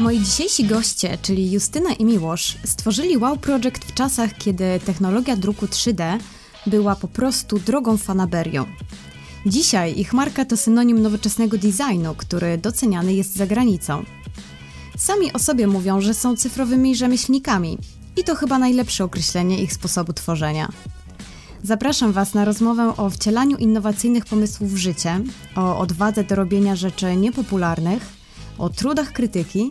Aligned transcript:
Moi 0.00 0.20
dzisiejsi 0.20 0.64
goście, 0.64 1.18
czyli 1.22 1.52
Justyna 1.52 1.92
i 1.92 2.04
Miłosz, 2.04 2.56
stworzyli 2.64 3.16
Wow 3.16 3.36
Project 3.36 3.84
w 3.84 3.94
czasach, 3.94 4.38
kiedy 4.38 4.80
technologia 4.84 5.36
druku 5.36 5.66
3D 5.66 6.18
była 6.66 6.96
po 6.96 7.08
prostu 7.08 7.58
drogą 7.58 7.96
fanaberią. 7.96 8.66
Dzisiaj 9.46 9.98
ich 9.98 10.12
marka 10.12 10.44
to 10.44 10.56
synonim 10.56 11.02
nowoczesnego 11.02 11.58
designu, 11.58 12.14
który 12.16 12.58
doceniany 12.58 13.14
jest 13.14 13.36
za 13.36 13.46
granicą. 13.46 14.04
Sami 14.98 15.32
o 15.32 15.38
sobie 15.38 15.66
mówią, 15.66 16.00
że 16.00 16.14
są 16.14 16.36
cyfrowymi 16.36 16.96
rzemieślnikami 16.96 17.78
i 18.16 18.24
to 18.24 18.34
chyba 18.34 18.58
najlepsze 18.58 19.04
określenie 19.04 19.62
ich 19.62 19.72
sposobu 19.72 20.12
tworzenia. 20.12 20.68
Zapraszam 21.62 22.12
Was 22.12 22.34
na 22.34 22.44
rozmowę 22.44 22.96
o 22.96 23.10
wcielaniu 23.10 23.56
innowacyjnych 23.56 24.24
pomysłów 24.24 24.72
w 24.72 24.76
życie, 24.76 25.20
o 25.56 25.78
odwadze 25.78 26.24
do 26.24 26.34
robienia 26.34 26.76
rzeczy 26.76 27.16
niepopularnych, 27.16 28.02
o 28.58 28.68
trudach 28.68 29.12
krytyki 29.12 29.70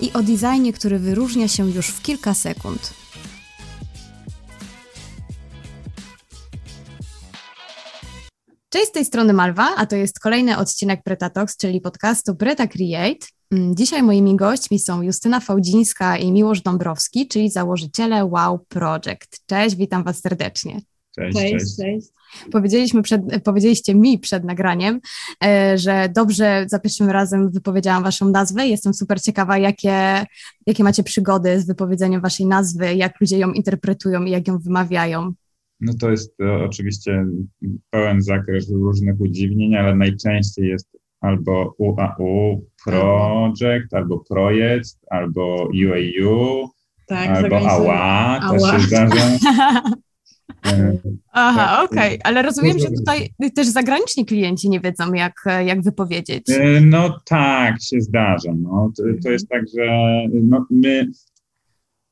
i 0.00 0.12
o 0.12 0.22
designie, 0.22 0.72
który 0.72 0.98
wyróżnia 0.98 1.48
się 1.48 1.70
już 1.70 1.88
w 1.88 2.02
kilka 2.02 2.34
sekund. 2.34 2.94
Cześć, 8.70 8.88
z 8.88 8.92
tej 8.92 9.04
strony 9.04 9.32
Malwa, 9.32 9.74
a 9.76 9.86
to 9.86 9.96
jest 9.96 10.20
kolejny 10.20 10.56
odcinek 10.56 11.02
Pretatox, 11.02 11.56
czyli 11.56 11.80
podcastu 11.80 12.34
Preta 12.36 12.66
Create. 12.66 13.26
Mm, 13.50 13.76
Dzisiaj 13.76 14.02
moimi 14.02 14.36
gośćmi 14.36 14.78
są 14.78 15.02
Justyna 15.02 15.40
Fałdzińska 15.40 16.16
i 16.16 16.32
Miłosz 16.32 16.60
Dąbrowski, 16.60 17.28
czyli 17.28 17.50
założyciele 17.50 18.24
Wow 18.24 18.58
Project. 18.68 19.46
Cześć, 19.46 19.76
witam 19.76 20.04
Was 20.04 20.20
serdecznie. 20.20 20.80
Cześć, 21.18 21.38
cześć. 21.38 21.52
cześć. 21.52 21.76
cześć. 21.76 22.08
Powiedzieliśmy 22.52 23.02
przed, 23.02 23.22
powiedzieliście 23.44 23.94
mi 23.94 24.18
przed 24.18 24.44
nagraniem, 24.44 25.00
e, 25.44 25.78
że 25.78 26.08
dobrze 26.14 26.64
za 26.68 26.78
pierwszym 26.78 27.10
razem 27.10 27.50
wypowiedziałam 27.50 28.02
Waszą 28.02 28.30
nazwę. 28.30 28.66
Jestem 28.66 28.94
super 28.94 29.22
ciekawa, 29.22 29.58
jakie, 29.58 30.26
jakie 30.66 30.84
macie 30.84 31.02
przygody 31.02 31.60
z 31.60 31.66
wypowiedzeniem 31.66 32.20
Waszej 32.20 32.46
nazwy, 32.46 32.94
jak 32.94 33.20
ludzie 33.20 33.38
ją 33.38 33.52
interpretują 33.52 34.24
i 34.24 34.30
jak 34.30 34.48
ją 34.48 34.58
wymawiają. 34.58 35.32
No 35.80 35.92
to 36.00 36.10
jest 36.10 36.36
to 36.36 36.64
oczywiście 36.64 37.26
pełen 37.90 38.22
zakres 38.22 38.70
różnych 38.70 39.20
udziwnień, 39.20 39.76
ale 39.76 39.96
najczęściej 39.96 40.68
jest 40.68 40.88
albo 41.20 41.74
UAU, 41.78 42.64
project, 42.84 43.94
albo 43.94 44.18
projekt, 44.18 44.96
albo 45.10 45.68
UAU, 45.84 46.68
tak, 47.06 47.28
albo 47.28 47.56
AWA, 47.56 48.40
to 48.50 48.72
się 48.72 48.80
zdarza. 48.80 49.38
Aha, 51.32 51.76
tak. 51.76 51.90
okej, 51.90 52.14
okay. 52.14 52.18
ale 52.24 52.42
rozumiem, 52.42 52.78
że 52.78 52.86
tutaj 52.90 53.28
też 53.54 53.66
zagraniczni 53.66 54.26
klienci 54.26 54.70
nie 54.70 54.80
wiedzą, 54.80 55.12
jak, 55.12 55.34
jak 55.66 55.82
wypowiedzieć. 55.82 56.50
E, 56.50 56.80
no 56.80 57.18
tak, 57.24 57.82
się 57.82 58.00
zdarza. 58.00 58.52
No. 58.58 58.92
To, 58.96 59.02
to 59.22 59.30
jest 59.30 59.48
tak, 59.48 59.62
że 59.76 59.86
no, 60.42 60.66
my 60.70 61.06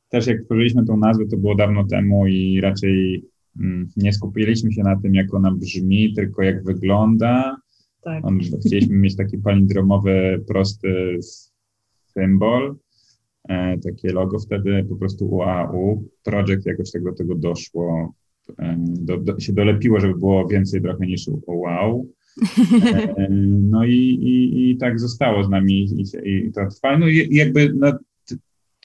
też 0.08 0.26
jak 0.26 0.44
tworzyliśmy 0.44 0.84
tą 0.84 0.96
nazwę, 0.96 1.24
to 1.30 1.36
było 1.36 1.54
dawno 1.54 1.84
temu 1.84 2.26
i 2.26 2.60
raczej 2.60 3.24
mm, 3.60 3.88
nie 3.96 4.12
skupiliśmy 4.12 4.72
się 4.72 4.82
na 4.82 5.00
tym, 5.00 5.14
jak 5.14 5.34
ona 5.34 5.50
brzmi, 5.50 6.14
tylko 6.14 6.42
jak 6.42 6.64
wygląda. 6.64 7.56
Tak. 8.02 8.24
On, 8.24 8.38
chcieliśmy 8.66 8.96
mieć 8.96 9.16
taki 9.16 9.38
palindromowy, 9.38 10.44
prosty 10.48 11.18
symbol, 12.04 12.76
e, 13.48 13.78
takie 13.78 14.12
logo 14.12 14.38
wtedy 14.38 14.86
po 14.88 14.96
prostu 14.96 15.26
UAU. 15.26 16.08
Projekt 16.22 16.66
jakoś 16.66 16.90
tego, 16.90 17.12
tego 17.12 17.34
doszło 17.34 18.14
do, 18.78 19.16
do, 19.16 19.40
się 19.40 19.52
dolepiło, 19.52 20.00
żeby 20.00 20.14
było 20.14 20.48
więcej 20.48 20.82
trochę 20.82 21.06
niż 21.06 21.30
wow. 21.46 22.06
No 23.70 23.84
i, 23.84 23.92
i, 23.92 24.70
i 24.70 24.76
tak 24.76 25.00
zostało 25.00 25.44
z 25.44 25.48
nami 25.48 25.84
i, 25.84 26.04
i 26.24 26.52
to 26.52 26.60
trwa. 26.66 26.98
No 26.98 27.08
i 27.08 27.28
jakby 27.36 27.72
no, 27.74 27.92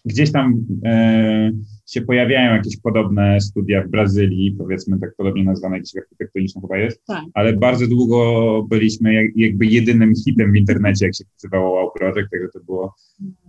gdzieś 0.06 0.32
tam 0.32 0.66
e, 0.86 1.52
się 1.86 2.02
pojawiają 2.02 2.54
jakieś 2.54 2.78
podobne 2.78 3.42
studia 3.42 3.84
w 3.84 3.90
Brazylii, 3.90 4.56
powiedzmy 4.58 5.00
tak 5.00 5.16
podobnie 5.18 5.44
nazwane 5.44 5.78
jakieś 5.78 5.98
architektoniczne 5.98 6.62
chyba 6.62 6.78
jest, 6.78 7.06
tak. 7.06 7.24
ale 7.34 7.54
bardzo 7.54 7.88
długo 7.88 8.64
byliśmy 8.70 9.14
jak, 9.14 9.26
jakby 9.36 9.66
jedynym 9.66 10.14
hitem 10.16 10.52
w 10.52 10.56
internecie, 10.56 11.06
jak 11.06 11.16
się 11.16 11.24
nazywało 11.34 11.76
Wow 11.76 11.92
Project, 11.92 12.32
także 12.32 12.48
to 12.54 12.60
było... 12.60 12.96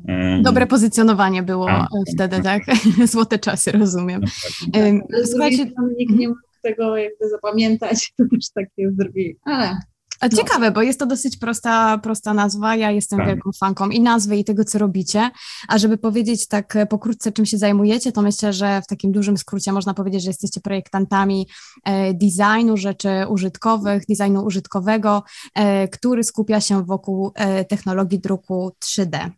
E, 0.08 0.42
Dobre 0.42 0.66
pozycjonowanie 0.66 1.42
było 1.42 1.70
a, 1.70 1.88
wtedy, 2.14 2.42
tak? 2.42 2.66
tak? 2.66 2.76
Złote 3.12 3.38
czasy, 3.38 3.72
rozumiem. 3.72 4.20
No, 4.20 4.26
tak, 4.72 4.82
tak. 5.12 5.26
Słuchajcie, 5.26 5.70
nikt 5.98 6.14
nie 6.14 6.28
mógł 6.28 6.40
tego 6.62 6.96
jakby 6.96 7.28
zapamiętać, 7.28 8.12
to 8.16 8.24
też 8.30 8.50
takie 8.54 8.90
zrobili, 8.92 9.36
ale 9.44 9.66
no. 9.66 9.80
Ciekawe, 10.28 10.70
bo 10.70 10.82
jest 10.82 10.98
to 10.98 11.06
dosyć 11.06 11.36
prosta, 11.36 11.98
prosta 11.98 12.34
nazwa. 12.34 12.76
Ja 12.76 12.90
jestem 12.90 13.18
tak. 13.18 13.28
wielką 13.28 13.50
fanką 13.60 13.88
i 13.88 14.00
nazwy, 14.00 14.36
i 14.36 14.44
tego, 14.44 14.64
co 14.64 14.78
robicie. 14.78 15.30
A 15.68 15.78
żeby 15.78 15.98
powiedzieć 15.98 16.48
tak 16.48 16.78
pokrótce, 16.90 17.32
czym 17.32 17.46
się 17.46 17.58
zajmujecie, 17.58 18.12
to 18.12 18.22
myślę, 18.22 18.52
że 18.52 18.82
w 18.82 18.86
takim 18.86 19.12
dużym 19.12 19.36
skrócie 19.36 19.72
można 19.72 19.94
powiedzieć, 19.94 20.22
że 20.22 20.30
jesteście 20.30 20.60
projektantami 20.60 21.46
e, 21.84 22.14
designu 22.14 22.76
rzeczy 22.76 23.08
użytkowych, 23.28 24.02
designu 24.08 24.44
użytkowego, 24.44 25.22
e, 25.54 25.88
który 25.88 26.24
skupia 26.24 26.60
się 26.60 26.84
wokół 26.84 27.32
e, 27.34 27.64
technologii 27.64 28.18
druku 28.18 28.70
3D. 28.84 29.30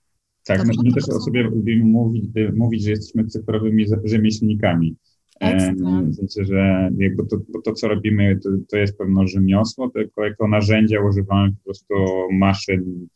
Tak, 0.47 0.67
my 0.67 0.93
też 0.95 1.09
o 1.09 1.21
sobie 1.21 1.51
mówić, 1.85 2.25
mówić, 2.57 2.83
że 2.83 2.91
jesteśmy 2.91 3.27
cyfrowymi 3.27 3.87
rzemieślnikami. 4.05 4.97
W 5.41 6.15
sensie, 6.15 6.45
że 6.45 6.91
jakby 6.99 7.27
to, 7.27 7.37
to 7.65 7.73
co 7.73 7.89
robimy, 7.89 8.39
to, 8.43 8.51
to 8.71 8.77
jest 8.77 8.99
pewno 8.99 9.27
rzemiosło, 9.27 9.91
tylko 9.91 10.25
jako 10.25 10.49
narzędzia 10.49 11.01
używamy 11.01 11.53
po 11.53 11.65
prostu 11.65 11.95
maszyn 12.33 13.09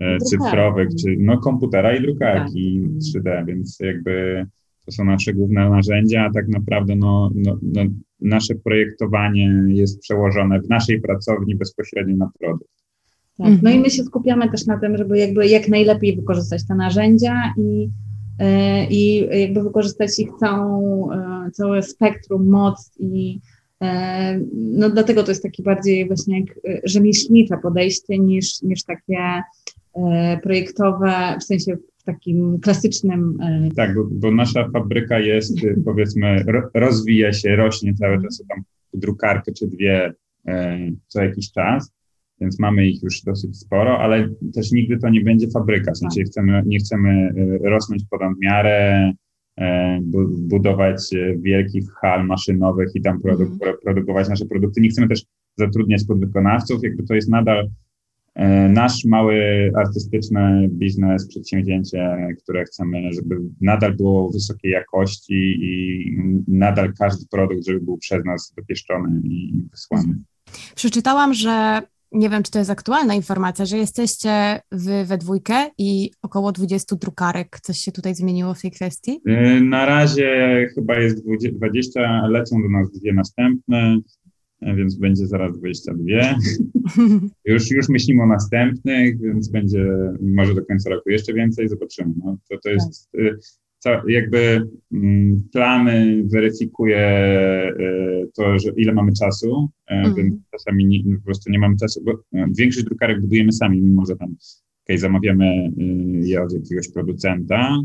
e, 0.00 0.18
cyfrowych, 0.18 0.88
czy 1.02 1.16
no 1.18 1.38
komputera 1.38 1.96
i 1.96 2.02
drukarki 2.02 2.82
tak. 2.82 3.22
3D, 3.22 3.46
więc 3.46 3.78
jakby 3.80 4.46
to 4.86 4.92
są 4.92 5.04
nasze 5.04 5.34
główne 5.34 5.70
narzędzia, 5.70 6.22
a 6.22 6.32
tak 6.32 6.48
naprawdę 6.48 6.96
no, 6.96 7.30
no, 7.34 7.58
no, 7.62 7.82
nasze 8.20 8.54
projektowanie 8.54 9.64
jest 9.68 10.00
przełożone 10.00 10.60
w 10.60 10.68
naszej 10.68 11.00
pracowni 11.00 11.56
bezpośrednio 11.56 12.16
na 12.16 12.30
produkt. 12.40 12.74
Tak. 13.38 13.62
No 13.62 13.70
i 13.70 13.80
my 13.80 13.90
się 13.90 14.02
skupiamy 14.02 14.50
też 14.50 14.66
na 14.66 14.78
tym, 14.78 14.96
żeby 14.96 15.18
jakby 15.18 15.46
jak 15.46 15.68
najlepiej 15.68 16.16
wykorzystać 16.16 16.66
te 16.66 16.74
narzędzia 16.74 17.54
i 17.58 17.88
i 18.90 19.28
jakby 19.40 19.62
wykorzystać 19.62 20.18
ich 20.18 20.28
całą, 20.40 21.12
e, 21.12 21.50
całe 21.50 21.82
spektrum, 21.82 22.48
moc 22.48 22.92
i 22.98 23.40
e, 23.82 24.40
no 24.54 24.90
dlatego 24.90 25.22
to 25.22 25.30
jest 25.30 25.42
takie 25.42 25.62
bardziej 25.62 26.06
właśnie 26.06 26.40
jak 26.40 26.60
rzemieślnicze 26.84 27.58
podejście 27.62 28.18
niż, 28.18 28.62
niż 28.62 28.84
takie 28.84 29.42
projektowe, 30.42 31.36
w 31.40 31.44
sensie 31.44 31.76
w 31.98 32.04
takim 32.04 32.60
klasycznym. 32.60 33.38
Tak, 33.76 33.94
bo, 33.94 34.04
bo 34.10 34.30
nasza 34.30 34.68
fabryka 34.68 35.18
jest, 35.18 35.58
powiedzmy, 35.84 36.44
rozwija 36.74 37.32
się, 37.32 37.56
rośnie 37.56 37.94
cały 37.94 38.22
czas, 38.22 38.44
tam 38.48 38.62
drukarkę 38.94 39.52
czy 39.52 39.66
dwie 39.66 40.12
co 41.08 41.22
jakiś 41.22 41.52
czas 41.52 41.92
więc 42.40 42.58
mamy 42.58 42.86
ich 42.86 43.02
już 43.02 43.22
dosyć 43.22 43.58
sporo, 43.58 43.98
ale 43.98 44.28
też 44.54 44.72
nigdy 44.72 44.98
to 44.98 45.08
nie 45.08 45.20
będzie 45.20 45.50
fabryka, 45.50 45.92
w 45.92 45.98
sensie 45.98 46.20
tak. 46.20 46.30
chcemy, 46.30 46.62
nie 46.66 46.78
chcemy 46.78 47.10
e, 47.10 47.68
rosnąć 47.68 48.04
pod 48.10 48.20
nadmiarę, 48.20 49.12
e, 49.58 50.00
budować 50.38 51.14
e, 51.14 51.36
wielkich 51.38 51.84
hal 52.00 52.26
maszynowych 52.26 52.88
i 52.94 53.02
tam 53.02 53.20
mm. 53.24 53.58
produkować 53.84 54.28
nasze 54.28 54.46
produkty. 54.46 54.80
Nie 54.80 54.88
chcemy 54.88 55.08
też 55.08 55.24
zatrudniać 55.58 56.04
podwykonawców, 56.04 56.82
jakby 56.82 57.02
to 57.02 57.14
jest 57.14 57.28
nadal 57.28 57.68
nasz 58.68 59.04
mały 59.04 59.70
artystyczny 59.76 60.68
biznes, 60.72 61.28
przedsięwzięcie, 61.28 62.16
które 62.42 62.64
chcemy, 62.64 63.12
żeby 63.12 63.40
nadal 63.60 63.96
było 63.96 64.30
wysokiej 64.30 64.70
jakości 64.70 65.56
i 65.60 66.04
nadal 66.48 66.92
każdy 66.98 67.26
produkt, 67.30 67.66
żeby 67.66 67.80
był 67.80 67.98
przez 67.98 68.24
nas 68.24 68.54
dopieszczony 68.56 69.20
i 69.24 69.62
wysłany. 69.70 70.14
Przeczytałam, 70.74 71.34
że 71.34 71.82
nie 72.14 72.30
wiem, 72.30 72.42
czy 72.42 72.50
to 72.50 72.58
jest 72.58 72.70
aktualna 72.70 73.14
informacja, 73.14 73.64
że 73.64 73.76
jesteście 73.76 74.60
wy 74.72 75.04
we 75.04 75.18
dwójkę 75.18 75.70
i 75.78 76.10
około 76.22 76.52
20 76.52 76.96
drukarek. 76.96 77.60
Coś 77.62 77.78
się 77.78 77.92
tutaj 77.92 78.14
zmieniło 78.14 78.54
w 78.54 78.62
tej 78.62 78.70
kwestii? 78.70 79.20
Y, 79.28 79.60
na 79.60 79.86
razie 79.86 80.66
chyba 80.74 81.00
jest 81.00 81.24
20, 81.52 82.26
lecą 82.28 82.62
do 82.62 82.68
nas 82.68 82.90
dwie 82.90 83.12
następne, 83.12 83.98
y, 84.62 84.74
więc 84.74 84.96
będzie 84.96 85.26
zaraz 85.26 85.58
22. 85.58 86.04
już, 87.44 87.70
już 87.70 87.88
myślimy 87.88 88.22
o 88.22 88.26
następnych, 88.26 89.20
więc 89.20 89.48
będzie 89.48 89.86
może 90.20 90.54
do 90.54 90.64
końca 90.66 90.90
roku 90.90 91.10
jeszcze 91.10 91.32
więcej, 91.32 91.68
zobaczymy. 91.68 92.14
No, 92.24 92.36
to, 92.50 92.58
to 92.62 92.70
jest 92.70 93.10
tak 93.12 93.20
jakby 94.08 94.68
mm, 94.92 95.42
plany 95.52 96.22
weryfikuje 96.24 96.98
e, 96.98 97.72
to, 98.34 98.58
że 98.58 98.70
ile 98.76 98.92
mamy 98.92 99.12
czasu, 99.12 99.68
mm. 99.86 100.14
więc 100.14 100.34
czasami 100.50 100.86
nie, 100.86 101.16
po 101.18 101.24
prostu 101.24 101.50
nie 101.50 101.58
mamy 101.58 101.76
czasu, 101.76 102.04
bo 102.04 102.12
e, 102.12 102.46
większość 102.58 102.86
drukarek 102.86 103.20
budujemy 103.20 103.52
sami, 103.52 103.80
mimo 103.80 104.06
że 104.06 104.16
tam 104.16 104.34
okay, 104.84 104.98
zamawiamy 104.98 105.70
je 106.22 106.42
od 106.42 106.52
jakiegoś 106.52 106.88
producenta, 106.88 107.78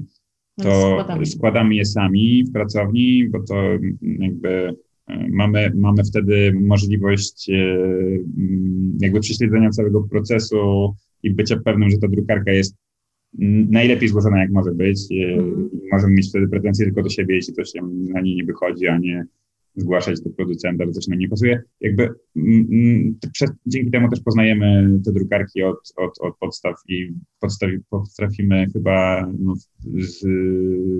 to 0.56 0.92
składamy. 0.92 1.26
składamy 1.26 1.76
je 1.76 1.86
sami 1.86 2.44
w 2.50 2.52
pracowni, 2.52 3.30
bo 3.30 3.44
to 3.44 3.56
jakby 4.20 4.76
mamy, 5.30 5.72
mamy 5.76 6.04
wtedy 6.04 6.54
możliwość 6.62 7.50
jakby 9.00 9.20
prześledzenia 9.20 9.70
całego 9.70 10.04
procesu 10.04 10.96
i 11.24 11.34
bycia 11.34 11.60
pewnym, 11.66 11.90
że 11.90 11.98
ta 11.98 12.08
drukarka 12.08 12.52
jest 12.52 12.76
najlepiej 13.70 14.10
złożona 14.10 14.40
jak 14.40 14.52
może 14.52 14.72
być. 14.72 15.00
Mm. 15.12 15.70
Możemy 15.92 16.14
mieć 16.14 16.30
wtedy 16.30 16.48
pretensje 16.48 16.86
tylko 16.86 17.04
do 17.04 17.10
siebie, 17.10 17.36
jeśli 17.36 17.54
coś 17.54 17.72
na 18.14 18.22
niej 18.22 18.36
nie 18.36 18.44
wychodzi, 18.44 18.88
a 18.88 18.98
nie 18.98 19.26
zgłaszać 19.76 20.22
do 20.22 20.30
producenta, 20.30 20.86
że 20.86 20.92
coś 20.92 21.08
nam 21.08 21.20
nie 21.20 21.30
pasuje. 21.30 21.62
Jakby 21.82 22.10
przez, 23.34 23.52
dzięki 23.66 23.92
temu 23.92 24.10
też 24.10 24.20
poznajemy 24.20 25.00
te 25.06 25.14
drukarki 25.14 25.64
od, 25.64 25.94
od, 25.96 26.20
od 26.20 26.38
podstaw 26.38 26.76
i 26.88 27.14
podstawi, 27.40 27.80
potrafimy 27.90 28.68
chyba 28.74 29.28
no, 29.40 29.54
z, 30.00 30.26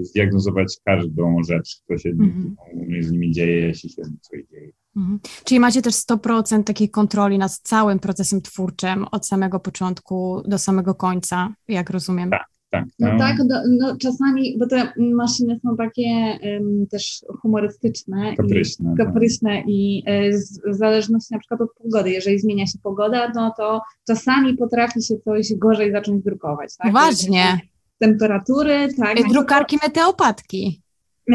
zdiagnozować 0.08 0.78
każdą 0.86 1.44
rzecz, 1.44 1.82
co 1.88 1.98
się 1.98 2.10
mm 2.10 2.30
-hmm. 2.30 3.04
z 3.04 3.12
nimi 3.12 3.32
dzieje, 3.32 3.68
jeśli 3.68 3.90
się 3.90 4.02
coś 4.22 4.44
dzieje. 4.52 4.72
Mhm. 4.96 5.20
Czyli 5.44 5.60
macie 5.60 5.82
też 5.82 5.96
100% 5.96 6.64
takiej 6.64 6.90
kontroli 6.90 7.38
nad 7.38 7.52
całym 7.52 8.00
procesem 8.00 8.42
twórczym 8.42 9.06
od 9.12 9.28
samego 9.28 9.60
początku 9.60 10.42
do 10.46 10.58
samego 10.58 10.96
końca, 10.96 11.54
jak 11.68 11.90
rozumiem. 11.90 12.30
Tak, 12.30 12.46
tak. 12.70 12.86
No, 13.00 13.14
no 13.14 13.20
tak, 13.20 13.38
no, 13.48 13.62
no, 13.80 13.98
czasami, 13.98 14.58
bo 14.58 14.68
te 14.68 14.94
maszyny 14.98 15.60
są 15.64 15.78
takie 15.78 16.40
um, 16.44 16.88
też 16.92 17.26
humorystyczne 17.42 18.36
kapryśne, 18.36 18.94
i, 18.94 18.98
kapryśne 18.98 19.56
tak. 19.56 19.66
i 19.68 20.04
e, 20.06 20.38
z, 20.38 20.62
w 20.68 20.76
zależności 20.76 21.34
na 21.34 21.40
przykład 21.40 21.62
od 21.62 21.74
pogody, 21.74 22.10
jeżeli 22.10 22.40
zmienia 22.40 22.66
się 22.66 22.80
pogoda, 22.84 23.32
no 23.36 23.54
to 23.58 23.82
czasami 24.08 24.58
potrafi 24.58 25.04
się 25.04 25.16
coś 25.20 25.54
gorzej 25.54 25.92
zacząć 25.92 26.24
drukować. 26.24 26.76
Tak? 26.78 26.94
Ważnie. 26.94 27.60
Temperatury, 28.00 28.88
tak. 28.98 29.18
Drukarki 29.30 29.78
meteopatki. 29.84 30.82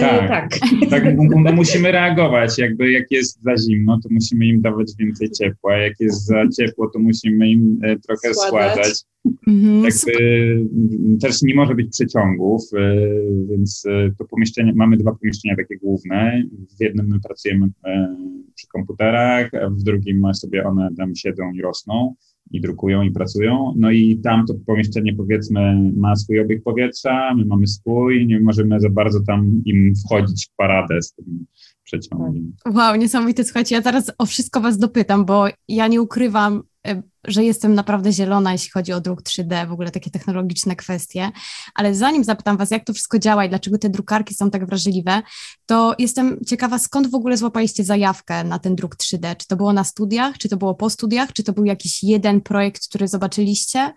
Tak, 0.01 0.29
tak. 0.29 0.59
tak 0.91 1.17
no, 1.17 1.53
musimy 1.53 1.93
reagować. 1.93 2.59
Jakby 2.59 2.93
jak 2.93 3.11
jest 3.11 3.43
za 3.43 3.57
zimno, 3.57 4.01
to 4.03 4.09
musimy 4.13 4.47
im 4.47 4.61
dawać 4.61 4.93
więcej 4.99 5.31
ciepła. 5.31 5.77
Jak 5.77 6.01
jest 6.01 6.27
za 6.27 6.49
ciepło, 6.49 6.91
to 6.91 6.99
musimy 6.99 7.51
im 7.51 7.81
e, 7.83 7.99
trochę 7.99 8.35
schładzać. 8.35 9.05
Mhm. 9.47 9.85
Jakby 9.85 10.67
też 11.21 11.43
nie 11.43 11.55
może 11.55 11.75
być 11.75 11.91
przeciągów, 11.91 12.63
e, 12.77 12.97
więc 13.51 13.85
e, 13.87 14.11
to 14.19 14.25
pomieszczenie, 14.25 14.73
mamy 14.77 14.97
dwa 14.97 15.15
pomieszczenia 15.15 15.57
takie 15.57 15.77
główne. 15.77 16.43
W 16.79 16.83
jednym 16.83 17.07
my 17.09 17.21
pracujemy 17.21 17.67
przy 18.55 18.67
komputerach, 18.69 19.51
a 19.55 19.71
w 19.71 19.83
drugim 19.83 20.35
sobie 20.35 20.65
one 20.65 20.89
tam 20.97 21.15
siedzą 21.15 21.53
i 21.53 21.63
rosną 21.63 22.15
i 22.51 22.61
drukują 22.61 23.03
i 23.03 23.11
pracują. 23.11 23.75
No 23.77 23.91
i 23.91 24.21
tam 24.25 24.47
to 24.47 24.55
pomieszczenie 24.67 25.15
powiedzmy 25.15 25.93
ma 25.97 26.17
swój 26.17 26.41
obieg 26.41 26.63
powietrza, 26.63 27.35
my 27.35 27.45
mamy 27.45 27.67
swój, 27.67 28.27
nie 28.27 28.41
możemy 28.41 28.81
za 28.81 28.91
bardzo 28.91 29.21
tam 29.27 29.63
im 29.65 29.93
wchodzić 29.95 30.47
w 30.47 30.57
paradę 30.57 31.03
z 31.03 31.13
tym 31.13 31.47
przeciągiem. 31.85 32.53
Wow, 32.75 32.97
niesamowite. 32.97 33.45
Słuchajcie, 33.45 33.75
ja 33.75 33.83
teraz 33.83 34.13
o 34.19 34.27
wszystko 34.27 34.61
was 34.61 34.79
dopytam, 34.79 35.25
bo 35.25 35.47
ja 35.69 35.89
nie 35.89 36.03
ukrywam, 36.03 36.63
że 37.27 37.45
jestem 37.45 37.75
naprawdę 37.75 38.13
zielona, 38.13 38.53
jeśli 38.53 38.71
chodzi 38.71 38.93
o 38.93 39.01
druk 39.01 39.23
3D, 39.23 39.69
w 39.69 39.73
ogóle 39.73 39.91
takie 39.91 40.11
technologiczne 40.11 40.77
kwestie. 40.77 41.31
Ale 41.75 41.95
zanim 41.95 42.25
zapytam 42.25 42.57
Was, 42.57 42.71
jak 42.71 42.85
to 42.85 42.93
wszystko 42.93 43.19
działa 43.19 43.45
i 43.45 43.49
dlaczego 43.49 43.79
te 43.79 43.89
drukarki 43.89 44.35
są 44.35 44.51
tak 44.51 44.67
wrażliwe, 44.67 45.23
to 45.67 45.95
jestem 45.99 46.39
ciekawa, 46.47 46.79
skąd 46.79 47.11
w 47.11 47.15
ogóle 47.15 47.37
złapaliście 47.37 47.85
zajawkę 47.85 48.45
na 48.45 48.59
ten 48.59 48.77
druk 48.77 48.97
3D? 48.97 49.37
Czy 49.37 49.47
to 49.47 49.57
było 49.57 49.73
na 49.73 49.85
studiach, 49.85 50.39
czy 50.39 50.49
to 50.49 50.57
było 50.57 50.75
po 50.75 50.91
studiach, 50.91 51.33
czy 51.33 51.43
to 51.43 51.53
był 51.53 51.65
jakiś 51.65 52.03
jeden 52.03 52.41
projekt, 52.41 52.89
który 52.89 53.09
zobaczyliście? 53.09 53.93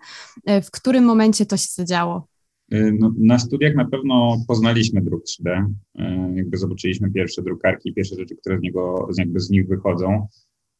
E, 0.46 0.62
w 0.62 0.70
którym 0.70 1.04
momencie 1.04 1.46
to 1.46 1.56
się 1.56 1.68
zadziało? 1.70 2.28
E, 2.72 2.92
no, 2.92 3.12
na 3.18 3.38
studiach 3.38 3.74
na 3.74 3.84
pewno 3.84 4.44
poznaliśmy 4.48 5.02
druk 5.02 5.22
3D, 5.24 5.66
jakby 6.34 6.56
zobaczyliśmy 6.56 7.10
pierwsze 7.10 7.42
drukarki, 7.42 7.94
pierwsze 7.94 8.16
rzeczy, 8.16 8.36
które 8.36 8.58
z 8.58 8.62
niego, 8.62 9.08
jakby 9.18 9.40
z 9.40 9.50
nich 9.50 9.68
wychodzą. 9.68 10.26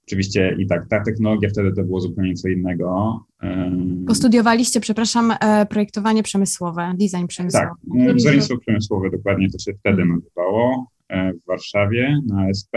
Oczywiście 0.09 0.57
i 0.59 0.67
tak, 0.67 0.89
ta 0.89 1.01
technologia 1.05 1.49
wtedy 1.49 1.73
to 1.73 1.83
było 1.85 2.01
zupełnie 2.01 2.35
co 2.35 2.49
innego. 2.49 3.19
Postudiowaliście, 4.07 4.81
przepraszam, 4.81 5.35
e, 5.41 5.67
projektowanie 5.67 6.23
przemysłowe, 6.23 6.93
design 7.01 7.27
przemysłowy. 7.27 7.67
Tak, 8.07 8.17
wzornictwo 8.17 8.59
przemysłowe 8.59 9.11
dokładnie 9.11 9.51
to 9.51 9.59
się 9.59 9.73
wtedy 9.81 10.05
nazywało 10.05 10.91
e, 11.09 11.33
w 11.33 11.47
Warszawie 11.47 12.21
na 12.27 12.49
SP. 12.61 12.73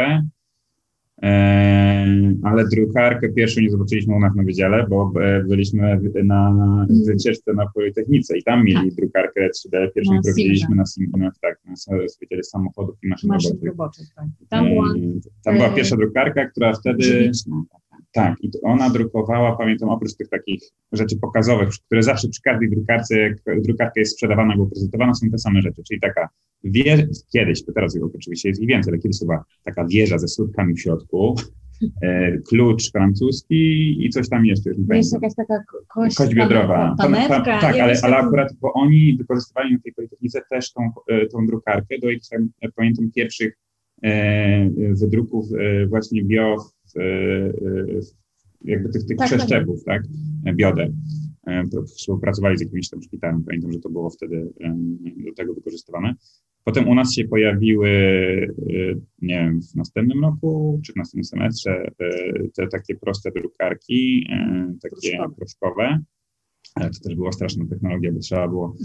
Ale 2.43 2.67
drukarkę 2.71 3.29
pierwszą 3.29 3.61
nie 3.61 3.69
zobaczyliśmy 3.69 4.15
u 4.15 4.19
nas 4.19 4.35
na 4.35 4.43
wydziale, 4.43 4.87
bo 4.89 5.13
e, 5.21 5.43
byliśmy 5.43 5.99
na 6.23 6.49
mhm. 6.49 6.87
wycieczce 7.05 7.53
na 7.53 7.65
Politechnice 7.75 8.37
i 8.37 8.43
tam 8.43 8.63
mieli 8.63 8.89
tak. 8.89 8.95
drukarkę 8.95 9.49
3D. 9.49 9.91
Pierwszą, 9.95 10.19
którą 10.19 10.35
widzieliśmy 10.35 10.75
na, 10.75 10.83
na, 11.17 11.31
tak, 11.41 11.59
na 11.65 11.73
Wydziale 12.19 12.43
Samochodów 12.43 12.95
i 13.03 13.07
Maszyn, 13.07 13.29
maszyn 13.29 13.57
Roboczych. 13.63 14.07
tak. 14.15 14.25
Tam, 14.49 14.69
była, 14.69 14.85
tam 15.43 15.55
była 15.55 15.69
pierwsza 15.69 15.97
drukarka, 15.97 16.45
która 16.45 16.73
wtedy... 16.73 17.31
Tak, 18.13 18.43
i 18.43 18.51
ona 18.63 18.89
drukowała, 18.89 19.57
pamiętam, 19.57 19.89
oprócz 19.89 20.15
tych 20.15 20.29
takich 20.29 20.61
rzeczy 20.91 21.17
pokazowych, 21.17 21.69
które 21.85 22.03
zawsze 22.03 22.27
przy 22.27 22.41
każdej 22.41 22.69
drukarce, 22.69 23.19
jak 23.19 23.61
drukarka 23.61 23.99
jest 23.99 24.13
sprzedawana 24.13 24.53
albo 24.53 24.65
prezentowana, 24.65 25.13
są 25.13 25.29
te 25.29 25.37
same 25.37 25.61
rzeczy, 25.61 25.83
czyli 25.83 25.99
taka 25.99 26.29
wieża, 26.63 27.03
kiedyś, 27.33 27.65
to 27.65 27.73
teraz 27.73 27.97
oczywiście 28.15 28.49
jest 28.49 28.61
ich 28.61 28.67
więcej, 28.67 28.91
ale 28.91 29.01
kiedyś 29.01 29.19
to 29.19 29.25
była 29.25 29.45
taka 29.63 29.85
wieża 29.85 30.17
ze 30.17 30.27
słupkami 30.27 30.73
w 30.73 30.81
środku, 30.81 31.35
e, 32.01 32.37
klucz 32.37 32.91
francuski 32.91 34.05
i 34.05 34.09
coś 34.09 34.29
tam 34.29 34.45
jeszcze. 34.45 34.69
Już 34.69 34.79
jest 34.89 35.13
jakaś 35.13 35.35
taka 35.35 35.63
kość, 35.87 36.15
kość 36.15 36.33
biodrowa. 36.33 36.95
Panewka, 36.97 37.41
tak, 37.41 37.75
ale, 37.79 37.93
ale 38.03 38.17
akurat, 38.17 38.53
bo 38.61 38.73
oni 38.73 39.17
wykorzystywali 39.17 39.73
na 39.73 39.79
tej 39.79 39.93
Politechnice 39.93 40.41
też 40.49 40.73
tą, 40.73 40.91
e, 41.09 41.25
tą 41.25 41.45
drukarkę 41.45 41.99
do 41.99 42.09
ich, 42.09 42.21
pamiętam, 42.75 43.11
pierwszych 43.15 43.57
e, 44.03 44.69
wydruków 44.93 45.45
e, 45.59 45.87
właśnie 45.87 46.23
bio 46.23 46.55
E, 46.55 46.80
e, 46.80 46.80
jakby 48.61 48.89
tych, 48.89 49.05
tych 49.05 49.17
tak, 49.17 49.27
przeszczepów, 49.27 49.83
tak, 49.83 50.03
tak? 50.45 50.55
bioder. 50.55 50.91
E, 51.47 51.63
współpracowali 51.85 52.57
z 52.57 52.61
jakimś 52.61 52.89
tam 52.89 53.01
szpitalem, 53.01 53.43
pamiętam, 53.43 53.71
że 53.71 53.79
to 53.79 53.89
było 53.89 54.09
wtedy 54.09 54.53
do 55.25 55.33
tego 55.35 55.53
wykorzystywane. 55.53 56.15
Potem 56.63 56.87
u 56.87 56.95
nas 56.95 57.13
się 57.13 57.23
pojawiły, 57.23 57.89
nie 59.21 59.35
wiem, 59.39 59.61
w 59.61 59.75
następnym 59.75 60.21
roku 60.21 60.79
czy 60.85 60.93
w 60.93 60.95
następnym 60.95 61.23
semestrze 61.23 61.91
te 62.55 62.67
takie 62.67 62.95
proste 62.95 63.31
drukarki, 63.31 64.27
takie 64.81 65.17
proszkowe. 65.37 65.99
To 66.75 66.89
też 67.03 67.15
była 67.15 67.31
straszna 67.31 67.65
technologia, 67.67 68.11
bo 68.11 68.19
trzeba 68.19 68.47
było, 68.47 68.75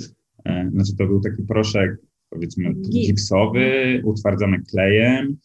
znaczy 0.70 0.96
to 0.98 1.06
był 1.06 1.20
taki 1.20 1.42
proszek, 1.42 1.96
powiedzmy, 2.30 2.74
gipsowy, 2.74 4.00
utwardzony 4.04 4.62
klejem, 4.70 5.36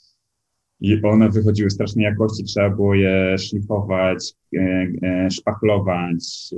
i 0.82 1.02
one 1.04 1.30
wychodziły 1.30 1.70
strasznej 1.70 2.06
jakości, 2.06 2.44
trzeba 2.44 2.70
było 2.70 2.96
je 2.96 3.38
szlifować, 3.38 4.34
e, 4.56 4.88
e, 5.04 5.32
szpachlować. 5.32 6.50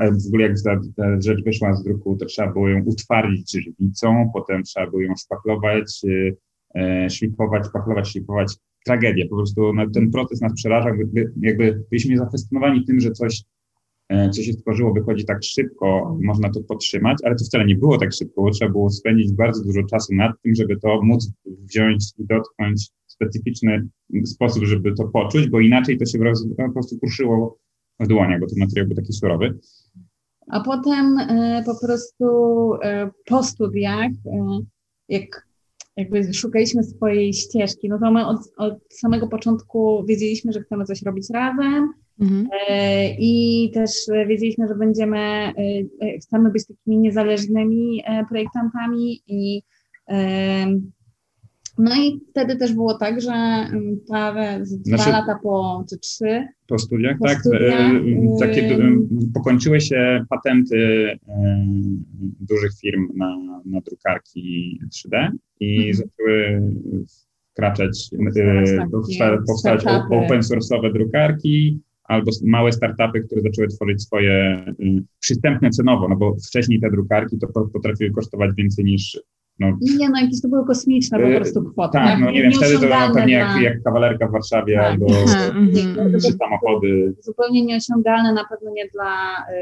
E, 0.00 0.10
w 0.12 0.26
ogóle 0.26 0.46
jak 0.46 0.56
ta, 0.64 0.80
ta 0.96 1.20
rzecz 1.20 1.44
wyszła 1.44 1.74
z 1.74 1.84
druku, 1.84 2.16
to 2.16 2.26
trzeba 2.26 2.52
było 2.52 2.68
ją 2.68 2.82
utwardzić 2.84 3.52
żywicą, 3.52 4.30
potem 4.34 4.62
trzeba 4.62 4.90
było 4.90 5.02
ją 5.02 5.16
szpachlować, 5.16 6.00
szlifować, 7.10 7.66
szpachlować, 7.66 8.08
szlifować. 8.08 8.56
Tragedia, 8.86 9.24
po 9.30 9.36
prostu 9.36 9.72
no, 9.72 9.90
ten 9.90 10.10
proces 10.10 10.40
nas 10.40 10.52
przerażał, 10.54 10.94
jakby 11.40 11.84
byliśmy 11.90 12.16
zafascynowani 12.16 12.84
tym, 12.84 13.00
że 13.00 13.10
coś 13.10 13.42
co 14.32 14.42
się 14.42 14.52
stworzyło, 14.52 14.92
wychodzi 14.92 15.24
tak 15.24 15.44
szybko, 15.44 16.18
można 16.22 16.50
to 16.50 16.60
podtrzymać, 16.60 17.18
ale 17.24 17.34
to 17.34 17.44
wcale 17.44 17.66
nie 17.66 17.74
było 17.74 17.98
tak 17.98 18.12
szybko, 18.12 18.50
trzeba 18.50 18.70
było 18.70 18.90
spędzić 18.90 19.32
bardzo 19.32 19.64
dużo 19.64 19.82
czasu 19.82 20.14
nad 20.14 20.32
tym, 20.42 20.54
żeby 20.54 20.76
to 20.76 21.02
móc 21.02 21.32
wziąć 21.46 22.04
i 22.18 22.26
dotknąć 22.26 22.90
specyficzny 23.20 23.88
sposób, 24.24 24.64
żeby 24.64 24.94
to 24.94 25.08
poczuć, 25.08 25.48
bo 25.48 25.60
inaczej 25.60 25.98
to 25.98 26.06
się 26.06 26.18
po 26.56 26.72
prostu 26.72 26.98
kruszyło 26.98 27.58
w 28.00 28.06
dłoniach, 28.06 28.40
bo 28.40 28.46
ten 28.46 28.58
materiał 28.58 28.86
był 28.86 28.96
taki 28.96 29.12
surowy. 29.12 29.58
A 30.46 30.60
potem 30.60 31.18
e, 31.18 31.62
po 31.66 31.86
prostu 31.86 32.24
e, 32.82 33.10
po 33.26 33.42
studiach, 33.42 34.10
e, 34.26 34.60
jak 35.08 35.50
jakby 35.96 36.34
szukaliśmy 36.34 36.82
swojej 36.84 37.32
ścieżki, 37.32 37.88
no 37.88 37.98
to 37.98 38.10
my 38.10 38.26
od, 38.26 38.38
od 38.56 38.78
samego 38.90 39.28
początku 39.28 40.04
wiedzieliśmy, 40.08 40.52
że 40.52 40.60
chcemy 40.60 40.84
coś 40.84 41.02
robić 41.02 41.30
razem 41.30 41.92
mhm. 42.20 42.48
i 43.18 43.70
też 43.74 43.90
wiedzieliśmy, 44.28 44.68
że 44.68 44.74
będziemy, 44.74 45.52
chcemy 46.22 46.50
być 46.50 46.66
takimi 46.66 46.98
niezależnymi 46.98 48.02
projektantami 48.28 49.22
i 49.26 49.62
no 51.80 51.96
i 51.96 52.20
wtedy 52.30 52.56
też 52.56 52.72
było 52.72 52.98
tak, 52.98 53.20
że 53.20 53.32
mm, 53.32 54.00
parę, 54.08 54.60
dwa 54.60 54.96
znaczy, 54.96 55.10
lata 55.10 55.38
po, 55.42 55.84
czy 55.90 55.98
trzy. 55.98 56.46
Po 56.66 56.78
studiach, 56.78 57.18
po 57.18 57.26
tak. 57.26 57.40
Studiach, 57.40 57.80
e, 57.80 58.38
takie, 58.40 58.74
y, 58.74 59.06
pokończyły 59.34 59.80
się 59.80 60.24
patenty 60.28 60.76
y, 60.76 61.18
dużych 62.40 62.72
firm 62.80 63.08
na, 63.16 63.36
na 63.64 63.80
drukarki 63.80 64.80
3D 64.94 65.30
i 65.60 65.76
mhm. 65.76 65.94
zaczęły 65.94 66.62
wkraczać, 67.52 68.10
y, 68.12 69.42
powstać 69.46 69.84
open 70.10 70.40
source'owe 70.40 70.92
drukarki, 70.92 71.80
albo 72.04 72.30
małe 72.44 72.72
startupy, 72.72 73.20
które 73.20 73.42
zaczęły 73.42 73.68
tworzyć 73.68 74.02
swoje 74.02 74.64
przystępne 75.20 75.70
cenowo, 75.70 76.08
no 76.08 76.16
bo 76.16 76.36
wcześniej 76.48 76.80
te 76.80 76.90
drukarki 76.90 77.38
to 77.38 77.46
potrafiły 77.72 78.10
kosztować 78.10 78.50
więcej 78.56 78.84
niż 78.84 79.20
no, 79.60 79.76
Nie 79.98 80.08
no, 80.08 80.20
jakieś 80.20 80.40
to 80.40 80.48
były 80.48 80.66
kosmiczne 80.66 81.18
po 81.18 81.28
Y, 81.28 81.36
prostu 81.36 81.62
kwoty. 81.64 81.92
tak, 81.98 82.20
no 82.20 82.30
nie 82.30 82.42
wiem, 82.42 82.52
wtedy 82.52 82.74
to 82.74 82.80
nieosiągalne 82.80 83.14
pewnie 83.14 83.34
jak, 83.34 83.62
jak 83.62 83.82
kawalerka 83.82 84.28
w 84.28 84.32
Warszawie 84.32 84.74
Tak. 84.76 84.84
albo 84.86 85.06
Mhm, 85.60 86.18
trzy 86.20 86.32
samochody. 86.32 87.14
zupełnie 87.20 87.64
nieosiągalne, 87.64 88.32
na 88.32 88.44
pewno 88.44 88.70
nie 88.74 88.88
dla 88.94 89.36
y, 89.38 89.54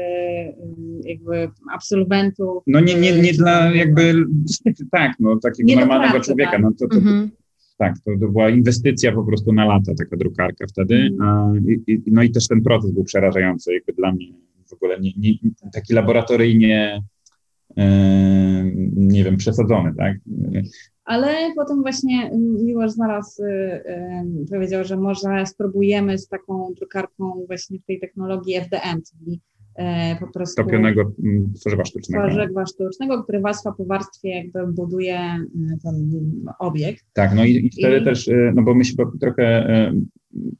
y, 1.05 1.09
jakby 1.09 1.49
absolwentów. 1.73 2.63
No 2.67 2.79
nie, 2.79 2.95
nie, 2.95 3.21
nie 3.21 3.29
y, 3.31 3.33
dla 3.33 3.71
jakby, 3.75 4.13
tak, 4.91 5.11
no 5.19 5.35
takiego 5.39 5.67
Nie 5.67 5.75
normalnego 5.75 6.11
pracy, 6.13 6.25
człowieka, 6.25 6.51
tak. 6.51 6.61
no 6.61 6.71
to, 6.79 6.87
to, 6.87 6.95
Mhm. 6.97 7.29
tak, 7.77 7.93
to, 8.05 8.11
to 8.21 8.27
była 8.27 8.49
inwestycja 8.49 9.11
po 9.11 9.23
prostu 9.23 9.53
na 9.53 9.65
lata, 9.65 9.91
taka 9.97 10.17
drukarka 10.17 10.65
wtedy, 10.67 10.95
Mhm. 10.95 11.21
a, 11.29 11.53
i, 11.69 11.93
i, 11.93 12.01
no 12.07 12.23
i 12.23 12.31
też 12.31 12.47
ten 12.47 12.61
proces 12.61 12.91
był 12.91 13.03
przerażający, 13.03 13.73
jakby 13.73 13.93
dla 13.93 14.11
mnie 14.11 14.25
w 14.69 14.73
ogóle 14.73 14.99
nie, 14.99 15.11
nie, 15.17 15.33
taki 15.73 15.93
laboratoryjnie, 15.93 17.01
nie 18.95 19.23
wiem, 19.23 19.37
przesadzony, 19.37 19.93
tak? 19.97 20.17
Ale 21.05 21.27
potem 21.55 21.81
właśnie 21.81 22.31
Miłosz 22.63 22.91
znalazł, 22.91 23.43
y, 23.43 23.47
y, 23.47 24.51
powiedział, 24.51 24.83
że 24.83 24.97
może 24.97 25.45
spróbujemy 25.45 26.17
z 26.17 26.27
taką 26.27 26.73
drukarką 26.77 27.43
właśnie 27.47 27.79
w 27.79 27.85
tej 27.85 27.99
technologii 27.99 28.55
FDM, 28.55 29.01
czyli 29.09 29.41
e, 29.75 30.15
po 30.19 30.27
prostu 30.27 30.63
Topionego 30.63 31.01
mm, 31.23 31.53
tworzywa 31.53 31.85
sztucznego. 31.85 32.27
tworzywa 32.29 32.65
sztucznego, 32.65 33.23
który 33.23 33.39
warstwa 33.39 33.71
po 33.71 33.85
warstwie 33.85 34.29
jakby 34.29 34.73
buduje 34.73 35.19
y, 35.19 35.77
ten 35.83 36.09
obiekt. 36.59 37.05
Tak, 37.13 37.35
no 37.35 37.45
i, 37.45 37.51
i 37.65 37.69
wtedy 37.69 37.97
I- 37.97 38.03
też, 38.03 38.27
e, 38.27 38.51
no 38.55 38.61
bo 38.61 38.75
my 38.75 38.85
się 38.85 38.93
trochę 39.21 39.43
e, 39.43 39.93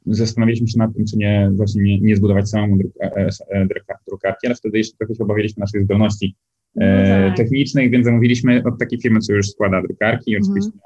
zastanawialiśmy 0.06 0.68
się 0.68 0.78
nad 0.78 0.94
tym, 0.94 1.04
czy 1.04 1.16
nie 1.16 1.50
właśnie 1.54 1.82
nie, 1.82 2.00
nie 2.00 2.16
zbudować 2.16 2.48
samemu 2.48 2.76
e, 3.02 3.28
e, 3.50 3.66
druka- 3.66 3.98
drukarki, 4.08 4.46
ale 4.46 4.54
wtedy 4.56 4.78
jeszcze 4.78 4.96
trochę 4.96 5.14
się 5.14 5.24
obawialiśmy 5.24 5.60
naszych 5.60 5.84
zdolności 5.84 6.36
No 6.76 6.86
e, 6.86 7.28
tak. 7.28 7.36
technicznych, 7.36 7.90
więc 7.90 8.06
zamówiliśmy 8.06 8.62
od 8.64 8.78
takiej 8.78 9.00
firmy, 9.00 9.20
co 9.20 9.32
już 9.32 9.48
składa 9.48 9.82
drukarki. 9.82 10.36
Mhm. 10.36 10.52
Oczywiście 10.52 10.78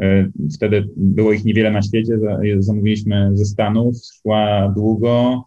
e, 0.00 0.28
wtedy 0.54 0.88
było 0.96 1.32
ich 1.32 1.44
niewiele 1.44 1.70
na 1.70 1.82
świecie, 1.82 2.18
zamówiliśmy 2.58 3.30
ze 3.34 3.44
Stanów, 3.44 3.96
szła 4.22 4.72
długo, 4.76 5.44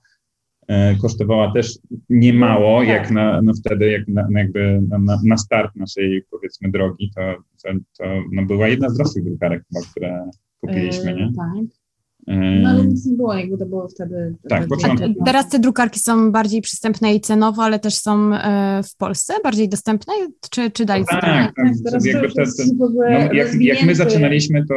e, 0.67 0.95
kosztowała 0.95 1.51
też 1.51 1.79
niemało, 2.09 2.79
Tak. 2.79 2.87
jak 2.87 3.11
na, 3.11 3.41
no 3.41 3.53
wtedy, 3.53 3.91
jak 3.91 4.07
na, 4.07 4.27
na 4.29 4.39
jakby 4.39 4.81
na, 4.89 5.19
na, 5.25 5.37
start 5.37 5.75
naszej 5.75 6.23
powiedzmy 6.31 6.71
drogi, 6.71 7.11
to, 7.15 7.21
to, 7.63 7.69
to 7.97 8.05
no 8.31 8.45
była 8.45 8.67
jedna 8.67 8.89
z 8.89 8.97
droższych 8.97 9.23
drukarek 9.23 9.63
chyba, 9.67 9.85
które 9.91 10.29
kupiliśmy, 10.61 11.13
nie? 11.13 11.31
Tak. 11.37 11.78
E, 12.27 12.61
No 12.61 12.69
ale 12.69 12.85
nic 12.85 13.05
nie 13.05 13.17
było, 13.17 13.33
jakby 13.33 13.57
to 13.57 13.65
było 13.65 13.87
wtedy. 13.87 14.35
Tak, 14.49 14.67
wtedy- 14.79 15.15
teraz 15.25 15.49
te 15.49 15.59
drukarki 15.59 15.99
są 15.99 16.31
bardziej 16.31 16.61
przystępne 16.61 17.15
i 17.15 17.21
cenowo, 17.21 17.63
ale 17.63 17.79
też 17.79 17.95
są 17.95 18.33
e, 18.35 18.81
w 18.83 18.95
Polsce 18.95 19.33
bardziej 19.43 19.69
dostępne, 19.69 20.13
czy, 20.49 20.71
czy 20.71 20.85
dalej 20.85 21.03
są 21.03 21.19
Tak, 21.19 21.21
tak, 21.55 21.55
teraz 21.85 22.03
to 22.03 22.09
jakby 22.09 22.41
jest 22.41 22.73
No, 22.79 23.33
jak, 23.33 23.61
jak 23.61 23.83
my 23.83 23.95
zaczynaliśmy, 23.95 24.65
to 24.65 24.75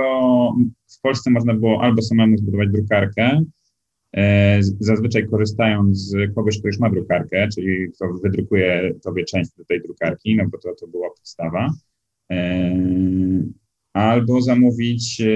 w 0.99 1.01
Polsce 1.01 1.31
można 1.31 1.55
było 1.55 1.83
albo 1.83 2.03
samemu 2.03 2.37
zbudować 2.37 2.69
drukarkę, 2.69 3.41
e, 4.17 4.59
zazwyczaj 4.63 5.29
korzystając 5.29 5.99
z 5.99 6.35
kogoś, 6.35 6.59
kto 6.59 6.69
już 6.69 6.79
ma 6.79 6.91
drukarkę, 6.91 7.49
czyli 7.55 7.93
kto 7.95 8.07
wydrukuje 8.23 8.95
tobie 9.03 9.25
część 9.25 9.51
do 9.59 9.65
tej 9.65 9.83
drukarki, 9.83 10.37
no 10.37 10.45
bo 10.49 10.59
to, 10.59 10.75
to 10.81 10.87
była 10.87 11.09
podstawa. 11.11 11.71
Albo 13.93 14.41
zamówić 14.41 15.21
e, 15.21 15.27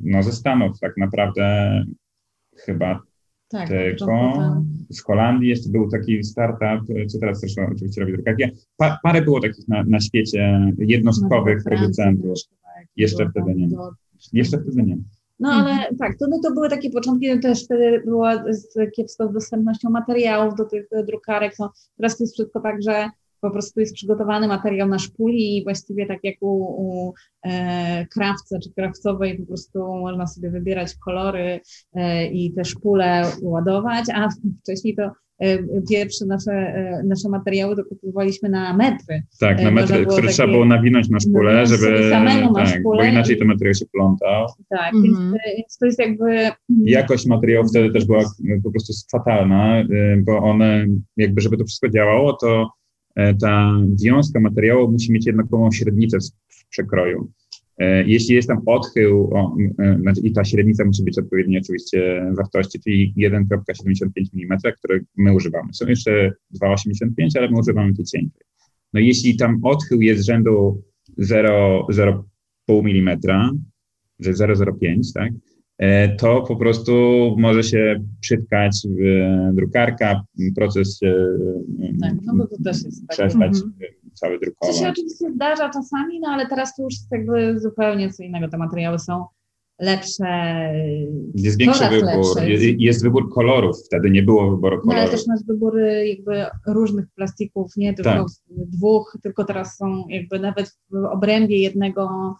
no, 0.00 0.22
ze 0.22 0.32
Stanów 0.32 0.80
tak 0.80 0.96
naprawdę 0.96 1.84
chyba 2.56 3.02
tak, 3.48 3.68
tylko 3.68 4.32
z 4.90 5.02
Holandii 5.02 5.48
jeszcze 5.48 5.70
był 5.70 5.90
taki 5.90 6.24
startup, 6.24 7.08
co 7.08 7.18
teraz 7.18 7.40
też 7.40 7.52
oczywiście 7.72 8.00
robi 8.00 8.12
drukarki. 8.12 8.44
Pa, 8.76 8.98
parę 9.02 9.22
było 9.22 9.40
takich 9.40 9.68
na, 9.68 9.84
na 9.84 10.00
świecie 10.00 10.72
jednostkowych 10.78 11.62
Francji 11.62 11.64
producentów. 11.64 12.38
Jeszcze 12.96 13.30
wtedy 13.30 13.54
nie. 13.54 13.68
Jeszcze 14.32 14.58
wtedy 14.58 14.82
nie. 14.82 14.98
No 15.40 15.48
ale 15.48 15.94
tak, 15.98 16.18
to, 16.18 16.26
no, 16.28 16.40
to 16.42 16.54
były 16.54 16.68
takie 16.68 16.90
początki, 16.90 17.34
no, 17.34 17.40
też 17.40 17.64
wtedy 17.64 18.02
była 18.04 18.52
z, 18.52 18.94
kiepsko 18.96 19.28
z 19.28 19.32
dostępnością 19.32 19.90
materiałów 19.90 20.54
do 20.54 20.64
tych 20.64 20.86
e, 20.92 21.04
drukarek. 21.04 21.54
No, 21.58 21.72
teraz 21.96 22.16
to 22.16 22.24
jest 22.24 22.34
wszystko 22.34 22.60
tak, 22.60 22.82
że 22.82 23.10
po 23.42 23.50
prostu 23.50 23.80
jest 23.80 23.94
przygotowany 23.94 24.48
materiał 24.48 24.88
na 24.88 24.98
szpuli 24.98 25.56
i 25.58 25.64
właściwie 25.64 26.06
tak 26.06 26.18
jak 26.22 26.34
u, 26.40 26.48
u 26.62 27.12
e, 27.46 28.06
krawca 28.06 28.58
czy 28.64 28.70
krawcowej 28.76 29.38
po 29.38 29.46
prostu 29.46 29.78
można 29.78 30.26
sobie 30.26 30.50
wybierać 30.50 30.94
kolory 31.04 31.60
e, 31.94 32.26
i 32.26 32.52
te 32.54 32.64
szpule 32.64 33.22
ładować, 33.42 34.04
a 34.14 34.28
wcześniej 34.62 34.94
to 34.96 35.02
e, 35.40 35.58
pierwsze 35.90 36.26
nasze, 36.26 36.52
e, 36.52 37.02
nasze 37.06 37.28
materiały 37.28 37.76
to 37.76 37.84
kupowaliśmy 37.84 38.48
na 38.48 38.76
metry. 38.76 39.22
Tak, 39.40 39.60
E, 39.60 39.64
na 39.64 39.70
można 39.70 39.86
metry, 39.96 40.06
które 40.06 40.22
takie- 40.22 40.34
trzeba 40.34 40.52
było 40.52 40.64
nawinąć 40.64 41.08
na 41.08 41.20
szpulę, 41.20 41.66
żeby. 41.66 42.10
samemu 42.10 42.52
na 42.52 42.64
Tak, 42.64 42.68
szpulę 42.80 43.02
bo 43.04 43.08
inaczej 43.10 43.36
i- 43.36 43.38
ten 43.38 43.48
materiał 43.48 43.74
się 43.74 43.86
plątał. 43.92 44.46
Tak, 44.68 44.94
Mhm. 44.94 45.02
więc, 45.02 45.18
e, 45.34 45.56
więc 45.56 45.78
to 45.78 45.86
jest 45.86 45.98
jakby... 45.98 46.48
Jakość 46.84 47.26
materiału 47.26 47.68
wtedy 47.68 47.92
też 47.92 48.04
była 48.04 48.22
po 48.64 48.70
prostu 48.70 48.92
fatalna, 49.12 49.84
bo 50.26 50.38
one, 50.38 50.86
jakby 51.16 51.40
żeby 51.40 51.56
to 51.56 51.64
wszystko 51.64 51.88
działało, 51.88 52.32
to 52.32 52.62
e, 52.62 52.66
ta 53.40 53.80
wiązka 54.04 54.40
materiału 54.40 54.92
musi 54.92 55.12
mieć 55.12 55.26
jednakową 55.26 55.72
średnicę 55.72 56.18
w 56.48 56.68
przekroju. 56.68 57.32
E, 57.78 58.04
Jeśli 58.04 58.34
jest 58.34 58.48
tam 58.48 58.60
odchył 58.66 59.30
o, 59.34 59.56
e, 59.78 59.98
znaczy 60.00 60.20
i 60.20 60.32
ta 60.32 60.44
średnica 60.44 60.84
musi 60.84 61.04
być 61.04 61.18
odpowiedniej 61.18 61.60
oczywiście 61.60 62.30
wartości, 62.36 62.80
czyli 62.80 63.14
1,75 63.18 64.08
mm, 64.34 64.58
które 64.78 65.00
my 65.16 65.34
używamy. 65.34 65.74
Są 65.74 65.86
jeszcze 65.86 66.32
2,85, 66.62 67.38
ale 67.38 67.50
my 67.50 67.58
używamy 67.58 67.94
tej 67.94 68.04
cieńszej. 68.04 68.42
No 68.92 69.00
jeśli 69.00 69.36
tam 69.36 69.60
odchył 69.62 70.02
jest 70.02 70.24
rzędu 70.24 70.82
0,5 71.18 72.22
mm, 72.68 73.18
że 74.20 74.32
0,05, 74.32 75.12
tak, 75.14 75.32
e, 75.32 75.34
to 76.18 76.42
po 76.42 76.56
prostu 76.56 76.92
może 77.38 77.62
się 77.62 78.04
przytkać 78.20 78.86
e, 78.86 79.50
drukarka, 79.54 80.22
proces 80.56 80.98
się 80.98 81.06
e, 81.82 81.98
Tak, 82.00 82.12
no 82.24 82.46
to 82.46 82.56
też 82.64 82.84
jest 82.84 83.00
tak. 83.00 83.16
przestać 83.16 83.52
Mhm. 83.56 83.72
e, 83.82 83.86
cały 84.14 84.38
Co 84.38 84.44
się 84.44 84.50
drukować. 84.50 84.90
oczywiście 84.92 85.30
zdarza 85.34 85.70
czasami, 85.70 86.20
no 86.20 86.28
ale 86.28 86.46
teraz 86.46 86.76
to 86.76 86.82
już 86.82 86.94
jest 86.94 87.12
jakby 87.12 87.60
zupełnie 87.60 88.10
co 88.12 88.22
innego. 88.22 88.48
Te 88.48 88.58
materiały 88.58 88.98
są 88.98 89.24
lepsze, 89.80 90.24
Jest 91.34 91.58
większy 91.58 91.84
wybór, 91.90 92.42
jest, 92.46 92.64
jest 92.78 93.02
wybór 93.02 93.32
kolorów, 93.32 93.76
wtedy 93.86 94.10
nie 94.10 94.22
było 94.22 94.50
wyboru 94.50 94.76
no 94.76 94.82
ale 94.92 94.94
kolorów. 94.94 95.10
też 95.10 95.26
masz 95.26 95.40
wybory 95.46 96.08
jakby 96.08 96.44
różnych 96.66 97.06
plastików, 97.16 97.76
nie 97.76 97.94
tylko 97.94 98.10
Tak. 98.10 98.26
dwóch, 98.48 99.16
tylko 99.22 99.44
teraz 99.44 99.76
są 99.76 100.04
jakby 100.08 100.38
nawet 100.38 100.78
w 100.90 100.94
obrębie 101.12 101.58
jednego, 101.58 102.10
e, 102.10 102.34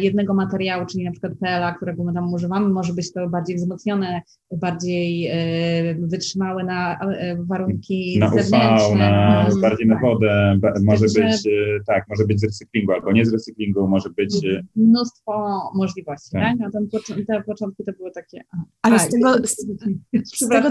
jednego 0.00 0.34
materiału, 0.34 0.86
czyli 0.86 1.04
na 1.04 1.10
przykład 1.10 1.32
PLA, 1.40 1.74
którego 1.74 2.04
my 2.04 2.14
tam 2.14 2.32
używamy, 2.34 2.68
może 2.68 2.92
być 2.92 3.12
to 3.12 3.28
bardziej 3.28 3.56
wzmocnione, 3.56 4.22
bardziej 4.52 5.26
e, 5.26 5.94
wytrzymałe 5.94 6.64
na 6.64 6.98
e, 7.00 7.36
warunki 7.44 8.16
Na 8.20 8.26
UV, 8.28 8.42
zewnętrzne. 8.42 8.98
na, 9.10 9.40
Mhm, 9.40 9.60
bardziej 9.60 9.86
na 9.86 9.94
tak. 9.94 10.02
wodę, 10.02 10.58
może 10.84 11.04
być, 11.06 11.46
e, 11.46 11.50
tak, 11.86 12.04
może 12.08 12.24
być 12.24 12.40
z 12.40 12.44
recyklingu 12.44 12.92
albo 12.92 13.12
nie 13.12 13.26
z 13.26 13.32
recyklingu, 13.32 13.88
może 13.88 14.10
być, 14.10 14.44
e, 14.44 14.62
mnóstwo 14.76 15.60
możliwości, 15.74 16.30
Tak. 16.32 16.42
tak? 16.42 16.68
A 16.68 16.70
ten 16.70 16.88
począ- 16.88 17.24
te 17.26 17.42
początki 17.42 17.84
to 17.84 17.92
były 17.92 18.10
takie. 18.10 18.44
Ale 18.82 18.96
a, 18.96 18.98
z 18.98 19.08
tego, 19.08 19.34
z, 19.46 20.48
tego, 20.48 20.68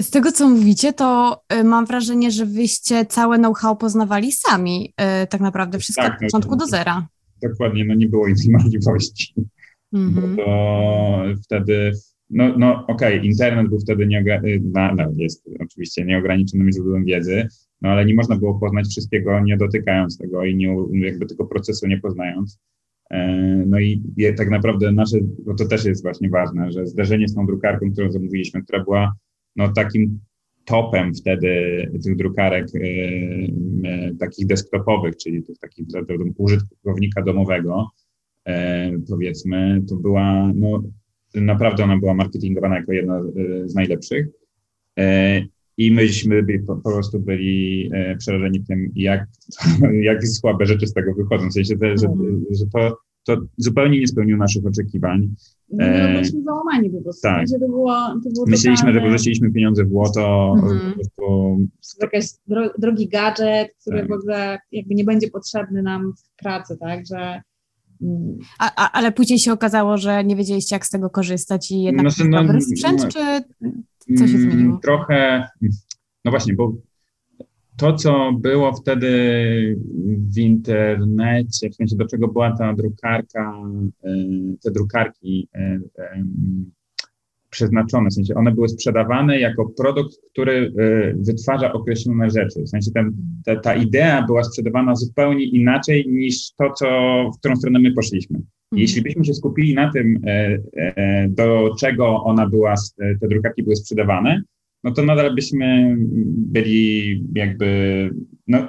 z 0.00 0.10
tego, 0.10 0.32
co 0.32 0.48
mówicie, 0.48 0.92
to 0.92 1.40
y, 1.60 1.64
mam 1.64 1.86
wrażenie, 1.86 2.30
że 2.30 2.46
wyście 2.46 3.06
całe 3.06 3.38
know-how 3.38 3.76
poznawali 3.76 4.32
sami, 4.32 4.94
y, 5.24 5.26
tak 5.26 5.40
naprawdę 5.40 5.78
wszystko 5.78 6.02
Tak, 6.02 6.12
od 6.14 6.20
no 6.22 6.26
początku 6.26 6.56
do 6.56 6.66
zera. 6.66 7.06
Dokładnie, 7.42 7.84
no 7.84 7.94
nie 7.94 8.08
było 8.08 8.28
innej 8.28 8.50
możliwości. 8.62 9.34
Mhm. 9.92 10.36
bo 10.36 10.42
to 10.42 11.24
wtedy, 11.44 11.92
no, 12.30 12.58
no 12.58 12.86
okej, 12.86 13.26
internet 13.26 13.68
był 13.68 13.80
wtedy 13.80 14.06
nieogra- 14.06 14.42
na, 14.72 14.94
no, 14.94 15.12
jest 15.16 15.48
oczywiście 15.60 16.04
nieograniczonym 16.04 16.72
źródłem 16.72 17.04
wiedzy, 17.04 17.46
no 17.82 17.88
ale 17.88 18.04
nie 18.04 18.14
można 18.14 18.36
było 18.36 18.58
poznać 18.58 18.86
wszystkiego 18.86 19.40
nie 19.40 19.56
dotykając 19.56 20.18
tego 20.18 20.44
i 20.44 20.56
nie, 20.56 20.76
jakby 20.92 21.26
tego 21.26 21.46
procesu 21.46 21.86
nie 21.86 22.00
poznając. 22.00 22.58
E, 23.10 23.36
No 23.66 23.78
i 23.80 24.02
tak 24.36 24.50
naprawdę 24.50 24.92
nasze, 24.92 25.18
bo 25.46 25.54
to 25.54 25.64
też 25.64 25.84
jest 25.84 26.02
właśnie 26.02 26.30
ważne, 26.30 26.72
że 26.72 26.86
zderzenie 26.86 27.28
z 27.28 27.34
tą 27.34 27.46
drukarką, 27.46 27.92
którą 27.92 28.12
zamówiliśmy, 28.12 28.62
która 28.62 28.84
była 28.84 29.12
no 29.56 29.72
takim 29.72 30.20
topem 30.64 31.14
wtedy 31.14 31.50
tych 32.04 32.16
drukarek 32.16 32.66
e, 32.74 32.78
e, 33.88 34.14
takich 34.20 34.46
desktopowych, 34.46 35.16
czyli 35.16 35.42
tych 35.42 35.58
takich 35.58 35.86
dla, 35.86 36.00
użytkownika 36.36 37.22
domowego, 37.22 37.90
e, 38.44 38.90
powiedzmy, 39.08 39.82
to 39.88 39.96
była, 39.96 40.52
no 40.54 40.82
naprawdę 41.34 41.84
ona 41.84 41.98
była 41.98 42.14
marketingowana 42.14 42.76
jako 42.76 42.92
jedna 42.92 43.22
z 43.64 43.74
najlepszych. 43.74 44.26
I 45.76 45.90
myśmy 45.90 46.42
by, 46.42 46.58
po, 46.58 46.76
po 46.76 46.90
prostu 46.90 47.20
byli 47.20 47.90
przerażeni 48.18 48.64
tym, 48.64 48.92
jak, 48.94 49.26
jak 50.08 50.28
słabe 50.28 50.66
rzeczy 50.66 50.86
z 50.86 50.92
tego 50.92 51.14
wychodzą. 51.14 51.48
W 51.48 51.52
sensie, 51.52 51.74
że, 51.82 51.98
że, 51.98 52.08
że 52.50 52.66
to 52.72 52.96
to 53.24 53.36
zupełnie 53.56 54.00
nie 54.00 54.06
spełniło 54.06 54.38
naszych 54.38 54.66
oczekiwań. 54.66 55.34
No, 55.72 55.86
no 55.86 56.08
byliśmy 56.08 56.42
załamani 56.42 56.90
po 56.90 57.02
prostu. 57.02 57.22
Tak. 57.22 57.46
To 57.48 57.58
było, 57.58 57.94
to 58.24 58.30
było 58.34 58.46
Myśleliśmy, 58.46 58.86
totalnie... 58.86 59.00
że 59.00 59.12
wyrzuciliśmy 59.12 59.52
pieniądze 59.52 59.84
w 59.84 59.88
błoto. 59.88 60.54
Mhm. 60.62 60.94
Po. 61.16 61.56
Jakiś 62.00 62.26
dro, 62.46 62.70
drogi 62.78 63.08
gadżet, 63.08 63.68
który 63.80 64.00
tak. 64.00 64.08
w 64.08 64.12
ogóle 64.12 64.58
jakby 64.72 64.94
nie 64.94 65.04
będzie 65.04 65.30
potrzebny 65.30 65.82
nam 65.82 66.12
w 66.16 66.42
pracy, 66.42 66.76
tak, 66.80 67.06
że 67.06 67.42
a, 68.58 68.72
a, 68.76 68.92
ale 68.92 69.12
później 69.12 69.38
się 69.38 69.52
okazało, 69.52 69.98
że 69.98 70.24
nie 70.24 70.36
wiedzieliście, 70.36 70.76
jak 70.76 70.86
z 70.86 70.90
tego 70.90 71.10
korzystać 71.10 71.70
i 71.70 71.82
jednak 71.82 72.12
znaczy, 72.12 72.30
no, 72.30 72.42
dobry 72.42 72.60
sprzęt, 72.60 73.02
no, 73.02 73.08
czy 73.08 74.14
co 74.18 74.26
się 74.26 74.36
mm, 74.36 74.50
zmieniło? 74.50 74.78
Trochę, 74.82 75.48
no 76.24 76.30
właśnie, 76.30 76.54
bo 76.54 76.72
to, 77.80 77.92
co 77.92 78.32
było 78.40 78.72
wtedy 78.72 79.10
w 80.34 80.38
internecie, 80.38 81.70
w 81.70 81.74
sensie 81.74 81.96
do 81.96 82.06
czego 82.06 82.28
była 82.28 82.56
ta 82.56 82.74
drukarka, 82.74 83.54
e, 84.04 84.10
te 84.62 84.70
drukarki 84.70 85.48
e, 85.54 85.80
przeznaczone, 87.50 88.10
w 88.10 88.14
sensie 88.14 88.34
one 88.34 88.52
były 88.52 88.68
sprzedawane 88.68 89.40
jako 89.40 89.66
produkt, 89.66 90.16
który 90.32 90.72
wytwarza 91.14 91.72
określone 91.72 92.30
rzeczy. 92.30 92.62
W 92.62 92.68
sensie 92.68 92.90
ten, 92.90 93.12
ta, 93.44 93.56
ta, 93.56 93.74
idea 93.74 94.26
była 94.26 94.44
sprzedawana 94.44 94.94
zupełnie 94.94 95.44
inaczej 95.44 96.06
niż 96.08 96.52
to, 96.52 96.72
co, 96.72 96.86
w 97.34 97.38
którą 97.38 97.56
stronę 97.56 97.78
my 97.78 97.92
poszliśmy. 97.92 98.36
Mhm. 98.36 98.48
Jeśli 98.72 99.02
byśmy 99.02 99.24
się 99.24 99.34
skupili 99.34 99.74
na 99.74 99.92
tym, 99.92 100.20
e, 100.26 100.58
e, 100.76 101.28
do 101.28 101.74
czego 101.80 102.24
ona 102.24 102.48
była, 102.48 102.74
te 103.20 103.28
drukarki 103.28 103.62
były 103.62 103.76
sprzedawane, 103.76 104.42
no 104.84 104.90
to 104.90 105.02
nadal 105.02 105.34
byśmy 105.34 105.96
byli 106.36 107.24
jakby, 107.34 108.10
no, 108.46 108.68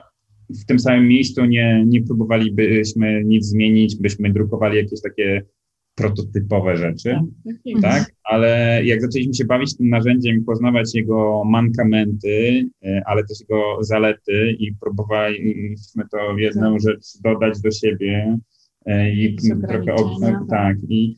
w 0.62 0.66
tym 0.66 0.80
samym 0.80 1.08
miejscu 1.08 1.46
nie, 1.46 1.84
nie 1.88 2.04
próbowalibyśmy 2.04 3.24
nic 3.26 3.46
zmienić, 3.46 3.96
byśmy 3.96 4.34
drukowali 4.34 4.78
jakieś 4.78 5.02
takie 5.02 5.44
prototypowe 5.96 6.78
rzeczy, 6.78 7.20
tak, 7.46 7.82
tak? 7.82 8.14
Ale 8.24 8.82
jak 8.86 9.02
zaczęliśmy 9.02 9.34
się 9.34 9.46
bawić 9.46 9.78
tym 9.78 9.90
narzędziem 9.90 10.38
i 10.38 10.42
poznawać 10.42 10.96
jego 10.96 11.44
mankamenty, 11.46 12.66
e, 12.84 13.02
ale 13.06 13.24
też 13.24 13.40
jego 13.40 13.78
zalety 13.84 14.56
i 14.60 14.76
próbowaliśmy 14.82 16.04
to 16.12 16.38
jedną 16.38 16.74
tak. 16.74 16.82
rzecz 16.82 17.22
dodać 17.24 17.62
do 17.62 17.72
siebie 17.72 18.38
e, 18.86 19.14
i 19.14 19.36
trochę 19.68 19.96
ob... 19.96 20.22
tak. 20.22 20.40
tak, 20.50 20.78
i 20.90 21.16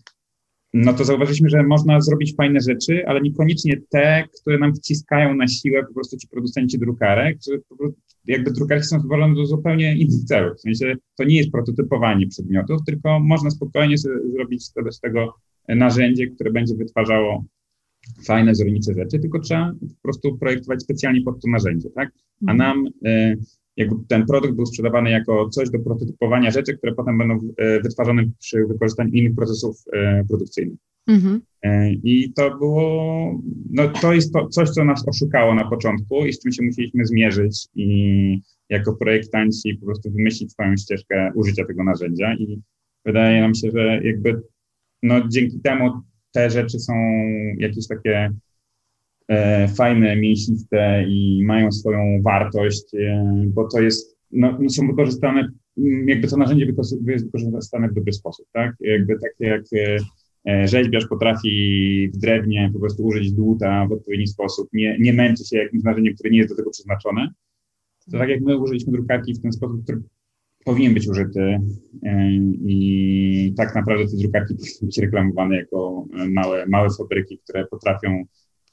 no 0.73 0.93
to 0.93 1.05
zauważyliśmy, 1.05 1.49
że 1.49 1.63
można 1.63 2.01
zrobić 2.01 2.35
fajne 2.35 2.59
rzeczy, 2.69 3.07
ale 3.07 3.21
niekoniecznie 3.21 3.81
te, 3.89 4.23
które 4.41 4.57
nam 4.57 4.75
wciskają 4.75 5.35
na 5.35 5.47
siłę 5.47 5.83
po 5.87 5.93
prostu 5.93 6.17
ci 6.17 6.27
producenci 6.27 6.79
drukarek, 6.79 7.37
że 7.49 7.57
po 7.69 7.75
prostu 7.75 8.01
jakby 8.25 8.51
drukarki 8.51 8.85
są 8.85 8.99
stworzone 8.99 9.35
do 9.35 9.45
zupełnie 9.45 9.95
innych 9.97 10.23
celów. 10.23 10.57
W 10.57 10.61
sensie 10.61 10.95
to 11.17 11.23
nie 11.23 11.37
jest 11.37 11.51
prototypowanie 11.51 12.27
przedmiotów, 12.27 12.79
tylko 12.85 13.19
można 13.19 13.49
spokojnie 13.49 13.97
zrobić 14.33 14.65
z 14.65 14.99
tego 15.01 15.33
narzędzie, 15.67 16.27
które 16.27 16.51
będzie 16.51 16.75
wytwarzało 16.75 17.45
fajne, 18.25 18.55
zornicze 18.55 18.93
rzeczy, 18.93 19.19
tylko 19.19 19.39
trzeba 19.39 19.73
po 19.79 20.01
prostu 20.01 20.37
projektować 20.37 20.83
specjalnie 20.83 21.21
pod 21.21 21.41
to 21.41 21.49
narzędzie, 21.49 21.89
tak? 21.89 22.11
A 22.47 22.51
mhm. 22.51 22.57
nam 22.57 22.87
y, 23.11 23.37
jakby 23.77 23.95
ten 24.07 24.25
produkt 24.25 24.55
był 24.55 24.65
sprzedawany 24.65 25.11
jako 25.11 25.49
coś 25.49 25.69
do 25.69 25.79
prototypowania 25.79 26.51
rzeczy, 26.51 26.77
które 26.77 26.93
potem 26.93 27.17
będą 27.17 27.35
y, 27.35 27.81
wytwarzane 27.83 28.23
przy 28.39 28.65
wykorzystaniu 28.65 29.13
innych 29.13 29.35
procesów 29.35 29.75
y, 29.87 30.27
produkcyjnych. 30.27 30.79
Mhm. 31.07 31.41
I 32.03 32.33
to 32.33 32.57
było, 32.57 33.39
no 33.69 33.87
to 33.87 34.13
jest 34.13 34.33
to, 34.33 34.47
coś, 34.47 34.69
co 34.69 34.85
nas 34.85 35.07
oszukało 35.07 35.55
na 35.55 35.69
początku 35.69 36.25
i 36.25 36.33
z 36.33 36.39
czym 36.39 36.51
się 36.51 36.63
musieliśmy 36.63 37.05
zmierzyć 37.05 37.67
i 37.75 38.41
jako 38.69 38.95
projektanci 38.95 39.75
po 39.75 39.85
prostu 39.85 40.11
wymyślić 40.11 40.51
swoją 40.51 40.77
ścieżkę 40.77 41.31
użycia 41.35 41.65
tego 41.65 41.83
narzędzia 41.83 42.33
i 42.33 42.61
wydaje 43.05 43.41
nam 43.41 43.55
się, 43.55 43.71
że 43.71 44.01
jakby 44.03 44.41
no 45.03 45.27
dzięki 45.27 45.59
temu 45.59 45.91
te 46.31 46.49
rzeczy 46.49 46.79
są 46.79 46.93
jakieś 47.57 47.87
takie 47.87 48.17
e, 48.17 48.33
fajne, 49.77 50.15
mięsiste 50.15 51.05
i 51.07 51.43
mają 51.45 51.71
swoją 51.71 52.21
wartość, 52.21 52.95
e, 52.95 53.43
bo 53.47 53.67
to 53.67 53.81
jest, 53.81 54.17
no, 54.31 54.57
no 54.61 54.69
są 54.69 54.87
wykorzystane, 54.87 55.49
jakby 56.05 56.27
to 56.27 56.37
narzędzie 56.37 56.73
jest 57.07 57.25
wykorzystane 57.25 57.89
w 57.89 57.93
dobry 57.93 58.13
sposób, 58.13 58.45
tak? 58.53 58.75
Jakby 58.79 59.13
takie 59.19 59.45
jak 59.45 59.63
e, 59.75 59.97
E, 60.49 60.67
rzeźbiarz 60.67 61.07
potrafi 61.07 62.09
w 62.13 62.17
drewnie 62.17 62.69
po 62.73 62.79
prostu 62.79 63.03
użyć 63.03 63.31
dłuta 63.31 63.87
w 63.87 63.91
odpowiedni 63.91 64.27
sposób, 64.27 64.69
nie, 64.73 64.97
nie 64.99 65.13
męczy 65.13 65.45
się 65.45 65.57
jakimś 65.57 65.83
narzędziem, 65.83 66.13
które 66.13 66.29
nie 66.29 66.37
jest 66.37 66.49
do 66.49 66.55
tego 66.55 66.69
przeznaczone. 66.69 67.29
To 68.11 68.17
tak 68.17 68.29
jak 68.29 68.41
my 68.41 68.57
użyliśmy 68.57 68.91
drukarki 68.91 69.33
w 69.33 69.41
ten 69.41 69.51
sposób, 69.51 69.83
który 69.83 70.01
powinien 70.65 70.93
być 70.93 71.07
użyty 71.07 71.59
e, 72.03 72.31
i 72.65 73.53
tak 73.57 73.75
naprawdę 73.75 74.05
te 74.05 74.17
drukarki 74.17 74.55
powinny 74.55 74.77
być 74.81 74.97
reklamowane 74.97 75.55
jako 75.55 76.05
małe, 76.29 76.65
małe 76.67 76.89
fabryki, 76.97 77.39
które 77.43 77.65
potrafią 77.67 78.23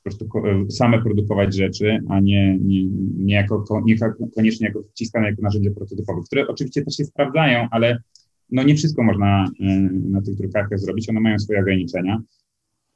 po 0.02 0.10
prostu 0.10 0.28
same 0.70 1.02
produkować 1.02 1.56
rzeczy, 1.56 1.98
a 2.08 2.20
nie, 2.20 2.58
nie, 2.58 2.86
nie, 3.16 3.34
jako, 3.34 3.82
nie 3.84 3.96
koniecznie 4.34 4.66
jako 4.66 4.82
wciskane 4.82 5.26
jako 5.26 5.42
narzędzie 5.42 5.70
prototypowe, 5.70 6.20
które 6.26 6.48
oczywiście 6.48 6.84
też 6.84 6.96
się 6.96 7.04
sprawdzają, 7.04 7.68
ale 7.70 8.02
no 8.50 8.62
nie 8.62 8.74
wszystko 8.74 9.02
można 9.02 9.46
y, 9.60 9.90
na 9.92 10.22
tych 10.22 10.34
drukarkach 10.34 10.78
zrobić, 10.78 11.08
one 11.08 11.20
mają 11.20 11.38
swoje 11.38 11.60
ograniczenia 11.60 12.22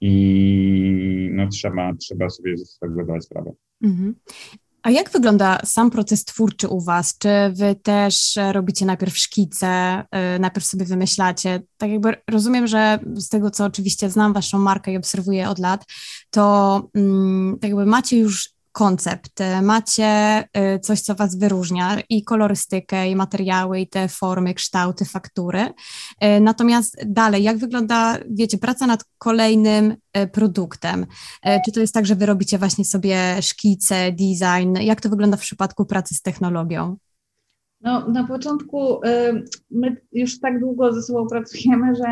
i 0.01 1.31
no 1.33 1.49
trzeba, 1.49 1.95
trzeba 1.95 2.31
sobie 2.31 2.59
z 2.59 2.79
zdawać 2.93 3.25
sprawę. 3.25 3.53
Mhm. 3.83 4.15
A 4.85 4.91
jak 4.91 5.11
wygląda 5.11 5.59
sam 5.65 5.91
proces 5.91 6.25
twórczy 6.25 6.69
u 6.69 6.81
Was? 6.81 7.19
Czy 7.19 7.29
Wy 7.53 7.75
też 7.75 8.39
robicie 8.53 8.87
najpierw 8.87 9.19
szkice, 9.19 10.03
y, 10.37 10.39
najpierw 10.39 10.67
sobie 10.67 10.85
wymyślacie? 10.85 11.63
Tak 11.77 11.91
jakby 11.91 12.17
rozumiem, 12.31 12.67
że 12.67 12.99
z 13.15 13.29
tego, 13.29 13.51
co 13.51 13.65
oczywiście 13.65 14.11
znam 14.11 14.33
Waszą 14.33 14.59
markę 14.59 14.93
i 14.93 14.97
obserwuję 14.97 15.49
od 15.49 15.59
lat, 15.59 15.85
to 16.31 16.83
mm, 16.95 17.59
tak 17.61 17.71
jakby 17.71 17.87
macie 17.87 18.19
już 18.19 18.54
koncept, 18.75 19.39
macie 19.63 20.45
y, 20.77 20.81
coś, 20.81 21.01
co 21.01 21.15
Was 21.15 21.39
wyróżnia 21.39 22.01
i 22.09 22.25
kolorystykę, 22.25 23.09
i 23.09 23.17
materiały, 23.17 23.81
i 23.81 23.89
te 23.89 24.09
formy, 24.09 24.55
kształty, 24.55 25.05
faktury. 25.05 25.61
Y, 25.61 26.41
natomiast 26.41 26.97
dalej, 27.07 27.43
jak 27.43 27.57
wygląda, 27.59 28.19
wiecie, 28.31 28.59
praca 28.59 28.87
nad 28.87 29.05
kolejnym 29.19 29.91
y, 29.91 30.27
produktem? 30.27 31.07
Czy 31.65 31.73
to 31.73 31.81
jest 31.81 31.95
tak, 31.95 32.07
że 32.07 32.15
Wy 32.15 32.27
robicie 32.27 32.59
właśnie 32.59 32.85
sobie 32.85 33.43
szkice, 33.43 34.13
design? 34.13 34.77
Jak 34.81 35.01
to 35.01 35.09
wygląda 35.09 35.37
w 35.37 35.41
przypadku 35.41 35.87
pracy 35.87 36.15
z 36.15 36.23
technologią? 36.23 36.97
No, 37.81 38.09
na 38.09 38.27
początku 38.27 39.01
my 39.71 39.97
już 40.13 40.41
tak 40.41 40.61
długo 40.61 40.93
ze 40.93 41.03
sobą 41.03 41.27
pracujemy, 41.29 41.95
że 41.95 42.05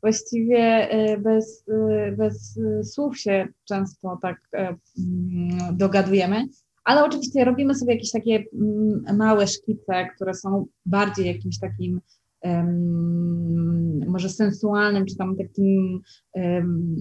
właściwie 0.00 0.90
e, 0.90 1.18
bez, 1.18 1.64
e, 1.68 2.12
bez 2.12 2.58
słów 2.82 3.18
się 3.18 3.48
często 3.64 4.18
tak 4.22 4.36
e, 4.54 4.58
mm, 4.58 5.76
dogadujemy. 5.76 6.46
Ale 6.84 7.04
oczywiście 7.04 7.44
robimy 7.44 7.74
sobie 7.74 7.94
jakieś 7.94 8.10
takie 8.10 8.44
mm, 8.54 9.16
małe 9.16 9.46
szkice, 9.46 10.08
które 10.14 10.34
są 10.34 10.66
bardziej 10.86 11.26
jakimś 11.26 11.58
takim 11.58 12.00
um, 12.42 14.00
może 14.08 14.28
sensualnym, 14.28 15.06
czy 15.06 15.16
tam 15.16 15.36
takim 15.36 16.00
um, 16.32 16.96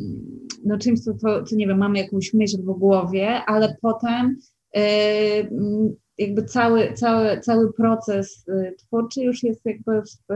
no 0.65 0.77
czymś, 0.77 0.99
co, 0.99 1.13
co, 1.13 1.43
co, 1.43 1.55
nie 1.55 1.67
wiem, 1.67 1.77
mamy 1.77 1.99
jakąś 1.99 2.33
myśl 2.33 2.57
w 2.57 2.79
głowie, 2.79 3.29
ale 3.29 3.77
potem 3.81 4.37
um, 4.73 5.95
jakby 6.17 6.43
cały, 6.43 6.93
cały, 6.93 7.39
cały 7.39 7.73
proces 7.73 8.45
twórczy 8.77 9.21
już 9.21 9.43
jest 9.43 9.65
jakby 9.65 10.01
w, 10.01 10.33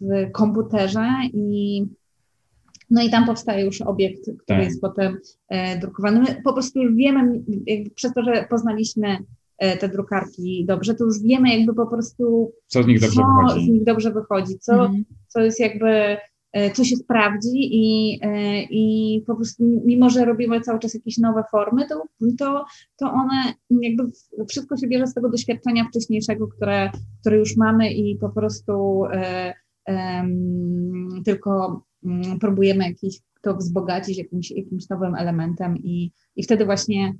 w 0.00 0.32
komputerze 0.32 1.08
i 1.32 1.84
no 2.90 3.02
i 3.02 3.10
tam 3.10 3.26
powstaje 3.26 3.64
już 3.64 3.80
obiekt, 3.80 4.22
który 4.22 4.58
tak. 4.60 4.64
jest 4.64 4.80
potem 4.80 5.18
e, 5.48 5.78
drukowany. 5.78 6.20
My 6.20 6.42
po 6.44 6.52
prostu 6.52 6.82
już 6.82 6.94
wiemy, 6.94 7.42
przez 7.94 8.12
to, 8.12 8.22
że 8.22 8.46
poznaliśmy 8.50 9.18
e, 9.58 9.76
te 9.76 9.88
drukarki 9.88 10.64
dobrze, 10.68 10.94
to 10.94 11.04
już 11.04 11.22
wiemy 11.22 11.56
jakby 11.56 11.74
po 11.74 11.86
prostu, 11.86 12.52
co 12.66 12.82
z 12.82 12.86
nich 12.86 13.00
dobrze 13.00 13.16
co 13.16 13.26
wychodzi, 13.26 13.66
z 13.66 13.68
nich 13.68 13.84
dobrze 13.84 14.12
wychodzi 14.12 14.58
co, 14.58 14.72
mhm. 14.72 15.04
co 15.28 15.40
jest 15.40 15.60
jakby, 15.60 16.16
e, 16.52 16.70
co 16.70 16.84
się 16.84 16.96
sprawdzi 16.96 17.50
i, 17.54 18.18
e, 18.22 18.62
i 18.62 19.22
po 19.26 19.34
prostu 19.34 19.82
mimo, 19.86 20.10
że 20.10 20.24
robimy 20.24 20.60
cały 20.60 20.78
czas 20.78 20.94
jakieś 20.94 21.18
nowe 21.18 21.44
formy, 21.50 21.86
to, 21.88 22.02
to, 22.38 22.64
to 22.96 23.12
one 23.12 23.54
jakby 23.70 24.02
wszystko 24.48 24.76
się 24.76 24.86
bierze 24.86 25.06
z 25.06 25.14
tego 25.14 25.28
doświadczenia 25.28 25.84
wcześniejszego, 25.84 26.48
które, 26.48 26.90
które 27.20 27.38
już 27.38 27.56
mamy 27.56 27.92
i 27.92 28.16
po 28.16 28.28
prostu 28.28 29.04
e, 29.12 29.54
tylko 31.24 31.82
mm, 32.04 32.38
próbujemy 32.38 32.84
jakiś, 32.84 33.20
to 33.42 33.56
wzbogacić 33.56 34.18
jakimś, 34.18 34.50
jakimś 34.50 34.88
nowym 34.88 35.14
elementem 35.14 35.78
i, 35.78 36.12
i 36.36 36.42
wtedy 36.42 36.64
właśnie 36.64 37.14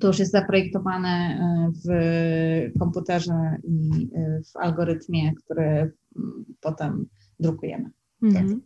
to 0.00 0.06
już 0.06 0.18
jest 0.18 0.32
zaprojektowane 0.32 1.08
e, 1.08 1.72
w 1.84 2.78
komputerze 2.78 3.56
i 3.64 4.08
e, 4.14 4.40
w 4.42 4.56
algorytmie, 4.56 5.34
który 5.34 5.64
mm, 5.66 6.44
potem 6.60 7.06
drukujemy. 7.40 7.90
Mhm. 8.22 8.60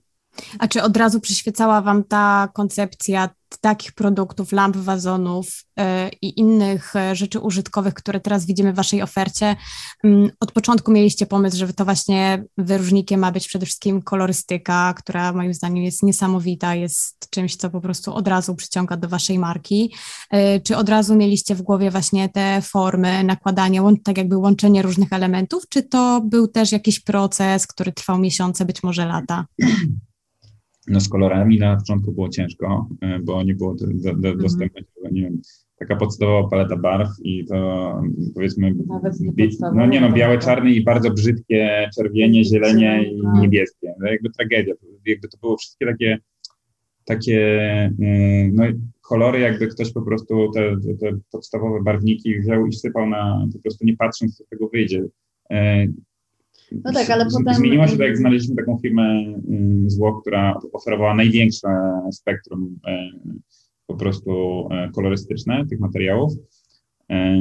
A 0.58 0.68
czy 0.68 0.82
od 0.82 0.96
razu 0.96 1.20
przyświecała 1.20 1.82
Wam 1.82 2.04
ta 2.04 2.48
koncepcja 2.54 3.30
takich 3.60 3.92
produktów, 3.92 4.52
lamp, 4.52 4.76
wazonów 4.76 5.64
e, 5.78 6.08
i 6.22 6.40
innych 6.40 6.96
e, 6.96 7.16
rzeczy 7.16 7.40
użytkowych, 7.40 7.94
które 7.94 8.20
teraz 8.20 8.46
widzimy 8.46 8.72
w 8.72 8.76
Waszej 8.76 9.02
ofercie, 9.02 9.56
mm, 10.04 10.30
od 10.40 10.52
początku 10.52 10.92
mieliście 10.92 11.26
pomysł, 11.26 11.56
że 11.56 11.72
to 11.72 11.84
właśnie 11.84 12.44
wyróżnikiem 12.58 13.20
ma 13.20 13.32
być 13.32 13.48
przede 13.48 13.66
wszystkim 13.66 14.02
kolorystyka, 14.02 14.94
która 14.94 15.32
moim 15.32 15.54
zdaniem 15.54 15.84
jest 15.84 16.02
niesamowita, 16.02 16.74
jest 16.74 17.30
czymś, 17.30 17.56
co 17.56 17.70
po 17.70 17.80
prostu 17.80 18.14
od 18.14 18.28
razu 18.28 18.54
przyciąga 18.54 18.96
do 18.96 19.08
Waszej 19.08 19.38
marki. 19.38 19.94
E, 20.30 20.60
czy 20.60 20.76
od 20.76 20.88
razu 20.88 21.16
mieliście 21.16 21.54
w 21.54 21.62
głowie 21.62 21.90
właśnie 21.90 22.28
te 22.28 22.62
formy, 22.62 23.24
nakładanie, 23.24 23.82
tak 24.04 24.18
jakby 24.18 24.36
łączenie 24.36 24.82
różnych 24.82 25.12
elementów, 25.12 25.68
czy 25.68 25.82
to 25.82 26.20
był 26.24 26.48
też 26.48 26.72
jakiś 26.72 27.00
proces, 27.00 27.66
który 27.66 27.92
trwał 27.92 28.18
miesiące, 28.18 28.64
być 28.64 28.82
może 28.82 29.06
lata? 29.06 29.46
No 30.88 31.00
z 31.00 31.08
kolorami 31.08 31.58
na 31.58 31.76
początku 31.76 32.12
było 32.12 32.28
ciężko, 32.28 32.88
e, 33.00 33.18
bo 33.18 33.42
nie 33.42 33.54
było 33.54 33.74
do, 33.74 33.86
do, 33.86 34.14
do 34.14 34.28
mhm. 34.28 34.38
dostępu, 34.38 34.78
nie 35.12 35.22
wiem, 35.22 35.40
taka 35.78 35.96
podstawowa 35.96 36.48
paleta 36.48 36.76
barw 36.76 37.08
i 37.22 37.44
to 37.44 38.00
powiedzmy, 38.34 38.74
no 39.74 39.86
nie 39.86 40.00
no, 40.00 40.12
białe, 40.12 40.38
czarne 40.38 40.70
i 40.70 40.84
bardzo 40.84 41.10
brzydkie 41.10 41.90
czerwienie, 41.96 42.44
zielenie 42.44 43.12
i 43.12 43.22
tak. 43.22 43.42
niebieskie. 43.42 43.94
No 44.00 44.06
jakby 44.08 44.30
tragedia. 44.30 44.74
Jakby 45.06 45.28
to 45.28 45.38
było 45.38 45.56
wszystkie 45.56 45.86
takie, 45.86 46.18
takie 47.04 47.40
e, 48.02 48.50
no, 48.52 48.64
kolory, 49.00 49.40
jakby 49.40 49.66
ktoś 49.66 49.92
po 49.92 50.02
prostu 50.02 50.50
te, 50.52 50.76
te 51.00 51.18
podstawowe 51.32 51.82
barwniki 51.82 52.40
wziął 52.40 52.66
i 52.66 52.72
sypał 52.72 53.06
na, 53.06 53.46
po 53.52 53.58
prostu 53.58 53.84
nie 53.84 53.96
patrząc, 53.96 54.36
co 54.36 54.44
z 54.44 54.48
tego 54.48 54.68
wyjdzie. 54.68 55.04
No 56.72 56.92
tak, 56.92 57.10
ale 57.10 57.26
potem... 57.32 57.54
Zmieniło 57.54 57.86
się 57.86 57.96
to, 57.96 58.02
jak 58.02 58.16
znaleźliśmy 58.16 58.56
taką 58.56 58.78
firmę 58.78 59.24
zło, 59.86 60.20
która 60.20 60.60
oferowała 60.72 61.14
największe 61.14 61.68
spektrum 62.12 62.78
e, 62.86 63.10
po 63.86 63.94
prostu 63.94 64.30
e, 64.70 64.90
kolorystyczne 64.94 65.66
tych 65.66 65.80
materiałów. 65.80 66.32
E, 67.08 67.36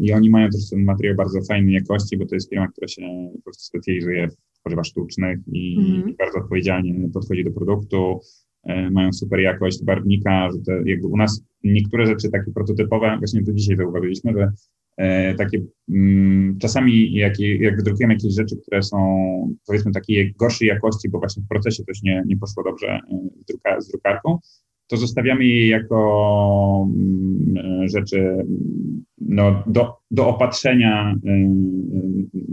I 0.00 0.12
oni 0.12 0.30
mają 0.30 0.50
też 0.50 0.70
ten 0.70 0.84
materiał 0.84 1.16
bardzo 1.16 1.42
fajnej 1.42 1.74
jakości, 1.74 2.16
bo 2.16 2.26
to 2.26 2.34
jest 2.34 2.50
firma, 2.50 2.68
która 2.68 2.88
się 2.88 3.02
po 3.36 3.42
prostu 3.42 3.64
specjalizuje 3.64 4.28
w 4.28 4.60
tworzywach 4.60 4.86
sztucznych 4.86 5.38
i, 5.52 5.76
mm. 5.78 6.14
bardzo 6.18 6.38
odpowiedzialnie 6.38 7.08
podchodzi 7.08 7.44
do 7.44 7.50
produktu. 7.50 8.20
Mają 8.90 9.12
super 9.12 9.40
jakość 9.40 9.84
barwnika, 9.84 10.50
że 10.50 10.58
to 10.58 10.72
jakby 10.84 11.06
u 11.06 11.16
nas 11.16 11.44
niektóre 11.64 12.06
rzeczy 12.06 12.30
takie 12.30 12.52
prototypowe, 12.52 13.16
właśnie 13.18 13.44
to 13.44 13.52
dzisiaj 13.52 13.76
zauważyliśmy, 13.76 14.32
że 14.32 14.52
takie 15.38 15.62
mm, 15.90 16.58
czasami 16.58 17.12
jak, 17.12 17.40
jak 17.40 17.76
wydrukujemy 17.76 18.14
jakieś 18.14 18.34
rzeczy, 18.34 18.56
które 18.56 18.82
są 18.82 18.98
powiedzmy 19.66 19.92
takiej 19.92 20.34
gorszej 20.38 20.68
jakości, 20.68 21.08
bo 21.08 21.18
właśnie 21.18 21.42
w 21.42 21.48
procesie 21.48 21.84
coś 21.84 22.02
nie, 22.02 22.22
nie 22.26 22.36
poszło 22.36 22.62
dobrze 22.62 22.88
e, 22.88 23.00
z, 23.42 23.44
druka, 23.46 23.80
z 23.80 23.88
drukarką, 23.88 24.38
to 24.86 24.96
zostawiamy 24.96 25.44
je 25.44 25.68
jako 25.68 26.88
mm, 26.96 27.88
rzeczy 27.88 28.36
no, 29.18 29.62
do, 29.66 29.96
do 30.10 30.28
opatrzenia 30.28 31.14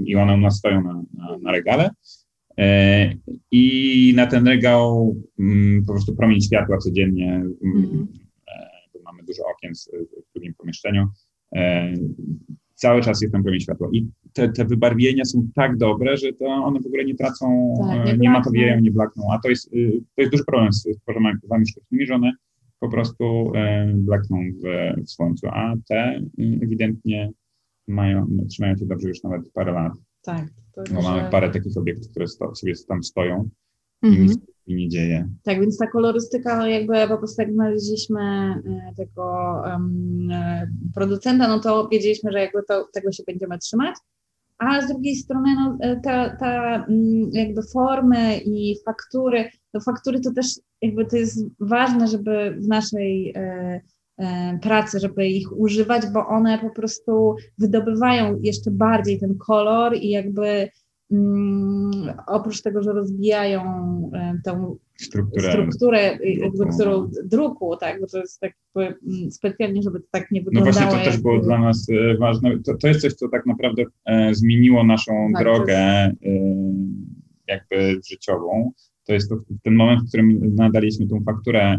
i 0.06 0.16
one 0.16 0.34
u 0.34 0.38
nas 0.38 0.58
stoją 0.58 0.84
na, 0.84 1.04
na, 1.14 1.38
na 1.42 1.52
regale. 1.52 1.90
E, 2.58 3.14
I 3.52 4.14
na 4.16 4.28
ten 4.28 4.48
regał 4.48 5.16
mm, 5.40 5.86
po 5.86 5.94
prostu 5.94 6.16
promień 6.16 6.42
światła 6.42 6.78
codziennie, 6.78 7.34
mm. 7.64 8.08
bo 8.94 9.00
mamy 9.04 9.24
dużo 9.24 9.44
okien 9.56 9.74
w 10.30 10.34
drugim 10.34 10.54
pomieszczeniu, 10.54 11.08
E, 11.08 11.29
cały 12.80 13.02
czas 13.02 13.22
jest 13.22 13.34
tam 13.34 13.44
promień 13.44 13.62
światła. 13.62 13.90
I 13.94 14.08
te, 14.34 14.50
te 14.50 14.66
wybarwienia 14.66 15.26
są 15.26 15.48
tak 15.56 15.78
dobre, 15.78 16.18
że 16.18 16.34
to 16.34 16.46
one 16.46 16.80
w 16.80 16.86
ogóle 16.86 17.06
nie 17.06 17.16
tracą, 17.16 17.74
tak, 17.88 18.06
nie, 18.06 18.18
nie 18.18 18.30
matowieją, 18.30 18.80
nie 18.80 18.92
blakną. 18.92 19.24
A 19.34 19.40
to 19.40 19.50
jest, 19.50 19.74
y, 19.74 20.02
to 20.16 20.22
jest 20.22 20.32
duży 20.32 20.44
problem 20.46 20.74
z 20.74 20.88
tworzeniami 21.02 21.68
sztucznymi, 21.68 22.06
że 22.06 22.16
one 22.16 22.32
po 22.80 22.90
prostu 22.90 23.52
e, 23.56 23.94
blakną 23.96 24.38
w, 24.64 24.94
w 25.06 25.10
słońcu, 25.10 25.48
a 25.48 25.74
te 25.88 26.22
y, 26.40 26.60
ewidentnie 26.64 27.32
mają, 27.88 28.28
trzymają 28.50 28.78
się 28.78 28.86
dobrze 28.86 29.08
już 29.08 29.24
nawet 29.24 29.52
parę 29.54 29.72
lat. 29.72 29.94
Tak. 30.22 30.48
To, 30.74 31.02
mamy 31.02 31.30
parę 31.32 31.50
takich 31.50 31.78
obiektów, 31.78 32.12
które 32.12 32.28
sto, 32.28 32.56
sobie 32.56 32.74
tam 32.88 33.04
stoją 33.04 33.50
mm 34.04 34.16
-hmm. 34.16 34.32
i 34.32 34.36
dzieje. 34.70 35.30
Tak, 35.44 35.60
więc 35.60 35.78
ta 35.78 35.88
kolorystyka 35.88 36.68
jakby 36.68 37.08
po 37.08 37.18
prostu 37.18 37.42
jak 37.42 37.54
znaleźliśmy 37.54 38.22
e, 38.22 38.94
tego 38.98 39.56
um, 39.66 40.30
producenta, 40.96 41.48
no 41.48 41.60
to 41.60 41.88
wiedzieliśmy, 41.88 42.32
że 42.32 42.40
jakby 42.40 42.64
to, 42.68 42.88
tego 42.94 43.12
się 43.12 43.24
będziemy 43.28 43.58
trzymać, 43.58 43.96
a 44.60 44.82
z 44.82 44.88
drugiej 44.88 45.16
strony 45.16 45.56
no, 45.56 45.78
e, 45.82 46.00
ta, 46.02 46.38
ta 46.38 46.86
mm, 46.90 47.30
jakby 47.34 47.62
formy 47.74 48.38
i 48.38 48.76
faktury, 48.86 49.50
no 49.74 49.80
faktury 49.80 50.20
to 50.20 50.34
też 50.34 50.48
jakby 50.82 51.06
to 51.06 51.18
jest 51.18 51.46
ważne, 51.60 52.08
żeby 52.08 52.58
w 52.60 52.68
naszej 52.68 53.34
e, 53.36 53.82
e, 54.18 54.60
pracy, 54.62 55.00
żeby 55.00 55.28
ich 55.28 55.60
używać, 55.60 56.04
bo 56.14 56.28
one 56.28 56.60
po 56.60 56.70
prostu 56.70 57.36
wydobywają 57.58 58.40
jeszcze 58.44 58.72
bardziej 58.72 59.20
ten 59.20 59.38
kolor 59.38 59.96
i 59.96 60.10
jakby 60.10 60.70
oprócz 62.28 62.62
tego, 62.62 62.84
że 62.84 62.94
rozbijają 62.94 63.62
e, 64.14 64.40
tą 64.46 64.78
strukturę, 64.96 65.52
strukturę 65.52 66.20
druku. 66.52 66.74
którą 66.74 67.10
druku, 67.24 67.78
tak, 67.78 68.02
bo 68.02 68.08
to 68.08 68.18
jest 68.18 68.40
tak 68.40 68.54
mm, 68.76 69.32
specjalnie, 69.32 69.82
żeby 69.82 70.00
to 70.00 70.06
tak 70.12 70.32
nie 70.32 70.42
wyglądało. 70.42 70.76
No 70.76 70.88
właśnie 70.88 71.00
to 71.00 71.12
też 71.12 71.22
było 71.22 71.40
dla 71.40 71.60
nas 71.60 71.88
e, 71.90 72.18
ważne. 72.18 72.60
To, 72.66 72.78
to 72.78 72.88
jest 72.88 73.02
coś, 73.02 73.14
co 73.14 73.30
tak 73.30 73.46
naprawdę 73.46 73.84
e, 74.06 74.34
zmieniło 74.34 74.84
naszą 74.84 75.30
tak, 75.34 75.44
drogę 75.44 76.12
jest... 76.22 76.36
jakby 77.48 78.00
życiową. 78.10 78.72
To 79.08 79.14
jest 79.14 79.30
to, 79.30 79.36
ten 79.64 79.76
moment, 79.76 80.02
w 80.02 80.08
którym 80.08 80.56
nadaliśmy 80.56 81.08
tą 81.08 81.24
fakturę 81.24 81.78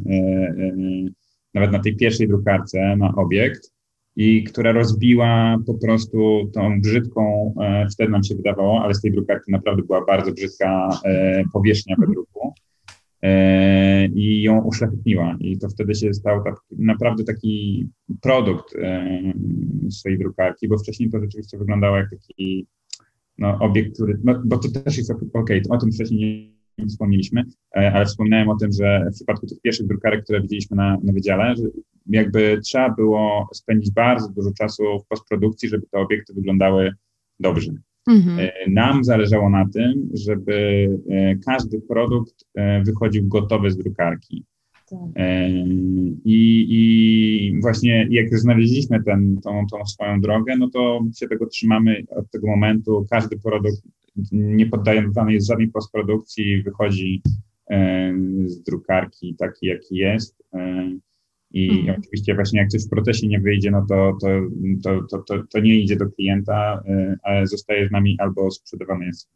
nawet 1.54 1.72
na 1.72 1.78
tej 1.78 1.96
pierwszej 1.96 2.28
drukarce 2.28 2.96
na 2.96 3.14
obiekt 3.14 3.72
i 4.20 4.44
która 4.44 4.72
rozbiła 4.72 5.56
po 5.66 5.74
prostu 5.74 6.50
tą 6.54 6.80
brzydką, 6.80 7.54
e, 7.60 7.86
wtedy 7.92 8.12
nam 8.12 8.24
się 8.24 8.34
wydawało, 8.34 8.82
ale 8.82 8.94
z 8.94 9.00
tej 9.00 9.12
drukarki 9.12 9.52
naprawdę 9.52 9.82
była 9.82 10.04
bardzo 10.04 10.32
brzydka 10.32 10.88
e, 11.04 11.42
powierzchnia 11.52 11.96
wydruku 11.98 12.52
e, 13.22 14.06
i 14.06 14.42
ją 14.42 14.62
uszlachetniła. 14.62 15.36
I 15.40 15.58
to 15.58 15.68
wtedy 15.68 15.94
się 15.94 16.14
stał 16.14 16.44
tak, 16.44 16.54
naprawdę 16.78 17.24
taki 17.24 17.86
produkt 18.22 18.74
tej 20.04 20.18
drukarki, 20.18 20.68
bo 20.68 20.78
wcześniej 20.78 21.10
to 21.10 21.20
rzeczywiście 21.20 21.58
wyglądało 21.58 21.96
jak 21.96 22.10
taki 22.10 22.66
no, 23.38 23.58
obiekt, 23.58 23.94
który, 23.94 24.18
no, 24.24 24.42
bo 24.44 24.58
to 24.58 24.68
też 24.68 24.98
jest 24.98 25.10
okej, 25.10 25.30
okay, 25.32 25.62
o 25.68 25.78
tym 25.78 25.92
wcześniej 25.92 26.20
nie 26.20 26.59
nie 26.80 26.86
wspomnieliśmy, 26.86 27.44
e, 27.76 27.92
ale 27.92 28.06
wspominałem 28.06 28.48
o 28.48 28.56
tym, 28.56 28.72
że 28.72 29.06
w 29.12 29.14
przypadku 29.14 29.46
tych 29.46 29.60
pierwszych 29.60 29.86
drukarek, 29.86 30.24
które 30.24 30.40
widzieliśmy 30.40 30.76
na, 30.76 30.98
na 31.02 31.12
wydziale, 31.12 31.56
że 31.56 31.62
jakby 32.06 32.60
trzeba 32.64 32.90
było 32.90 33.48
spędzić 33.52 33.92
bardzo 33.92 34.28
dużo 34.28 34.50
czasu 34.58 34.82
w 35.04 35.06
postprodukcji, 35.08 35.68
żeby 35.68 35.86
te 35.90 35.98
obiekty 35.98 36.34
wyglądały 36.34 36.92
dobrze. 37.40 37.72
Mhm. 38.08 38.38
E, 38.38 38.70
nam 38.70 39.04
zależało 39.04 39.50
na 39.50 39.68
tym, 39.68 40.08
żeby 40.14 40.88
e, 41.10 41.36
każdy 41.36 41.80
produkt 41.80 42.44
wychodził 42.84 43.28
gotowy 43.28 43.70
z 43.70 43.76
drukarki. 43.76 44.44
Tak. 44.90 45.24
I, 46.24 46.66
I, 46.68 47.60
właśnie 47.60 48.06
jak 48.10 48.38
znaleźliśmy 48.38 49.02
ten, 49.02 49.40
tą, 49.40 49.66
tą 49.70 49.86
swoją 49.86 50.20
drogę, 50.20 50.56
no 50.56 50.70
to 50.70 51.00
się 51.16 51.28
tego 51.28 51.46
trzymamy 51.46 52.04
od 52.10 52.30
tego 52.30 52.46
momentu. 52.46 53.06
Każdy 53.10 53.38
produkt 53.38 53.82
nie 54.32 54.66
poddany 54.66 55.32
jest 55.32 55.48
żadnej 55.48 55.68
postprodukcji, 55.68 56.62
wychodzi 56.62 57.22
e, 57.70 58.12
z 58.46 58.62
drukarki 58.62 59.34
taki, 59.38 59.66
jaki 59.66 59.96
jest. 59.96 60.42
E, 60.54 60.90
I 61.52 61.70
mhm. 61.70 62.00
oczywiście 62.00 62.34
właśnie 62.34 62.60
jak 62.60 62.68
coś 62.68 62.86
w 62.86 62.88
procesie 62.88 63.26
nie 63.26 63.40
wyjdzie, 63.40 63.70
no 63.70 63.86
to, 63.88 64.16
to, 64.20 64.28
to, 64.84 65.00
to, 65.10 65.22
to, 65.22 65.42
to 65.50 65.60
nie 65.60 65.74
idzie 65.74 65.96
do 65.96 66.06
klienta, 66.06 66.82
ale 67.22 67.46
zostaje 67.46 67.88
z 67.88 67.90
nami 67.90 68.16
albo 68.18 68.50
sprzedawany 68.50 69.06
jest 69.06 69.30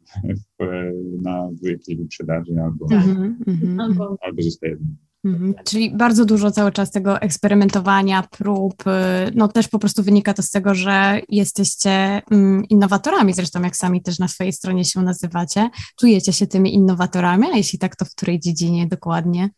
w, 0.59 0.91
na 1.21 1.49
jakiejś 1.61 1.97
wyprzedaży, 1.97 2.51
albo, 2.63 2.85
mhm, 2.91 3.37
mhm. 3.47 3.79
albo, 3.79 4.17
albo 4.21 4.41
zostaje 4.41 4.77
z 4.77 4.79
nami. 4.79 5.04
Mhm, 5.25 5.53
czyli 5.65 5.95
bardzo 5.95 6.25
dużo 6.25 6.51
cały 6.51 6.71
czas 6.71 6.91
tego 6.91 7.21
eksperymentowania, 7.21 8.23
prób. 8.37 8.87
Y, 8.87 8.91
no 9.35 9.47
też 9.47 9.67
po 9.67 9.79
prostu 9.79 10.03
wynika 10.03 10.33
to 10.33 10.41
z 10.41 10.51
tego, 10.51 10.75
że 10.75 11.21
jesteście 11.29 12.21
mm, 12.31 12.65
innowatorami, 12.69 13.33
zresztą 13.33 13.61
jak 13.61 13.75
sami 13.75 14.01
też 14.01 14.19
na 14.19 14.27
swojej 14.27 14.53
stronie 14.53 14.85
się 14.85 15.01
nazywacie. 15.01 15.69
Czujecie 15.99 16.33
się 16.33 16.47
tymi 16.47 16.73
innowatorami, 16.73 17.47
a 17.53 17.57
jeśli 17.57 17.79
tak, 17.79 17.95
to 17.95 18.05
w 18.05 18.11
której 18.11 18.39
dziedzinie 18.39 18.87
dokładnie? 18.87 19.49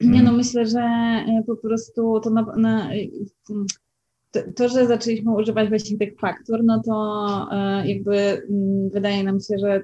Nie 0.00 0.22
no, 0.22 0.32
myślę, 0.32 0.66
że 0.66 0.80
e, 0.80 1.42
po 1.46 1.56
prostu 1.56 2.20
to, 2.20 2.30
na, 2.30 2.46
na, 2.56 2.90
to, 4.30 4.40
to, 4.56 4.68
że 4.68 4.86
zaczęliśmy 4.86 5.34
używać 5.34 5.68
właśnie 5.68 5.98
tych 5.98 6.18
faktur, 6.20 6.60
no 6.64 6.82
to 6.86 7.48
e, 7.52 7.88
jakby 7.88 8.16
mm, 8.18 8.90
wydaje 8.90 9.24
nam 9.24 9.40
się, 9.40 9.58
że 9.58 9.82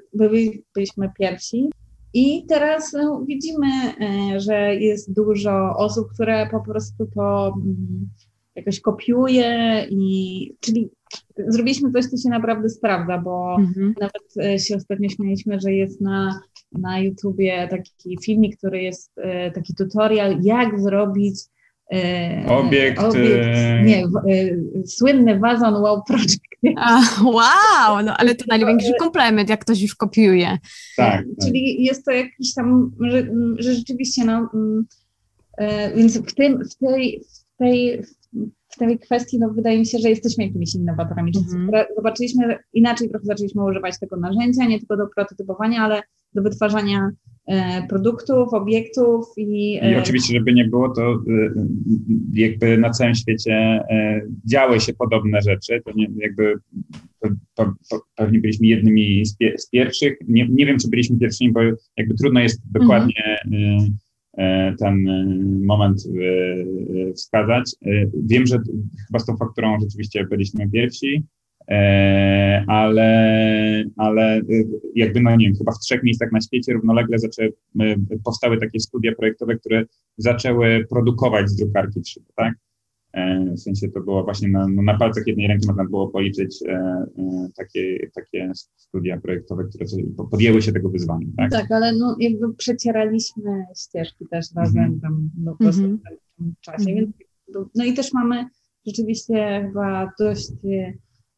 byliśmy 0.75 1.11
pierwsi 1.19 1.71
i 2.15 2.47
teraz 2.49 2.93
no, 2.93 3.25
widzimy, 3.27 3.67
e, 4.01 4.41
że 4.41 4.75
jest 4.75 5.15
dużo 5.15 5.77
osób, 5.77 6.09
które 6.13 6.49
po 6.51 6.61
prostu 6.61 7.07
to 7.15 7.55
mm, 7.57 8.09
jakoś 8.55 8.81
kopiuje 8.81 9.87
i 9.91 10.53
czyli 10.61 10.91
zrobiliśmy 11.49 11.93
coś, 11.93 12.07
co 12.07 12.17
się 12.17 12.29
naprawdę 12.29 12.69
sprawdza, 12.69 13.19
bo 13.19 13.57
mhm. 13.61 13.95
nawet 14.01 14.53
e, 14.55 14.59
się 14.59 14.77
ostatnio 14.77 15.09
śmialiśmy, 15.09 15.61
że 15.61 15.73
jest 15.73 16.01
na, 16.01 16.41
na 16.73 16.99
YouTubie 16.99 17.69
taki 17.71 18.19
filmik, 18.25 18.57
który 18.57 18.83
jest 18.83 19.13
e, 19.17 19.51
taki 19.51 19.75
tutorial, 19.75 20.39
jak 20.43 20.81
zrobić 20.81 21.41
obiekt. 22.49 22.99
obiekt 22.99 23.45
nie, 23.85 24.09
słynny 24.87 25.39
wazon 25.39 25.75
Wow 25.75 26.03
Project. 26.03 26.39
A, 26.77 27.01
wow, 27.25 28.03
no 28.05 28.17
ale 28.17 28.35
to 28.35 28.45
największy 28.49 28.93
komplement, 28.99 29.49
jak 29.49 29.61
ktoś 29.61 29.83
już 29.83 29.95
kopiuje. 29.95 30.59
Tak. 30.97 31.25
Czyli 31.43 31.77
tak. 31.77 31.87
jest 31.87 32.05
to 32.05 32.11
jakiś 32.11 32.55
tam, 32.55 32.93
że, 33.01 33.27
że 33.59 33.75
rzeczywiście, 33.75 34.25
no, 34.25 34.51
mm, 34.55 34.87
więc 35.97 36.19
w, 36.19 36.35
tym, 36.35 36.65
w, 36.65 36.77
tej, 36.77 37.21
w, 37.55 37.59
tej, 37.59 38.03
w 38.69 38.77
tej 38.79 38.99
kwestii, 38.99 39.39
no, 39.39 39.51
wydaje 39.51 39.79
mi 39.79 39.87
się, 39.87 39.99
że 39.99 40.11
jesteśmy 40.11 40.45
jakimiś 40.45 40.75
innowatorami. 40.75 41.33
Mhm. 41.37 41.87
Zobaczyliśmy, 41.97 42.59
inaczej 42.73 43.11
trochę 43.11 43.27
zaczęliśmy 43.27 43.65
używać 43.65 43.99
tego 43.99 44.17
narzędzia, 44.17 44.65
nie 44.65 44.79
tylko 44.79 44.97
do 44.97 45.07
prototypowania, 45.07 45.83
ale 45.83 46.03
do 46.35 46.43
wytwarzania 46.43 46.99
e, 46.99 47.11
produktów, 47.89 48.55
obiektów 48.55 49.27
i... 49.37 49.75
I 49.75 49.79
e, 49.79 49.99
oczywiście, 49.99 50.35
żeby 50.35 50.53
nie 50.53 50.65
było, 50.65 50.89
to 50.89 51.13
e, 51.13 51.19
jakby 52.33 52.79
na 52.79 52.91
całym 52.91 53.15
świecie 53.15 53.81
działy 54.45 54.81
się 54.81 54.93
podobne 54.95 55.43
rzeczy, 55.43 55.81
to 55.85 55.93
nie, 55.95 56.09
jakby 56.17 56.55
pewnie 58.17 58.39
byliśmy 58.39 58.67
jednymi 58.67 59.27
z, 59.27 59.37
z 59.57 59.71
pierwszych, 59.71 60.17
nie, 60.29 60.49
nie 60.49 60.67
wiem, 60.67 60.79
czy 60.79 60.89
byliśmy 60.89 61.19
pierwszymi, 61.19 61.53
bo 61.53 61.61
jakby 61.97 62.15
trudno 62.15 62.41
jest 62.41 62.63
dokładnie 62.73 63.39
mhm 63.53 63.97
E, 64.39 64.75
ten 64.79 65.09
e, 65.09 65.25
moment 65.67 65.99
e, 66.07 67.13
wskazać. 67.13 67.71
Wiem, 68.25 68.47
że 68.47 68.59
chyba 69.07 69.19
z 69.19 69.27
tą 69.27 69.37
fakturą 69.37 69.79
rzeczywiście 69.81 70.25
byliśmy 70.25 70.71
pierwsi, 70.71 71.23
ale, 72.67 73.85
ale 73.97 74.41
jakby, 74.95 75.21
no 75.21 75.37
nie 75.37 75.47
wiem, 75.47 75.57
chyba 75.59 75.73
w 75.73 75.79
trzech 75.79 76.03
miejscach 76.03 76.33
na 76.33 76.41
świecie 76.41 76.73
równolegle 76.73 77.19
zaczęły, 77.19 77.53
powstały 78.25 78.59
takie 78.59 78.81
studia 78.81 79.13
projektowe, 79.15 79.57
które 79.57 79.85
zaczęły 80.17 80.87
produkować 80.91 81.49
z 81.49 81.57
drukarki 81.57 82.01
3D, 82.01 82.23
tak? 82.37 82.55
E, 83.15 83.53
w 83.57 83.61
sensie 83.61 83.89
to 83.89 84.01
było 84.01 84.25
właśnie 84.25 84.49
na, 84.49 84.69
no 84.69 84.83
na 84.83 84.99
palcach 84.99 85.27
jednej 85.27 85.47
ręki 85.47 85.67
można 85.67 85.85
było 85.85 86.09
policzyć 86.09 86.63
e, 86.63 86.73
e, 86.73 87.49
takie, 87.57 88.11
takie 88.15 88.53
studia 88.77 89.21
projektowe, 89.21 89.65
które 89.65 89.85
podjęły 90.31 90.63
się 90.63 90.73
tego 90.73 90.91
wyzwania. 90.91 91.27
Tak, 91.37 91.51
tak 91.51 91.71
ale 91.71 91.93
no 91.93 92.17
jakby 92.21 92.55
przecieraliśmy 92.55 93.65
ścieżki 93.77 94.25
też 94.31 94.47
razem 94.57 94.85
mm 94.85 94.99
-hmm. 94.99 95.03
tam 95.03 95.31
no, 95.39 95.53
po 95.53 95.59
prostu 95.59 95.85
mm 95.85 95.97
-hmm. 95.97 96.17
w 96.35 96.37
tym 96.37 96.55
czasie. 96.61 96.91
Mm 96.91 97.05
-hmm. 97.05 97.13
Więc, 97.49 97.69
no 97.75 97.85
i 97.85 97.95
też 97.95 98.13
mamy 98.13 98.47
rzeczywiście 98.87 99.65
chyba 99.67 100.13
dość 100.19 100.49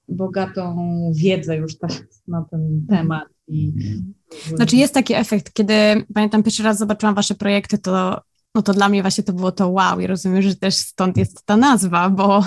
bogatą 0.09 0.77
wiedzę 1.14 1.57
już 1.57 1.79
teraz 1.79 2.23
na 2.29 2.45
ten 2.51 2.87
temat. 2.88 3.25
I, 3.49 3.73
mhm. 3.77 4.14
znaczy 4.57 4.77
jest 4.77 4.95
taki 4.95 5.14
efekt, 5.14 5.53
kiedy 5.53 5.75
pamiętam 6.14 6.42
pierwszy 6.42 6.62
raz 6.62 6.79
zobaczyłam 6.79 7.14
wasze 7.14 7.35
projekty, 7.35 7.79
to 7.79 8.21
no 8.57 8.62
to 8.62 8.73
dla 8.73 8.88
mnie 8.88 9.03
właśnie 9.03 9.25
to 9.25 9.33
było 9.33 9.53
to 9.53 9.69
wow 9.69 10.01
i 10.01 10.07
rozumiem, 10.07 10.42
że 10.42 10.57
też 10.57 10.75
stąd 10.75 11.16
jest 11.16 11.47
ta 11.47 11.57
nazwa, 11.57 12.11
bo, 12.11 12.45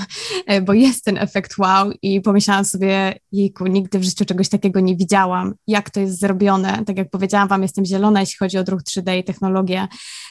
e, 0.48 0.62
bo 0.62 0.74
jest 0.74 1.06
ten 1.06 1.17
efekt 1.17 1.58
wow 1.58 1.91
i 2.02 2.22
pomyślałam 2.22 2.65
sobie, 2.65 3.19
jejku, 3.32 3.67
nigdy 3.67 4.00
w 4.00 4.04
życiu 4.04 4.26
czegoś 4.26 4.50
takiego 4.50 4.80
nie 4.80 4.95
widziałam, 4.95 5.54
jak 5.67 5.89
to 5.89 6.00
jest 6.00 6.19
zrobione. 6.19 6.86
Tak 6.86 6.98
jak 6.98 7.10
powiedziałam 7.10 7.48
Wam, 7.48 7.62
jestem 7.62 7.86
zielona, 7.86 8.19
jeśli 8.19 8.38
chodzi 8.38 8.58
o 8.58 8.63
druk 8.63 8.82
3D 8.82 9.17
i 9.17 9.24
technologię. 9.24 9.88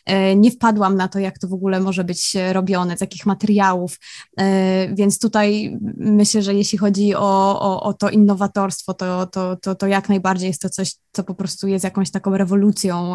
E, 0.07 0.37
nie 0.37 0.51
wpadłam 0.51 0.97
na 0.97 1.09
to, 1.09 1.19
jak 1.19 1.39
to 1.39 1.49
w 1.49 1.53
ogóle 1.53 1.81
może 1.81 2.05
być 2.05 2.37
robione, 2.53 2.97
z 2.97 3.01
jakich 3.01 3.27
materiałów, 3.27 3.99
e, 4.41 4.95
więc 4.95 5.19
tutaj 5.19 5.79
myślę, 5.97 6.43
że 6.43 6.55
jeśli 6.55 6.79
chodzi 6.79 7.15
o, 7.15 7.61
o, 7.61 7.83
o 7.83 7.95
to 7.95 8.11
innowatorstwo, 8.11 8.95
to, 8.95 9.27
to, 9.27 9.57
to, 9.57 9.75
to 9.75 9.87
jak 9.87 10.09
najbardziej 10.09 10.49
jest 10.49 10.63
to 10.63 10.71
coś, 10.71 10.95
co 11.13 11.25
po 11.25 11.35
prostu 11.35 11.69
jest 11.69 11.85
jakąś 11.85 12.11
taką 12.11 12.37
rewolucją 12.37 13.15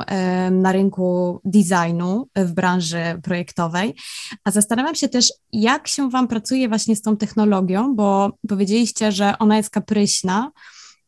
na 0.51 0.71
rynku 0.71 1.39
designu 1.45 2.27
w 2.35 2.52
branży 2.53 3.19
projektowej. 3.23 3.95
A 4.43 4.51
zastanawiam 4.51 4.95
się 4.95 5.09
też, 5.09 5.33
jak 5.51 5.87
się 5.87 6.09
Wam 6.09 6.27
pracuje 6.27 6.69
właśnie 6.69 6.95
z 6.95 7.01
tą 7.01 7.17
technologią, 7.17 7.95
bo 7.95 8.31
powiedzieliście, 8.49 9.11
że 9.11 9.33
ona 9.39 9.57
jest 9.57 9.69
kapryśna. 9.69 10.51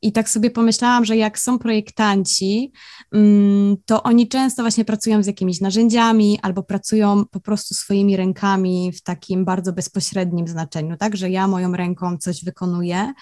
I 0.02 0.12
tak 0.12 0.30
sobie 0.30 0.52
pomyślałam, 0.52 1.06
że 1.06 1.18
jak 1.18 1.40
są 1.40 1.60
projektanci, 1.60 2.72
mm, 3.12 3.78
to 3.86 4.04
oni 4.04 4.28
często 4.28 4.64
właśnie 4.64 4.86
pracują 4.86 5.24
z 5.24 5.28
jakimiś 5.28 5.62
narzędziami 5.62 6.40
albo 6.42 6.64
pracują 6.64 7.26
po 7.26 7.40
prostu 7.40 7.74
swoimi 7.74 8.18
rękami 8.18 8.92
w 8.92 9.02
takim 9.02 9.46
bardzo 9.46 9.74
bezpośrednim 9.74 10.48
znaczeniu, 10.48 10.98
tak, 10.98 11.18
że 11.18 11.30
ja 11.30 11.48
moją 11.48 11.72
ręką 11.72 12.18
coś 12.18 12.44
wykonuję. 12.44 13.14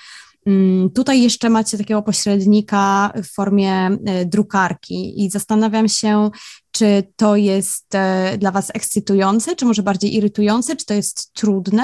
Mm, 0.45 0.89
tutaj 0.89 1.21
jeszcze 1.21 1.49
macie 1.49 1.77
takiego 1.77 2.01
pośrednika 2.01 3.13
w 3.15 3.33
formie 3.33 3.73
e, 4.05 4.25
drukarki 4.25 5.25
i 5.25 5.29
zastanawiam 5.29 5.87
się, 5.87 6.29
czy 6.73 7.03
to 7.15 7.35
jest 7.35 7.95
e, 7.95 8.37
dla 8.37 8.51
Was 8.51 8.71
ekscytujące, 8.75 9.55
czy 9.55 9.65
może 9.65 9.83
bardziej 9.83 10.15
irytujące, 10.15 10.75
czy 10.75 10.85
to 10.85 10.93
jest 10.93 11.33
trudne? 11.33 11.83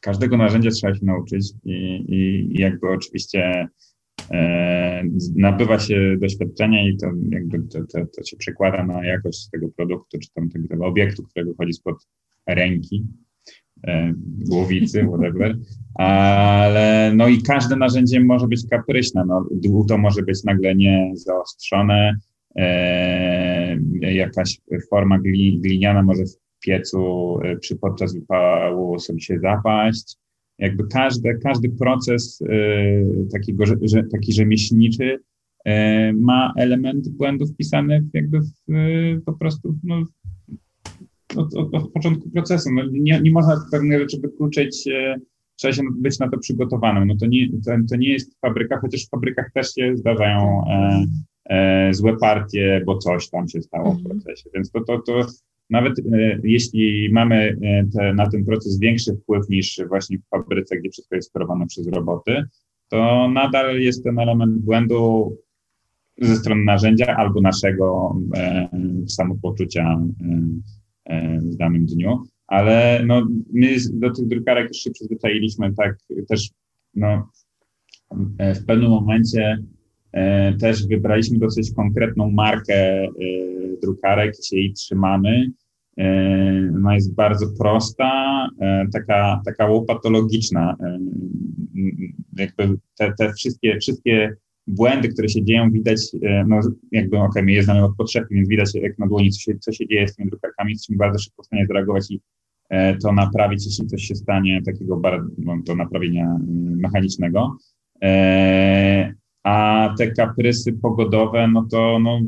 Każdego 0.00 0.36
narzędzia 0.36 0.70
trzeba 0.70 0.94
się 0.94 1.04
nauczyć 1.04 1.52
i, 1.64 2.04
i, 2.08 2.48
jakby 2.60 2.88
oczywiście 2.88 3.68
e, 4.30 5.02
nabywa 5.36 5.78
się 5.78 6.16
doświadczenia 6.20 6.88
i 6.88 6.96
to 6.96 7.06
jakby 7.30 7.58
to, 7.58 7.78
to, 7.78 8.06
to, 8.16 8.24
się 8.24 8.36
przekłada 8.36 8.86
na 8.86 9.06
jakość 9.06 9.50
tego 9.50 9.68
produktu, 9.68 10.18
czy 10.18 10.28
tam 10.34 10.48
tego 10.68 10.86
obiektu, 10.86 11.22
który 11.22 11.46
wychodzi 11.46 11.72
spod 11.72 11.96
ręki, 12.46 13.06
e, 13.86 14.12
głowicy, 14.48 15.06
whatever. 15.08 15.58
Ale 15.94 17.12
no 17.16 17.28
i 17.28 17.42
każde 17.42 17.76
narzędzie 17.76 18.20
może 18.20 18.48
być 18.48 18.60
kapryśne. 18.70 19.24
No, 19.26 19.48
to 19.88 19.98
może 19.98 20.22
być 20.22 20.44
nagle 20.44 20.74
nie 20.74 21.12
zaostrzone, 21.14 22.14
E, 22.58 23.51
jakaś 24.00 24.60
forma 24.90 25.18
gliniana 25.62 26.02
może 26.02 26.24
w 26.24 26.64
piecu 26.64 27.38
e, 27.42 27.56
przy 27.56 27.76
podczas 27.76 28.14
wypału 28.14 28.98
sobie 28.98 29.20
się 29.20 29.38
zapaść. 29.38 30.16
Jakby 30.58 30.84
każdy, 30.88 31.38
każdy 31.42 31.68
proces 31.68 32.42
e, 32.42 33.28
takiego, 33.32 33.64
że, 33.66 34.02
taki 34.12 34.32
rzemieślniczy 34.32 35.20
ma 36.14 36.52
element 36.56 37.08
błędu 37.08 37.46
wpisany 37.46 38.04
jakby 38.12 38.40
w, 38.40 38.52
po 39.26 39.32
prostu 39.32 39.78
no, 39.84 40.04
od, 41.36 41.54
od, 41.54 41.74
od, 41.74 41.92
początku 41.92 42.30
procesu. 42.30 42.70
No, 42.72 42.82
nie, 42.92 43.20
nie 43.20 43.30
można 43.30 43.64
pewnych 43.70 44.00
rzeczy 44.00 44.20
wykluczyć, 44.20 44.88
trzeba 45.56 45.72
się 45.72 45.82
być 45.96 46.18
na 46.18 46.30
to 46.30 46.38
przygotowanym. 46.38 47.08
No 47.08 47.14
to 47.20 47.26
nie, 47.26 47.48
to, 47.64 47.72
to 47.90 47.96
nie 47.96 48.08
jest 48.08 48.40
fabryka, 48.40 48.78
chociaż 48.80 49.06
w 49.06 49.10
fabrykach 49.10 49.52
też 49.54 49.74
się 49.74 49.96
zdarzają 49.96 50.64
e, 50.70 51.04
złe 51.90 52.16
partie, 52.16 52.82
bo 52.86 52.98
coś 52.98 53.30
tam 53.30 53.48
się 53.48 53.62
stało 53.62 53.92
w 53.92 53.96
mhm. 53.96 54.20
procesie. 54.20 54.50
Więc 54.54 54.70
to, 54.70 54.80
to, 54.84 54.98
to 54.98 55.26
nawet 55.72 55.98
e, 55.98 56.38
jeśli 56.44 57.12
mamy 57.12 57.56
e, 57.62 57.84
te, 57.92 58.14
na 58.14 58.30
ten 58.30 58.44
proces 58.44 58.78
większy 58.78 59.16
wpływ 59.16 59.48
niż 59.48 59.80
właśnie 59.88 60.18
w 60.18 60.28
fabryce, 60.28 60.76
gdzie 60.76 60.90
wszystko 60.90 61.16
jest 61.16 61.28
sterowane 61.28 61.66
przez 61.66 61.88
roboty, 61.88 62.44
to 62.88 63.28
nadal 63.28 63.80
jest 63.80 64.04
ten 64.04 64.18
element 64.18 64.58
błędu 64.58 65.36
ze 66.18 66.36
strony 66.36 66.64
narzędzia 66.64 67.16
albo 67.16 67.40
naszego 67.40 68.16
e, 68.36 68.68
samopoczucia 69.08 69.82
e, 69.84 70.40
e, 71.04 71.38
w 71.38 71.56
danym 71.56 71.86
dniu. 71.86 72.22
Ale 72.46 73.02
no, 73.06 73.28
my 73.52 73.76
do 73.92 74.10
tych 74.10 74.28
drukarek 74.28 74.68
już 74.68 74.76
się 74.76 74.90
przyzwyczailiśmy, 74.90 75.74
tak 75.74 75.96
też 76.28 76.50
no, 76.94 77.28
e, 78.38 78.54
w 78.54 78.66
pewnym 78.66 78.90
momencie 78.90 79.58
E, 79.58 79.58
też 80.60 80.86
wybraliśmy 80.86 81.38
dosyć 81.38 81.72
konkretną 81.74 82.30
markę 82.30 82.74
e, 82.74 83.10
drukarek 83.82 84.34
i 84.40 84.46
się 84.46 84.56
jej 84.56 84.72
trzymamy. 84.72 85.50
E, 85.98 86.72
ona 86.76 86.94
jest 86.94 87.14
bardzo 87.14 87.46
prosta, 87.58 88.48
taka, 88.92 89.40
taka 89.44 89.66
łopatologiczna. 89.66 90.76
Jakby 92.36 92.78
te, 92.98 93.12
te 93.18 93.32
wszystkie, 93.32 93.78
wszystkie 93.78 94.36
błędy, 94.66 95.08
które 95.08 95.28
się 95.28 95.44
dzieją, 95.44 95.70
widać, 95.70 96.00
no 96.46 96.60
jakby 96.92 97.16
okej, 97.16 97.28
okay, 97.28 97.42
my 97.42 97.52
je 97.52 97.62
znamy 97.62 97.84
od 97.84 97.96
podszewki, 97.96 98.34
więc 98.34 98.48
widać 98.48 98.74
jak 98.74 98.98
na 98.98 99.06
dłoni, 99.06 99.30
co 99.30 99.40
się, 99.40 99.58
co 99.58 99.72
się 99.72 99.86
dzieje 99.86 100.08
z 100.08 100.16
tymi 100.16 100.30
drukarkami, 100.30 100.72
jesteśmy 100.72 100.96
bardzo 100.96 101.18
szybko 101.18 101.42
w 101.42 101.46
stanie 101.46 101.66
zareagować 101.66 102.10
i 102.10 102.20
to 103.02 103.12
naprawić, 103.12 103.66
jeśli 103.66 103.86
coś 103.86 104.02
się 104.02 104.14
stanie 104.14 104.62
takiego 104.62 105.00
no, 105.38 105.56
do 105.66 105.76
naprawienia 105.76 106.38
mechanicznego. 106.76 107.56
A 109.44 109.88
te 109.98 110.10
kaprysy 110.10 110.72
pogodowe, 110.72 111.48
no 111.48 111.66
to 111.70 111.98
no, 111.98 112.20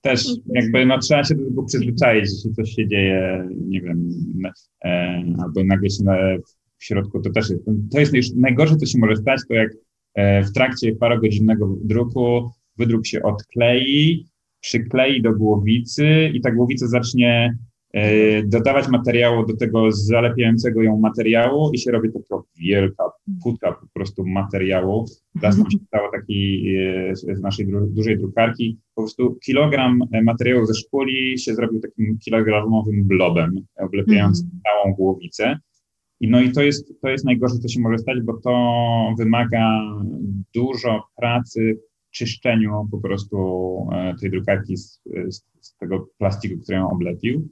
też 0.00 0.28
jakby 0.46 0.86
no, 0.86 0.98
trzeba 0.98 1.24
się 1.24 1.34
do 1.34 1.44
tego 1.44 1.62
przyzwyczaić, 1.62 2.30
jeśli 2.30 2.52
coś 2.52 2.70
się 2.70 2.88
dzieje, 2.88 3.48
nie 3.68 3.80
wiem, 3.80 4.10
e, 4.84 5.22
albo 5.42 5.64
nagle 5.64 5.90
się 5.90 6.04
na, 6.04 6.16
w 6.78 6.84
środku, 6.84 7.20
to 7.20 7.30
też 7.30 7.50
jest, 7.50 7.64
to 7.92 8.00
jest 8.00 8.14
już 8.14 8.26
najgorsze, 8.36 8.76
co 8.76 8.86
się 8.86 8.98
może 8.98 9.16
stać, 9.16 9.40
to 9.48 9.54
jak 9.54 9.70
e, 10.14 10.42
w 10.42 10.52
trakcie 10.52 10.96
parogodzinnego 10.96 11.76
druku 11.84 12.50
wydruk 12.78 13.06
się 13.06 13.22
odklei, 13.22 14.26
przyklei 14.60 15.22
do 15.22 15.32
głowicy 15.32 16.30
i 16.34 16.40
ta 16.40 16.50
głowica 16.50 16.86
zacznie 16.86 17.58
dodawać 18.44 18.88
materiału 18.88 19.46
do 19.46 19.56
tego 19.56 19.92
zalepiającego 19.92 20.82
ją 20.82 20.98
materiału 20.98 21.70
i 21.74 21.78
się 21.78 21.90
robi 21.90 22.12
taka 22.12 22.42
wielka 22.60 23.04
futra 23.42 23.72
po 23.72 23.86
prostu 23.94 24.26
materiału. 24.26 25.06
Teraz 25.40 25.58
nam 25.58 25.70
się 25.70 25.78
stało 25.86 26.10
taki 26.12 26.64
z 27.12 27.40
naszej 27.40 27.66
dużej 27.88 28.18
drukarki, 28.18 28.78
po 28.94 29.02
prostu 29.02 29.38
kilogram 29.44 30.00
materiału 30.22 30.66
ze 30.66 30.74
szpuli 30.74 31.38
się 31.38 31.54
zrobił 31.54 31.80
takim 31.80 32.18
kilogramowym 32.18 33.04
blobem, 33.04 33.54
oblepiającym 33.76 34.50
całą 34.62 34.94
głowicę. 34.94 35.58
I 36.20 36.28
no 36.28 36.40
i 36.40 36.52
to 36.52 36.62
jest, 36.62 37.00
to 37.02 37.08
jest 37.08 37.24
najgorsze, 37.24 37.58
co 37.58 37.68
się 37.68 37.80
może 37.80 37.98
stać, 37.98 38.20
bo 38.22 38.40
to 38.40 39.14
wymaga 39.18 39.80
dużo 40.54 41.04
pracy 41.16 41.78
w 42.08 42.10
czyszczeniu 42.10 42.88
po 42.90 42.98
prostu 42.98 43.36
e, 43.92 44.14
tej 44.20 44.30
drukarki 44.30 44.76
z, 44.76 45.00
z, 45.28 45.44
z 45.60 45.76
tego 45.76 46.08
plastiku, 46.18 46.62
który 46.62 46.78
ją 46.78 46.90
oblepił. 46.90 47.48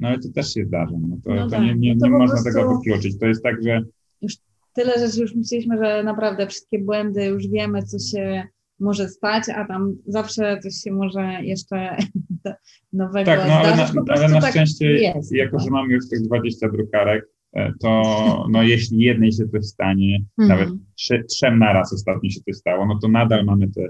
No 0.00 0.08
ale 0.08 0.18
to 0.18 0.28
też 0.34 0.54
się 0.54 0.64
zdarza. 0.64 0.96
No 1.00 1.16
to, 1.24 1.34
no 1.34 1.44
to 1.44 1.50
tak. 1.50 1.62
nie, 1.62 1.74
nie, 1.74 1.94
no 1.96 2.06
nie 2.06 2.12
można 2.12 2.26
prostu... 2.26 2.44
tego 2.44 2.78
wykluczyć. 2.78 3.18
To 3.18 3.26
jest 3.26 3.42
tak, 3.42 3.62
że. 3.62 3.82
Już 4.22 4.32
tyle 4.74 4.92
rzeczy 4.98 5.20
już 5.20 5.34
myśleliśmy, 5.34 5.78
że 5.78 6.02
naprawdę 6.04 6.46
wszystkie 6.46 6.78
błędy 6.78 7.24
już 7.24 7.48
wiemy, 7.48 7.82
co 7.82 7.98
się 7.98 8.44
może 8.80 9.08
stać, 9.08 9.44
a 9.48 9.64
tam 9.64 9.96
zawsze 10.06 10.58
coś 10.62 10.74
się 10.74 10.92
może 10.92 11.38
jeszcze 11.42 11.96
nowego 12.92 13.24
tak, 13.24 13.48
no, 13.48 13.54
ale 13.54 13.76
na, 13.76 13.92
ale 14.08 14.28
na 14.28 14.40
tak 14.40 14.50
szczęście, 14.50 14.86
jest, 14.86 15.34
jako 15.34 15.56
tak? 15.56 15.64
że 15.64 15.70
mamy 15.70 15.92
już 15.94 16.08
tych 16.08 16.22
20 16.22 16.68
drukarek, 16.68 17.24
E, 17.52 17.72
to 17.80 18.46
no, 18.50 18.62
jeśli 18.62 18.98
jednej 18.98 19.32
się 19.32 19.48
coś 19.48 19.66
stanie, 19.66 20.20
mhm. 20.38 20.58
nawet 20.58 20.80
trzy, 20.94 21.24
trzem 21.28 21.58
naraz 21.58 21.92
ostatnio 21.92 22.30
się 22.30 22.40
coś 22.40 22.56
stało, 22.56 22.86
no 22.86 22.98
to 23.02 23.08
nadal 23.08 23.44
mamy 23.44 23.68
te 23.70 23.82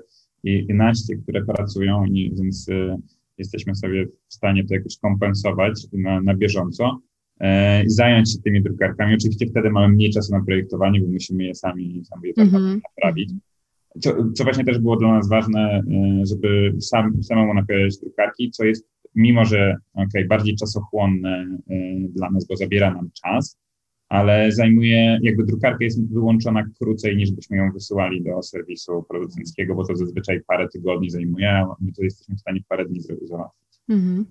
11, 0.44 1.16
które 1.16 1.44
pracują, 1.44 2.04
i, 2.04 2.34
więc 2.36 2.68
y, 2.68 2.96
jesteśmy 3.40 3.74
sobie 3.74 4.06
w 4.06 4.34
stanie 4.34 4.66
to 4.66 4.74
jakoś 4.74 4.98
kompensować 4.98 5.86
na, 5.92 6.20
na 6.20 6.34
bieżąco 6.34 7.00
e, 7.40 7.84
i 7.84 7.90
zająć 7.90 8.32
się 8.32 8.38
tymi 8.38 8.62
drukarkami. 8.62 9.14
Oczywiście 9.14 9.46
wtedy 9.46 9.70
mamy 9.70 9.94
mniej 9.94 10.10
czasu 10.10 10.32
na 10.32 10.44
projektowanie, 10.44 11.00
bo 11.00 11.06
musimy 11.06 11.44
je 11.44 11.54
sami, 11.54 12.02
sami 12.04 12.28
je 12.28 12.42
mhm. 12.44 12.80
naprawić. 12.88 13.30
Co, 14.00 14.32
co, 14.32 14.44
właśnie 14.44 14.64
też 14.64 14.78
było 14.78 14.96
dla 14.96 15.12
nas 15.12 15.28
ważne, 15.28 15.82
żeby 16.22 16.74
sam, 16.80 17.22
samemu 17.22 17.54
naprawiać 17.54 17.98
drukarki, 17.98 18.50
co 18.50 18.64
jest 18.64 18.90
mimo 19.14 19.44
że 19.44 19.76
okay, 19.94 20.24
bardziej 20.24 20.56
czasochłonne 20.56 21.58
y, 21.70 22.08
dla 22.08 22.30
nas, 22.30 22.46
bo 22.46 22.56
zabiera 22.56 22.94
nam 22.94 23.10
czas, 23.22 23.58
ale 24.10 24.52
zajmuje, 24.52 25.18
jakby 25.22 25.44
drukarka 25.44 25.84
jest 25.84 26.12
wyłączona 26.12 26.64
krócej 26.78 27.16
niż 27.16 27.32
byśmy 27.32 27.56
ją 27.56 27.72
wysyłali 27.72 28.22
do 28.24 28.42
serwisu 28.42 29.04
producenckiego, 29.08 29.74
bo 29.74 29.86
to 29.86 29.96
zazwyczaj 29.96 30.40
parę 30.46 30.68
tygodni 30.68 31.10
zajmuje, 31.10 31.50
a 31.50 31.76
my 31.80 31.92
to 31.92 32.02
jesteśmy 32.02 32.36
w 32.36 32.40
stanie 32.40 32.60
parę 32.68 32.84
dni 32.84 33.00
załatwić. 33.22 33.80
Mm-hmm. 33.90 34.24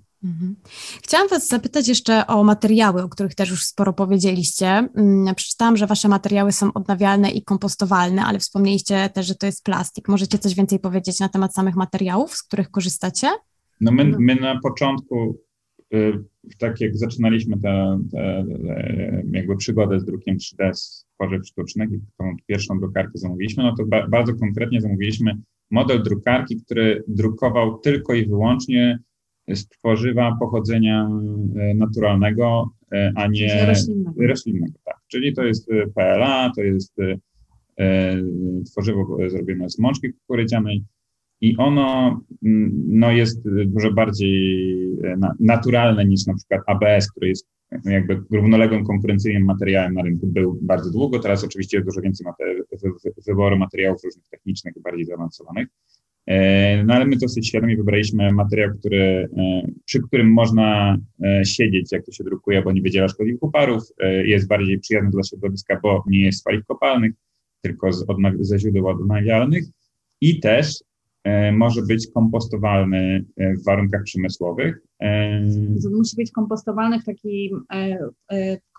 Chciałam 1.04 1.28
Was 1.28 1.48
zapytać 1.48 1.88
jeszcze 1.88 2.28
o 2.28 2.44
materiały, 2.44 3.04
o 3.04 3.10
których 3.10 3.36
też 3.36 3.50
już 3.50 3.64
sporo 3.64 3.94
powiedzieliście. 3.94 4.68
Mm, 4.68 5.36
przeczytałam, 5.36 5.78
że 5.78 5.88
Wasze 5.88 6.08
materiały 6.08 6.52
są 6.52 6.74
odnawialne 6.74 7.32
i 7.32 7.44
kompostowalne, 7.44 8.22
ale 8.22 8.40
wspomnieliście 8.40 9.10
też, 9.10 9.28
że 9.28 9.36
to 9.36 9.46
jest 9.46 9.64
plastik. 9.64 10.08
Możecie 10.08 10.38
coś 10.38 10.56
więcej 10.56 10.80
powiedzieć 10.80 11.20
na 11.20 11.30
temat 11.30 11.54
samych 11.54 11.76
materiałów, 11.76 12.36
z 12.36 12.44
których 12.44 12.72
korzystacie? 12.72 13.28
No 13.82 13.92
my, 13.92 14.16
my 14.20 14.36
na 14.36 14.60
początku, 14.60 15.38
y, 15.94 16.24
tak 16.60 16.82
jak 16.82 16.98
zaczynaliśmy 16.98 17.60
tę 17.60 18.00
jakby 19.32 19.58
przygodę 19.58 20.00
z 20.00 20.06
drukiem 20.06 20.38
3D 20.38 20.74
z 20.74 21.06
tworzyw 21.16 21.48
sztucznych 21.48 21.92
i 21.92 22.00
tą 22.18 22.36
pierwszą 22.48 22.80
drukarkę 22.80 23.12
zamówiliśmy, 23.16 23.64
no 23.64 23.76
to 23.76 23.86
ba, 23.86 24.08
bardzo 24.08 24.34
konkretnie 24.34 24.82
zamówiliśmy 24.82 25.38
model 25.72 26.04
drukarki, 26.04 26.62
który 26.62 27.04
drukował 27.08 27.78
tylko 27.78 28.14
i 28.14 28.26
wyłącznie 28.26 29.00
z 29.48 29.68
tworzywa 29.68 30.38
pochodzenia 30.40 31.10
y, 31.72 31.76
naturalnego, 31.76 32.70
y, 32.94 33.12
a 33.16 33.28
nie 33.28 33.66
roślinnego. 33.66 34.28
roślinnego 34.28 34.80
tak. 34.86 34.98
Czyli 35.08 35.34
to 35.34 35.44
jest 35.44 35.70
PLA, 35.96 36.52
to 36.56 36.62
jest 36.62 36.96
tworzywo 38.66 39.18
zrobione 39.30 39.70
z 39.70 39.80
mączki 39.80 40.14
kukurydzianej, 40.14 40.84
i 41.42 41.58
ono 41.58 42.20
mm, 42.46 42.84
no, 42.88 43.12
jest 43.12 43.44
dużo 43.66 43.92
bardziej 43.92 44.74
e, 45.04 45.18
naturalne 45.40 46.06
niż 46.06 46.26
na 46.26 46.34
przykład 46.34 46.62
ABS, 46.68 47.12
który 47.12 47.28
jest 47.28 47.48
jakby 47.86 48.22
równoległym 48.32 48.86
konkurencyjnym 48.86 49.46
materiałem 49.46 49.94
na 49.94 50.02
rynku 50.02 50.28
był 50.28 50.60
bardzo 50.62 50.92
długo. 50.92 51.20
Teraz 51.20 51.44
oczywiście 51.44 51.78
jest 51.78 51.90
dużo 51.90 52.02
więcej 52.02 52.28
wyboru 53.28 53.58
materiałów 53.58 54.04
różnych 54.04 54.28
technicznych 54.28 54.74
bardziej 54.82 55.06
zaawansowanych. 55.06 55.68
E, 56.26 56.84
no 56.84 56.94
ale 56.94 57.06
my 57.06 57.16
dosyć 57.16 57.48
świadomie 57.48 57.78
wybraliśmy 57.78 58.32
materiał, 58.32 58.70
który, 58.80 59.30
e, 59.38 59.68
przy 59.86 60.02
którym 60.02 60.34
można 60.34 60.98
siedzieć, 61.46 61.92
jak 61.92 62.06
to 62.06 62.12
się 62.12 62.24
drukuje, 62.24 62.62
bo 62.62 62.72
nie 62.72 62.82
wydziela 62.82 63.08
szkodliwych 63.08 63.44
uparów, 63.44 63.84
jest 64.24 64.48
bardziej 64.48 64.80
przyjazny 64.80 65.10
dla 65.10 65.24
środowiska, 65.24 65.80
bo 65.84 66.04
nie 66.08 66.26
jest 66.26 66.40
z 66.40 66.44
paliw 66.44 66.66
kopalnych, 66.66 67.12
tylko 67.62 67.94
z 67.94 68.06
ze 68.40 68.60
źródeł 68.60 68.88
odnawialnych 68.88 69.64
i 70.22 70.40
też 70.40 70.84
może 71.54 71.82
być 71.82 72.08
kompostowalny 72.14 73.26
e, 73.38 73.54
w 73.54 73.66
warunkach 73.66 74.04
przemysłowych. 74.04 74.82
E, 75.00 75.42
musi 75.98 76.16
być 76.16 76.32
kompostowalny 76.32 77.00
w 77.00 77.06
takim 77.06 77.66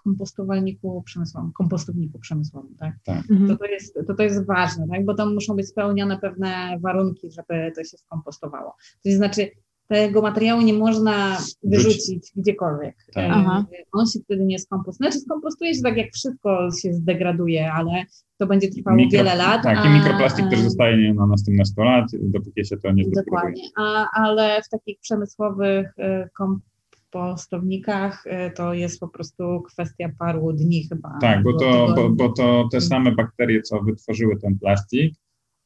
kompostowalniku 0.04 1.02
przemysłowym, 1.02 1.52
kompostowniku 1.52 2.18
przemysłowym, 2.18 2.74
tak? 2.78 2.94
tak. 3.04 3.26
To, 3.26 3.32
mhm. 3.34 3.58
to, 3.58 3.64
jest, 3.64 3.94
to, 4.06 4.14
to 4.14 4.22
jest 4.22 4.46
ważne, 4.46 4.88
tak? 4.88 5.04
bo 5.04 5.14
tam 5.14 5.34
muszą 5.34 5.56
być 5.56 5.68
spełnione 5.68 6.18
pewne 6.18 6.78
warunki, 6.80 7.30
żeby 7.30 7.72
to 7.76 7.84
się 7.84 7.96
skompostowało. 7.98 8.74
To 9.04 9.10
znaczy, 9.12 9.50
tego 9.86 10.22
materiału 10.22 10.62
nie 10.62 10.74
można 10.74 11.38
wyrzucić 11.62 12.32
gdziekolwiek. 12.36 12.96
Tak. 13.14 13.46
On 13.92 14.06
się 14.06 14.20
wtedy 14.24 14.44
nie 14.44 14.58
skompostuje. 14.58 15.10
Znaczy 15.10 15.24
skompostuje 15.24 15.74
się 15.74 15.82
tak 15.82 15.96
jak 15.96 16.12
wszystko 16.12 16.68
się 16.82 16.92
zdegraduje, 16.92 17.72
ale 17.72 18.04
to 18.40 18.46
będzie 18.46 18.70
trwało 18.70 18.96
Mikro, 18.96 19.18
wiele 19.18 19.34
lat. 19.34 19.62
Tak, 19.62 19.78
a, 19.78 19.86
i 19.86 19.94
mikroplastik 19.94 20.48
też 20.48 20.60
zostaje 20.60 21.14
na 21.14 21.26
następne 21.26 21.64
100 21.64 21.84
lat, 21.84 22.06
dopóki 22.22 22.66
się 22.66 22.76
to 22.76 22.92
nie 22.92 23.04
Dokładnie, 23.10 23.62
a, 23.76 24.08
ale 24.12 24.62
w 24.62 24.68
takich 24.68 25.00
przemysłowych 25.00 25.98
y, 25.98 26.28
kompostownikach 26.34 28.26
y, 28.26 28.50
to 28.56 28.74
jest 28.74 29.00
po 29.00 29.08
prostu 29.08 29.62
kwestia 29.62 30.10
paru 30.18 30.52
dni 30.52 30.88
chyba. 30.88 31.18
Tak, 31.20 31.42
bo 31.42 31.52
to, 31.52 31.92
bo, 31.96 32.10
bo 32.10 32.28
to 32.28 32.68
te 32.72 32.80
same 32.80 33.12
bakterie, 33.12 33.62
co 33.62 33.80
wytworzyły 33.80 34.36
ten 34.36 34.58
plastik, 34.58 35.14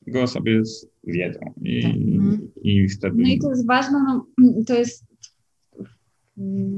go 0.07 0.27
sobie 0.27 0.63
zjedzą 1.03 1.41
i, 1.63 1.83
tak. 1.83 1.93
Mhm. 1.93 2.51
i 2.63 2.89
wtedy... 2.89 3.17
No 3.19 3.29
i 3.29 3.39
to 3.39 3.51
jest 3.51 3.67
ważne, 3.67 4.05
no, 4.05 4.27
to 4.67 4.75
jest 4.75 5.05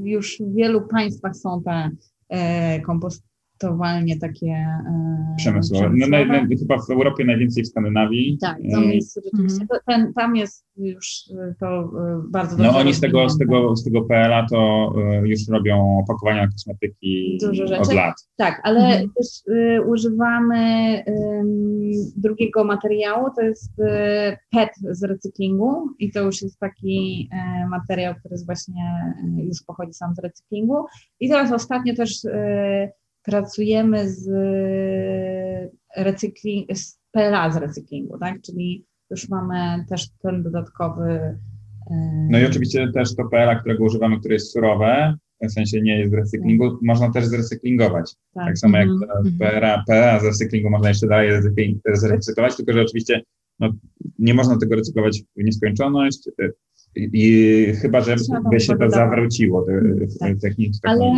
już 0.03 0.37
w 0.39 0.55
wielu 0.55 0.81
państwach 0.81 1.35
są 1.35 1.63
te 1.63 1.89
e, 2.29 2.81
kompost, 2.81 3.23
towalnie 3.59 4.19
takie 4.19 4.47
e, 4.47 5.35
przemysłowe. 5.37 5.89
No, 5.93 6.07
naj, 6.07 6.27
naj, 6.27 6.57
chyba 6.59 6.77
w 6.77 6.89
Europie 6.89 7.25
najwięcej 7.25 7.63
w 7.63 7.67
Skandynawii. 7.67 8.37
Tak, 8.41 8.57
tam 8.71 8.83
e, 8.83 8.95
jest 8.95 9.19
rzeczywiście, 9.25 9.65
mm. 9.71 9.81
ten, 9.85 10.13
tam 10.13 10.35
jest 10.35 10.67
już 10.77 11.23
to 11.59 11.67
e, 11.67 12.21
bardzo 12.29 12.57
dobrze. 12.57 12.71
No 12.71 12.77
oni 12.77 12.93
z 12.93 12.99
tego, 12.99 13.29
z 13.29 13.37
tego, 13.37 13.75
z 13.75 13.83
tego 13.83 14.01
PLA 14.01 14.45
to 14.49 14.93
już 15.23 15.47
robią 15.47 15.99
opakowania 15.99 16.47
kosmetyki 16.47 17.37
od 17.79 17.93
lat. 17.93 18.15
Tak, 18.37 18.61
ale 18.63 18.79
mm. 18.79 19.09
też 19.15 19.27
y, 19.47 19.81
używamy 19.87 20.97
y, 20.99 21.13
drugiego 22.15 22.63
materiału, 22.63 23.27
to 23.35 23.41
jest 23.41 23.79
y, 23.79 23.83
PET 24.51 24.69
z 24.91 25.03
recyklingu 25.03 25.89
i 25.99 26.11
to 26.11 26.21
już 26.21 26.41
jest 26.41 26.59
taki 26.59 27.29
materiał, 27.69 28.15
który 28.15 28.33
jest 28.33 28.45
właśnie 28.45 29.13
już 29.37 29.63
pochodzi 29.67 29.93
sam 29.93 30.15
z 30.15 30.19
recyklingu. 30.19 30.85
I 31.19 31.29
teraz 31.29 31.51
ostatnio 31.51 31.95
też 31.95 32.21
pracujemy 33.27 34.09
z 34.09 34.27
recykling, 35.97 36.77
z 36.77 36.99
PLA 37.11 37.51
z 37.51 37.57
recyklingu, 37.57 38.17
tak? 38.17 38.41
Czyli 38.41 38.85
już 39.09 39.29
mamy 39.29 39.85
też 39.89 40.09
ten 40.21 40.43
dodatkowy. 40.43 41.37
E, 41.91 42.27
no 42.31 42.39
i 42.39 42.45
oczywiście 42.45 42.91
też 42.93 43.15
to 43.15 43.25
PLA, 43.25 43.59
którego 43.59 43.83
używamy, 43.83 44.19
które 44.19 44.33
jest 44.33 44.51
surowe, 44.51 45.17
w 45.41 45.51
sensie 45.51 45.81
nie 45.81 45.99
jest 45.99 46.11
z 46.11 46.15
recyklingu, 46.15 46.71
tak. 46.71 46.81
można 46.81 47.11
też 47.11 47.25
zrecyklingować. 47.25 48.15
Tak, 48.33 48.45
tak 48.45 48.57
samo 48.57 48.77
jak 48.77 48.87
mm-hmm. 48.87 49.37
PLA, 49.39 49.83
PLA 49.87 50.19
z 50.19 50.23
recyklingu 50.23 50.69
można 50.69 50.89
jeszcze 50.89 51.07
dalej 51.07 51.31
zrecyklować, 51.93 52.55
tylko 52.55 52.73
że 52.73 52.81
oczywiście 52.81 53.21
no, 53.59 53.73
nie 54.19 54.33
można 54.33 54.57
tego 54.57 54.75
recyklować 54.75 55.23
w 55.37 55.43
nieskończoność. 55.43 56.29
I 56.95 57.65
chyba, 57.81 58.01
że 58.01 58.15
by 58.51 58.59
się 58.59 58.77
to 58.77 58.89
zawróciło, 58.89 59.65
te, 59.65 59.81
tak. 60.19 60.39
technicznie. 60.41 60.89
Ale 60.89 61.15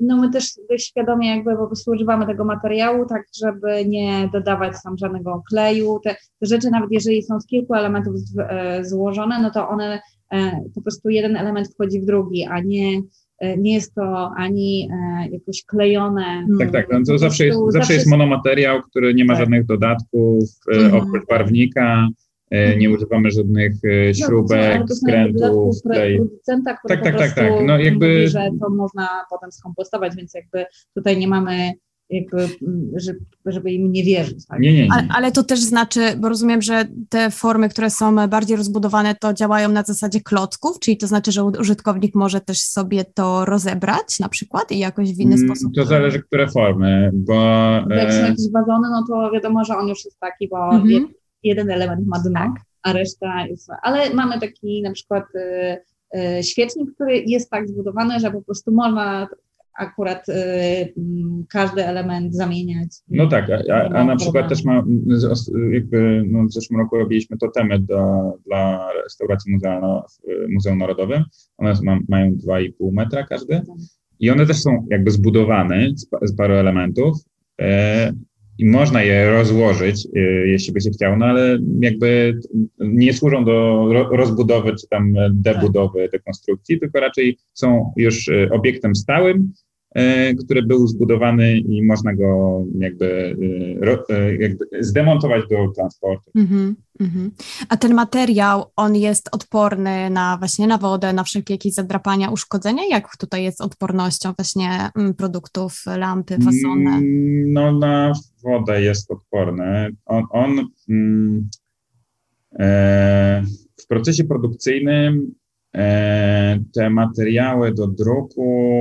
no 0.00 0.16
my 0.16 0.30
też 0.30 0.54
świadomie 0.78 1.28
jakby 1.28 1.56
po 1.56 1.66
prostu 1.66 1.90
używamy 1.90 2.26
tego 2.26 2.44
materiału, 2.44 3.06
tak 3.06 3.22
żeby 3.40 3.84
nie 3.86 4.30
dodawać 4.32 4.72
tam 4.84 4.98
żadnego 4.98 5.42
kleju. 5.48 6.00
Te, 6.04 6.14
te 6.14 6.46
rzeczy, 6.46 6.70
nawet 6.70 6.92
jeżeli 6.92 7.22
są 7.22 7.40
z 7.40 7.46
kilku 7.46 7.74
elementów 7.74 8.18
z, 8.18 8.38
e, 8.38 8.84
złożone, 8.84 9.42
no 9.42 9.50
to 9.50 9.68
one 9.68 10.00
e, 10.32 10.60
po 10.74 10.82
prostu 10.82 11.08
jeden 11.08 11.36
element 11.36 11.68
wchodzi 11.68 12.00
w 12.00 12.04
drugi, 12.04 12.44
a 12.44 12.60
nie 12.60 13.00
e, 13.40 13.56
nie 13.58 13.74
jest 13.74 13.94
to 13.94 14.30
ani 14.36 14.88
e, 14.92 15.28
jakoś 15.30 15.64
klejone. 15.66 16.46
Tak, 16.58 16.70
tak. 16.70 16.86
No 16.92 16.98
to 17.06 17.18
zawsze 17.18 17.46
jest, 17.46 17.58
zawsze 17.68 17.94
jest 17.94 18.10
monomateriał, 18.10 18.82
który 18.82 19.14
nie 19.14 19.24
ma 19.24 19.32
tak. 19.32 19.40
żadnych 19.40 19.66
dodatków, 19.66 20.44
mhm. 20.74 21.02
oprócz 21.02 21.26
barwnika. 21.28 22.08
E, 22.50 22.68
nie 22.68 22.74
mhm. 22.74 22.92
używamy 22.92 23.30
żadnych 23.30 23.72
e, 23.72 24.06
no, 24.06 24.14
śrubek, 24.14 24.80
no, 24.88 24.94
skrętów. 24.94 25.82
Producenta, 25.82 26.76
który 26.76 26.94
tak, 26.94 27.04
tak, 27.04 27.18
tak, 27.18 27.34
tak. 27.34 27.52
No, 27.66 27.78
jakby... 27.78 28.08
mówi, 28.08 28.28
że 28.28 28.50
to 28.60 28.70
można 28.70 29.08
potem 29.30 29.52
skompostować, 29.52 30.16
więc 30.16 30.34
jakby 30.34 30.66
tutaj 30.94 31.18
nie 31.18 31.28
mamy 31.28 31.72
jakby, 32.10 32.48
żeby, 32.96 33.20
żeby 33.46 33.72
im 33.72 33.92
nie 33.92 34.04
wierzyć. 34.04 34.46
Tak? 34.46 34.60
Nie, 34.60 34.72
nie, 34.72 34.82
nie. 34.82 34.92
Ale, 34.92 35.08
ale, 35.10 35.32
to 35.32 35.44
też 35.44 35.60
znaczy, 35.60 36.00
bo 36.18 36.28
rozumiem, 36.28 36.62
że 36.62 36.84
te 37.08 37.30
formy, 37.30 37.68
które 37.68 37.90
są 37.90 38.28
bardziej 38.28 38.56
rozbudowane, 38.56 39.14
to 39.14 39.34
działają 39.34 39.68
na 39.68 39.82
zasadzie 39.82 40.20
klocków, 40.20 40.78
czyli 40.80 40.96
to 40.96 41.06
znaczy, 41.06 41.32
że 41.32 41.44
użytkownik 41.44 42.14
może 42.14 42.40
też 42.40 42.62
sobie 42.62 43.04
to 43.04 43.44
rozebrać 43.44 44.20
na 44.20 44.28
przykład 44.28 44.72
i 44.72 44.78
jakoś 44.78 45.12
w 45.12 45.20
inny 45.20 45.34
Mm, 45.34 45.48
sposób. 45.48 45.74
To 45.74 45.84
zależy, 45.84 46.22
które 46.22 46.48
formy, 46.48 47.10
bo 47.14 47.34
Jak 47.90 48.12
są 48.12 48.18
e, 48.18 48.28
jakieś 48.28 48.52
wazony, 48.52 48.88
no 48.90 49.04
to 49.08 49.30
wiadomo, 49.30 49.64
że 49.64 49.76
on 49.76 49.88
już 49.88 50.04
jest 50.04 50.20
taki, 50.20 50.48
bo 50.48 50.70
Mhm. 50.74 51.08
Jed- 51.44 51.56
jeden 51.56 51.70
element 51.70 52.06
ma 52.06 52.18
dno, 52.18 52.32
Tak. 52.40 52.62
a 52.82 52.92
reszta 52.92 53.46
jest... 53.46 53.70
Ale 53.82 54.14
mamy 54.14 54.40
taki 54.40 54.82
na 54.82 54.92
przykład 54.92 55.24
y, 55.34 55.76
y, 56.38 56.42
świecznik, 56.42 56.94
który 56.94 57.22
jest 57.26 57.50
tak 57.50 57.68
zbudowany, 57.68 58.20
że 58.20 58.30
po 58.30 58.42
prostu 58.42 58.72
można 58.72 59.28
akurat 59.78 60.28
y, 60.28 60.32
mm, 60.96 61.44
każdy 61.48 61.86
element 61.86 62.34
zamieniać. 62.34 62.88
No 63.08 63.26
tak, 63.26 63.50
a, 63.50 63.74
a, 63.74 63.88
a 63.88 64.04
na 64.04 64.16
przykład 64.16 64.48
też 64.48 64.64
ma, 64.64 64.82
jakby 65.72 66.22
no 66.26 66.44
w 66.44 66.52
zeszłym 66.52 66.80
roku 66.80 66.96
robiliśmy 66.96 67.38
totemy 67.38 67.78
dla, 67.78 68.32
dla 68.46 68.88
restauracji 69.04 69.52
muzealno, 69.52 70.06
w 70.08 70.52
Muzeum 70.52 70.78
Narodowym. 70.78 71.24
One 71.58 71.74
ma, 71.82 71.98
mają 72.08 72.30
2,5 72.30 72.70
metra 72.92 73.26
każdy 73.26 73.62
i 74.20 74.30
one 74.30 74.46
też 74.46 74.56
są 74.62 74.86
jakby 74.90 75.10
zbudowane 75.10 75.88
z, 75.94 76.08
z 76.22 76.36
paru 76.36 76.54
elementów 76.54 77.18
e, 77.60 78.12
i 78.58 78.66
można 78.66 79.02
je 79.02 79.30
rozłożyć, 79.30 80.08
e, 80.16 80.20
jeśli 80.46 80.72
by 80.72 80.80
się 80.80 80.90
chciało, 80.90 81.16
no 81.16 81.26
ale 81.26 81.58
jakby 81.80 82.40
nie 82.78 83.12
służą 83.12 83.44
do 83.44 83.86
ro, 83.92 84.08
rozbudowy 84.16 84.72
czy 84.80 84.88
tam 84.88 85.14
debudowy, 85.30 86.08
dekonstrukcji, 86.12 86.80
tylko 86.80 87.00
raczej 87.00 87.38
są 87.54 87.92
już 87.96 88.28
e, 88.28 88.48
obiektem 88.52 88.94
stałym, 88.94 89.52
e, 89.94 90.34
który 90.34 90.62
był 90.62 90.86
zbudowany 90.86 91.58
i 91.58 91.82
można 91.82 92.14
go 92.14 92.62
jakby, 92.78 93.36
jakby 94.38 94.64
zdemontować 94.80 95.42
do 95.50 95.72
transportu. 95.76 96.30
Mhm, 96.34 96.76
mhm. 97.00 97.30
A 97.68 97.76
ten 97.76 97.94
materiał, 97.94 98.64
on 98.76 98.96
jest 98.96 99.28
odporny 99.32 100.10
na 100.10 100.36
właśnie 100.38 100.66
na 100.66 100.78
wodę, 100.78 101.12
na 101.12 101.24
wszelkie 101.24 101.54
jakieś 101.54 101.74
zadrapania, 101.74 102.30
uszkodzenia? 102.30 102.82
Jak 102.90 103.16
tutaj 103.16 103.44
jest 103.44 103.60
odpornością 103.60 104.32
właśnie 104.38 104.90
mm, 104.96 105.14
produktów, 105.14 105.84
lampy, 105.96 106.34
fasony? 106.34 106.90
Mm, 106.90 107.52
No 107.52 107.72
na 107.72 108.12
wodę 108.46 108.82
jest 108.82 109.10
odporny. 109.10 109.90
On, 110.06 110.24
on 110.30 110.68
mm, 110.88 111.48
e, 112.58 113.42
w 113.80 113.86
procesie 113.86 114.24
produkcyjnym 114.24 115.34
e, 115.76 116.58
te 116.74 116.90
materiały 116.90 117.74
do 117.74 117.86
druku 117.86 118.72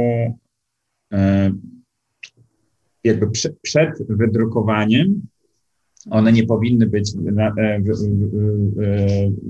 e, 1.14 1.52
jakby 3.04 3.32
prze, 3.32 3.50
przed 3.62 3.90
wydrukowaniem 4.10 5.22
one 6.10 6.32
nie 6.32 6.46
powinny 6.46 6.88
być 6.88 7.14
na, 7.16 7.48
e, 7.48 7.62
e, 7.62 7.82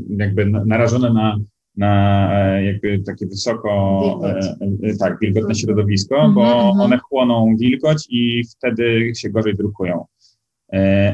jakby 0.09 0.45
na- 0.45 0.65
narażone 0.65 1.13
na, 1.13 1.37
na 1.77 2.29
e, 2.33 2.63
jakby 2.65 2.99
takie 2.99 3.27
wysoko 3.27 3.99
Wilgoć. 4.03 4.45
e, 4.45 4.87
e, 4.89 4.97
tak, 4.97 5.17
wilgotne 5.21 5.55
środowisko, 5.55 6.15
Mhm, 6.15 6.33
bo 6.33 6.41
mhm. 6.41 6.79
one 6.79 6.97
chłoną 6.97 7.55
wilgoć 7.59 8.07
i 8.09 8.43
wtedy 8.57 9.11
się 9.15 9.29
gorzej 9.29 9.55
drukują. 9.55 10.05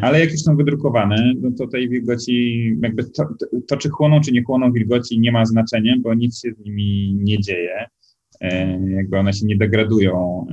Ale 0.01 0.19
jak 0.19 0.31
już 0.31 0.41
są 0.41 0.55
wydrukowane, 0.55 1.33
no 1.41 1.49
to 1.57 1.67
tej 1.67 1.89
wilgoci, 1.89 2.65
jakby 2.81 3.03
to, 3.03 3.23
to, 3.67 3.77
czy 3.77 3.89
chłoną, 3.89 4.21
czy 4.21 4.31
nie 4.31 4.43
chłoną 4.43 4.71
wilgoci 4.71 5.19
nie 5.19 5.31
ma 5.31 5.45
znaczenia, 5.45 5.95
bo 5.99 6.13
nic 6.13 6.39
się 6.41 6.51
z 6.53 6.65
nimi 6.65 7.15
nie 7.19 7.39
dzieje. 7.39 7.85
Jakby 8.87 9.17
one 9.17 9.33
się 9.33 9.45
nie 9.45 9.57
degradują, 9.57 10.45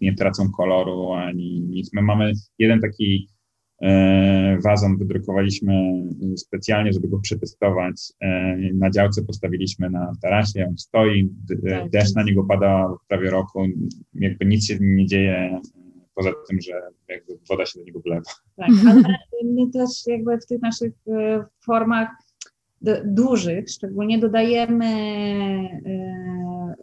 nie 0.00 0.14
tracą 0.14 0.50
koloru 0.56 1.12
ani 1.12 1.60
nic. 1.60 1.92
My 1.92 2.02
mamy 2.02 2.32
jeden 2.58 2.80
taki 2.80 3.28
wazon 4.64 4.98
wydrukowaliśmy 4.98 6.02
specjalnie, 6.36 6.92
żeby 6.92 7.08
go 7.08 7.18
przetestować. 7.18 8.12
E, 8.20 8.56
Na 8.74 8.90
działce 8.90 9.22
postawiliśmy 9.24 9.90
na 9.90 10.12
tarasie, 10.22 10.66
on 10.68 10.78
stoi, 10.78 11.30
Tak. 11.70 11.90
deszcz 11.90 12.14
na 12.14 12.22
niego 12.22 12.44
pada 12.44 12.94
prawie 13.08 13.30
roku, 13.30 13.66
jakby 14.14 14.46
nic 14.46 14.66
się 14.66 14.76
z 14.76 14.80
nim 14.80 14.96
nie 14.96 15.06
dzieje, 15.06 15.60
poza 16.14 16.30
tym, 16.48 16.60
że 16.60 16.72
jakby 17.08 17.32
woda 17.48 17.66
się 17.66 17.78
do 17.78 17.84
niego 17.84 18.00
wlewa. 18.00 18.30
Tak, 18.56 18.68
ale 18.86 19.04
my 19.44 19.70
też 19.72 19.88
jakby 20.06 20.38
w 20.38 20.46
tych 20.46 20.62
naszych 20.62 20.92
e, 21.08 21.44
formach 21.64 22.08
dużych 23.04 23.70
szczególnie 23.70 24.18
dodajemy 24.18 24.86
e, 25.86 26.74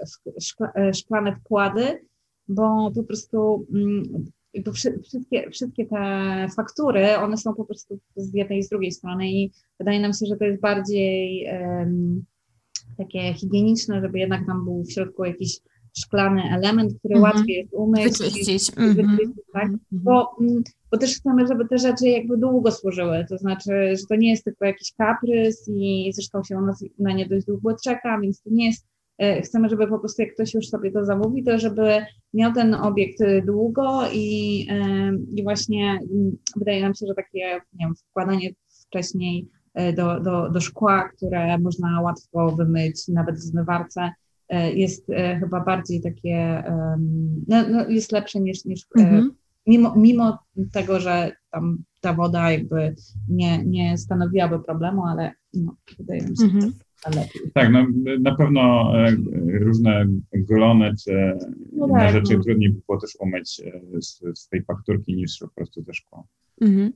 e, 0.76 0.94
szklane 0.94 1.36
wkłady, 1.36 1.84
bo 2.48 2.92
po 2.96 3.04
prostu 3.04 3.66
mm, 3.76 4.04
jakby 4.54 4.72
wszy- 4.74 5.00
wszystkie, 5.04 5.50
wszystkie 5.52 5.86
te 5.86 6.48
faktury, 6.56 7.18
one 7.18 7.38
są 7.38 7.54
po 7.54 7.66
prostu 7.66 8.00
z 8.16 8.34
jednej 8.34 8.60
i 8.60 8.64
z 8.64 8.70
drugiej 8.70 8.92
strony 8.92 9.32
i 9.32 9.52
wydaje 9.80 10.00
nam 10.00 10.14
się, 10.14 10.26
że 10.26 10.36
to 10.38 10.46
jest 10.46 10.62
bardziej 10.62 11.46
em, 11.46 12.24
takie 12.98 13.34
higieniczne, 13.34 14.02
żeby 14.02 14.20
jednak 14.20 14.46
tam 14.46 14.64
był 14.64 14.84
w 14.84 14.92
środku 14.92 15.26
jakiś 15.26 15.60
szklany 15.98 16.42
element, 16.56 16.94
który 17.00 17.16
Mhm. 17.16 17.36
łatwiej 17.36 17.56
jest 17.56 17.74
umyć. 17.74 18.04
Wyczyścić. 18.04 18.70
Mhm. 18.78 18.96
wyczyścić, 18.96 19.44
tak? 19.54 19.64
Mhm. 19.64 19.80
bo, 19.92 20.36
mm, 20.42 20.64
bo 20.92 20.98
też 20.98 21.16
chcemy, 21.16 21.48
żeby 21.48 21.68
te 21.68 21.78
rzeczy 21.78 22.08
jakby 22.08 22.38
długo 22.38 22.72
służyły, 22.72 23.26
to 23.30 23.38
znaczy, 23.38 23.72
że 24.00 24.06
to 24.10 24.16
nie 24.16 24.30
jest 24.30 24.44
tylko 24.44 24.66
jakiś 24.66 24.94
kaprys 24.98 25.70
i 25.76 26.12
zresztą 26.14 26.44
się 26.44 26.58
u 26.58 26.62
nas 26.62 26.84
na 27.00 27.14
nie 27.14 27.26
dość 27.28 27.46
długo 27.46 27.76
czeka, 27.84 28.20
więc 28.22 28.42
to 28.42 28.50
nie 28.54 28.66
jest, 28.66 28.86
chcemy, 29.44 29.70
żeby 29.70 29.88
po 29.88 30.00
prostu 30.00 30.22
jak 30.22 30.34
ktoś 30.34 30.54
już 30.54 30.68
sobie 30.68 30.92
to 30.92 31.06
zamówi, 31.06 31.44
to 31.44 31.60
żeby 31.60 32.06
miał 32.34 32.54
ten 32.54 32.74
obiekt 32.74 33.22
e, 33.22 33.42
długo 33.42 34.02
i, 34.14 34.68
e, 34.72 35.12
i 35.36 35.44
właśnie 35.44 35.92
mm, 35.92 36.38
wydaje 36.56 36.82
nam 36.82 36.94
się, 36.96 37.06
że 37.08 37.14
takie, 37.16 37.62
nie 37.74 37.86
wiem, 37.86 37.96
wkładanie 37.96 38.50
wcześniej 38.88 39.48
e, 39.74 39.94
do, 39.94 40.20
do, 40.20 40.50
do 40.50 40.62
szkła, 40.62 41.10
które 41.10 41.58
można 41.58 42.02
łatwo 42.02 42.52
wymyć 42.56 43.08
nawet 43.08 43.36
w 43.36 43.42
zmywarce, 43.42 44.12
e, 44.50 44.74
jest 44.74 45.10
e, 45.10 45.40
chyba 45.40 45.60
bardziej 45.64 46.02
takie, 46.02 46.64
no, 47.48 47.70
no 47.70 47.90
jest 47.90 48.12
lepsze 48.12 48.40
niż, 48.40 48.66
niż 48.66 48.82
e, 48.82 49.02
Mhm. 49.02 49.32
mimo, 49.68 49.96
mimo 49.96 50.38
tego, 50.72 51.00
że 51.00 51.32
tam 51.52 51.84
ta 52.02 52.14
woda 52.14 52.52
jakby 52.52 52.96
nie, 53.30 53.66
nie 53.66 53.98
stanowiłaby 53.98 54.60
problemu, 54.60 55.06
ale 55.06 55.32
no, 55.54 55.76
wydaje 56.00 56.22
mi 56.22 56.38
się, 56.38 56.44
Mhm. 56.44 56.62
że 56.62 56.68
to 56.72 56.89
lepiej. 57.10 57.42
Tak, 57.54 57.72
no 57.72 57.88
na 58.20 58.36
pewno 58.36 58.92
e, 58.98 59.16
różne 59.60 60.06
glony 60.34 60.94
czy 61.04 61.38
No 61.74 61.88
inne 61.88 62.00
tak, 62.00 62.14
rzeczy 62.14 62.38
no. 62.38 62.44
trudniej 62.44 62.70
by 62.70 62.82
było 62.88 63.00
też 63.00 63.18
umyć 63.20 63.62
e, 63.66 64.02
z, 64.02 64.22
z 64.36 64.48
tej 64.48 64.64
fakturki 64.64 65.16
niż 65.16 65.38
po 65.40 65.48
prostu 65.48 65.84
ze 65.84 65.94
szkła. 65.94 66.24
Mhm. 66.62 66.94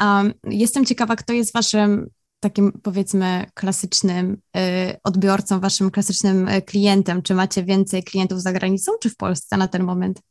Um, 0.00 0.32
jestem 0.50 0.84
ciekawa, 0.84 1.16
kto 1.16 1.32
jest 1.32 1.54
waszym 1.54 2.06
takim 2.40 2.72
powiedzmy 2.82 3.46
klasycznym 3.54 4.32
y, 4.32 4.36
odbiorcą, 5.04 5.60
waszym 5.60 5.90
klasycznym 5.90 6.48
klientem. 6.66 7.22
Czy 7.22 7.34
macie 7.34 7.64
więcej 7.64 8.02
klientów 8.02 8.42
za 8.42 8.52
granicą, 8.52 8.92
czy 9.02 9.10
w 9.10 9.16
Polsce 9.16 9.56
na 9.56 9.68
ten 9.68 9.84
moment? 9.84 10.22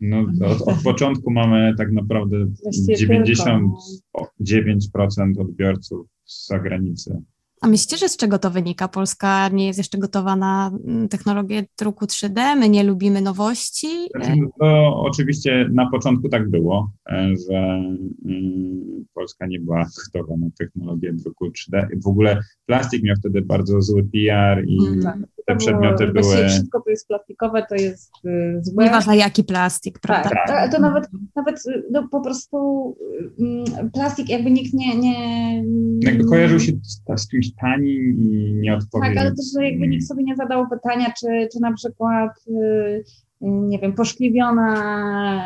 No, 0.00 0.26
od, 0.46 0.62
od 0.62 0.82
początku 0.82 1.30
mamy 1.30 1.74
tak 1.78 1.92
naprawdę 1.92 2.46
Właściwie 2.62 3.24
99% 3.24 5.32
odbiorców 5.38 6.06
z 6.24 6.46
zagranicy. 6.46 7.22
A 7.60 7.68
myślicie, 7.68 7.96
że 7.96 8.08
z 8.08 8.16
czego 8.16 8.38
to 8.38 8.50
wynika? 8.50 8.88
Polska 8.88 9.48
nie 9.48 9.66
jest 9.66 9.78
jeszcze 9.78 9.98
gotowa 9.98 10.36
na 10.36 10.70
mm, 10.86 11.08
technologię 11.08 11.64
druku 11.78 12.04
3D, 12.04 12.56
my 12.56 12.68
nie 12.68 12.84
lubimy 12.84 13.20
nowości. 13.20 13.86
Znaczy, 14.16 14.32
no 14.40 14.48
to 14.60 14.96
oczywiście 14.96 15.68
na 15.72 15.90
początku 15.90 16.28
tak 16.28 16.50
było, 16.50 16.92
e, 17.10 17.34
że 17.50 17.56
mm, 18.24 19.04
Polska 19.14 19.46
nie 19.46 19.60
była 19.60 19.86
gotowa 20.14 20.36
na 20.36 20.46
technologię 20.58 21.12
druku 21.12 21.46
3D. 21.46 21.86
W 22.04 22.06
ogóle 22.06 22.40
plastik 22.66 23.02
miał 23.02 23.16
wtedy 23.16 23.42
bardzo 23.42 23.82
zły 23.82 24.02
PR 24.02 24.64
i 24.66 24.78
Mhm. 24.80 25.02
Tak. 25.02 25.30
te 25.46 25.56
przedmioty 25.56 26.12
właściwie 26.12 26.36
były... 26.36 26.48
Wszystko, 26.48 26.80
co 26.80 26.90
jest 26.90 27.08
plastikowe, 27.08 27.66
to 27.68 27.74
jest 27.74 28.12
y, 28.24 28.60
złe. 28.62 28.84
Nieważne 28.84 29.16
jaki 29.16 29.44
plastik, 29.44 29.98
prawda? 29.98 30.30
Tak, 30.30 30.48
Tak. 30.48 30.72
to 30.72 30.80
nawet, 30.80 31.08
nawet 31.36 31.66
y, 31.66 31.82
no, 31.90 32.08
po 32.08 32.20
prostu 32.20 32.56
mm, 33.40 33.90
plastik 33.90 34.28
jakby 34.28 34.50
nikt 34.50 34.74
nie... 34.74 34.96
nie 34.96 35.64
Jakby 36.00 36.24
kojarzył 36.24 36.60
się 36.60 36.72
z, 36.82 37.22
z 37.22 37.28
czymś 37.28 37.49
tanim 37.54 38.18
i 38.18 38.54
nieodpowiednim. 38.54 39.14
Tak, 39.14 39.26
ale 39.26 39.36
też, 39.36 39.46
że 39.54 39.64
jakby 39.64 39.88
nikt 39.88 40.06
sobie 40.06 40.24
nie 40.24 40.36
zadał 40.36 40.68
pytania, 40.68 41.12
czy, 41.20 41.48
czy 41.52 41.60
na 41.60 41.72
przykład, 41.72 42.30
y, 42.48 43.04
nie 43.40 43.78
wiem, 43.78 43.92
poszkliwiona, 43.92 44.72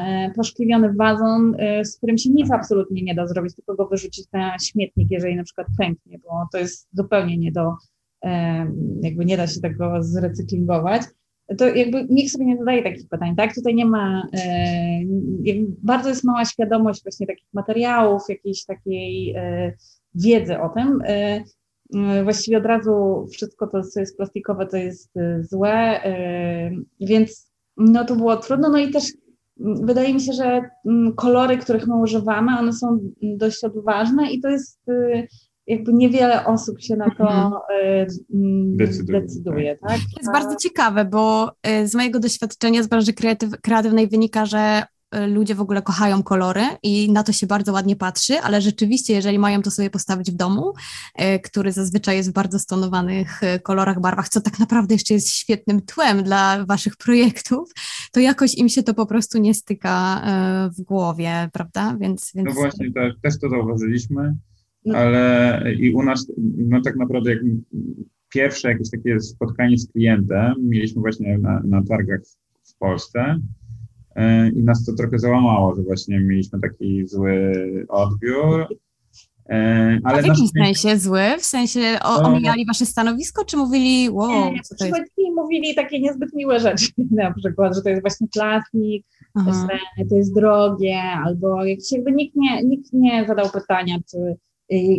e, 0.08 0.30
poszkliwiony 0.30 0.92
wazon, 0.92 1.54
y, 1.54 1.84
z 1.84 1.96
którym 1.96 2.18
się 2.18 2.30
nic 2.30 2.50
absolutnie 2.50 3.02
nie 3.02 3.14
da 3.14 3.26
zrobić, 3.26 3.54
tylko 3.54 3.74
go 3.74 3.86
wyrzucić 3.86 4.26
na 4.32 4.58
śmietnik, 4.58 5.10
jeżeli 5.10 5.36
na 5.36 5.44
przykład 5.44 5.66
pęknie, 5.78 6.18
bo 6.18 6.30
to 6.52 6.58
jest 6.58 6.88
zupełnie 6.92 7.38
nie 7.38 7.52
do, 7.52 7.74
jakby 9.02 9.24
nie 9.24 9.36
da 9.36 9.46
się 9.46 9.60
tego 9.60 10.02
zrecyklingować. 10.02 11.02
To 11.58 11.68
jakby 11.68 12.06
nikt 12.10 12.32
sobie 12.32 12.44
nie 12.44 12.56
zadaje 12.56 12.82
takich 12.82 13.08
pytań, 13.08 13.36
tak? 13.36 13.54
Tutaj 13.54 13.74
nie 13.74 13.86
ma, 13.86 14.28
bardzo 15.82 16.08
jest 16.08 16.24
mała 16.24 16.44
świadomość 16.44 17.02
właśnie 17.02 17.26
takich 17.26 17.48
materiałów, 17.52 18.22
jakiejś 18.28 18.64
takiej 18.64 19.34
wiedzy 20.14 20.60
o 20.60 20.68
tym. 20.68 21.02
E, 21.94 22.24
Właściwie 22.24 22.58
od 22.58 22.66
razu 22.66 23.26
wszystko 23.32 23.66
to, 23.66 23.82
co 23.82 24.00
jest 24.00 24.16
plastikowe, 24.16 24.66
to 24.66 24.76
jest 24.76 25.16
e, 25.16 25.42
złe, 25.44 26.04
e, 26.04 26.70
więc 27.00 27.54
no 27.76 28.04
to 28.04 28.16
było 28.16 28.36
trudno. 28.36 28.68
No 28.68 28.78
i 28.78 28.90
też 28.90 29.04
wydaje 29.56 30.14
mi 30.14 30.20
się, 30.20 30.32
że 30.32 30.60
mm, 30.86 31.14
kolory, 31.14 31.58
których 31.58 31.86
my 31.86 31.96
używamy, 31.96 32.58
one 32.58 32.72
są 32.72 32.98
dość 33.22 33.64
odważne 33.64 34.32
i 34.32 34.40
to 34.40 34.48
jest 34.48 34.88
y, 34.88 35.28
jakby 35.66 35.92
niewiele 35.92 36.46
osób 36.46 36.80
się 36.80 36.96
na 36.96 37.10
to 37.18 37.24
mhm. 37.24 37.52
y, 37.52 38.06
mm, 38.34 38.76
decyduje. 38.76 39.20
decyduje 39.20 39.78
tak? 39.78 39.98
To 39.98 40.20
jest 40.20 40.32
bardzo 40.32 40.56
ciekawe, 40.56 41.04
bo 41.04 41.52
y, 41.82 41.88
z 41.88 41.94
mojego 41.94 42.20
doświadczenia 42.20 42.82
z 42.82 42.86
branży 42.86 43.12
kreatyw 43.12 43.50
kreatywnej 43.60 44.08
wynika, 44.08 44.46
że 44.46 44.82
ludzie 45.26 45.54
w 45.54 45.60
ogóle 45.60 45.82
kochają 45.82 46.22
kolory 46.22 46.62
i 46.82 47.12
na 47.12 47.22
to 47.22 47.32
się 47.32 47.46
bardzo 47.46 47.72
ładnie 47.72 47.96
patrzy, 47.96 48.38
ale 48.40 48.60
rzeczywiście, 48.60 49.14
jeżeli 49.14 49.38
mają 49.38 49.62
to 49.62 49.70
sobie 49.70 49.90
postawić 49.90 50.30
w 50.30 50.34
domu, 50.34 50.72
e, 51.14 51.38
który 51.38 51.72
zazwyczaj 51.72 52.16
jest 52.16 52.30
w 52.30 52.32
bardzo 52.32 52.58
stonowanych 52.58 53.42
e, 53.42 53.58
kolorach, 53.58 54.00
barwach, 54.00 54.28
co 54.28 54.40
tak 54.40 54.58
naprawdę 54.58 54.94
jeszcze 54.94 55.14
jest 55.14 55.30
świetnym 55.30 55.80
tłem 55.80 56.22
dla 56.22 56.64
waszych 56.66 56.96
projektów, 56.96 57.72
to 58.12 58.20
jakoś 58.20 58.54
im 58.54 58.68
się 58.68 58.82
to 58.82 58.94
po 58.94 59.06
prostu 59.06 59.38
nie 59.38 59.54
styka 59.54 60.24
w 60.78 60.82
głowie, 60.82 61.48
prawda? 61.52 61.96
Więc, 62.00 62.32
więc... 62.34 62.48
No 62.48 62.54
właśnie, 62.54 62.92
też, 62.92 63.14
też 63.22 63.40
to 63.40 63.48
zauważyliśmy, 63.48 64.34
no. 64.84 64.98
ale 64.98 65.62
i 65.74 65.94
u 65.94 66.02
nas, 66.02 66.26
no 66.56 66.80
tak 66.80 66.96
naprawdę 66.96 67.30
jak 67.30 67.42
pierwsze 68.34 68.68
jakieś 68.68 68.90
takie 68.90 69.20
spotkanie 69.20 69.78
z 69.78 69.92
klientem 69.92 70.54
mieliśmy 70.58 71.00
właśnie 71.00 71.38
na, 71.38 71.62
na 71.64 71.82
targach 71.82 72.20
w 72.64 72.78
Polsce, 72.78 73.38
i 74.56 74.62
nas 74.62 74.84
to 74.84 74.92
trochę 74.92 75.18
załamało, 75.18 75.74
że 75.74 75.82
właśnie 75.82 76.20
mieliśmy 76.20 76.60
taki 76.60 77.06
zły 77.06 77.52
odbiór. 77.88 78.66
E, 79.48 79.98
ale 80.04 80.18
A 80.18 80.22
w 80.22 80.26
jakim 80.26 80.48
sensie 80.48 80.98
zły? 80.98 81.22
W 81.38 81.44
sensie 81.44 81.98
o, 82.02 82.22
omijali 82.22 82.66
wasze 82.66 82.86
stanowisko, 82.86 83.44
czy 83.44 83.56
mówili, 83.56 84.10
wow, 84.10 84.52
nie, 84.52 84.60
co 84.62 84.74
to 84.74 84.86
jest? 84.86 85.14
mówili 85.34 85.74
takie 85.74 86.00
niezbyt 86.00 86.34
miłe 86.34 86.60
rzeczy, 86.60 86.86
na 87.10 87.34
przykład, 87.34 87.74
że 87.74 87.82
to 87.82 87.88
jest 87.88 88.02
właśnie 88.02 88.26
plastik, 88.28 89.06
że 89.98 90.04
to 90.08 90.16
jest 90.16 90.34
drogie, 90.34 91.02
albo 91.02 91.64
jakiś 91.64 91.92
jakby 91.92 92.12
nikt 92.12 92.36
nie, 92.36 92.62
nikt 92.62 92.92
nie 92.92 93.26
zadał 93.26 93.50
pytania, 93.50 93.96
czy 94.10 94.36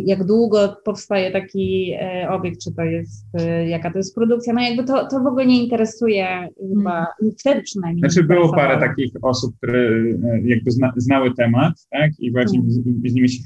jak 0.04 0.24
długo 0.24 0.76
powstaje 0.84 1.30
taki 1.30 1.92
e, 2.00 2.28
obiekt, 2.30 2.60
czy 2.64 2.74
to 2.74 2.82
jest, 2.82 3.26
e, 3.34 3.68
jaka 3.68 3.90
to 3.90 3.98
jest 3.98 4.14
produkcja, 4.14 4.52
no 4.52 4.60
jakby 4.60 4.84
to, 4.84 5.08
to 5.08 5.20
w 5.20 5.26
ogóle 5.26 5.46
nie 5.46 5.64
interesuje 5.64 6.48
chyba, 6.74 6.90
hmm. 6.92 7.34
wtedy 7.38 7.62
przynajmniej. 7.62 8.10
Znaczy 8.10 8.26
było 8.26 8.52
parę 8.52 8.80
takich 8.80 9.12
osób, 9.22 9.56
które 9.56 9.80
e, 9.80 10.40
jakby 10.44 10.70
zna, 10.70 10.92
znały 10.96 11.34
temat, 11.34 11.72
tak, 11.90 12.10
i 12.18 12.32
właśnie 12.32 12.58
hmm. 12.58 12.70
z, 12.70 13.10
z, 13.10 13.14
nimi 13.14 13.28
się 13.28 13.42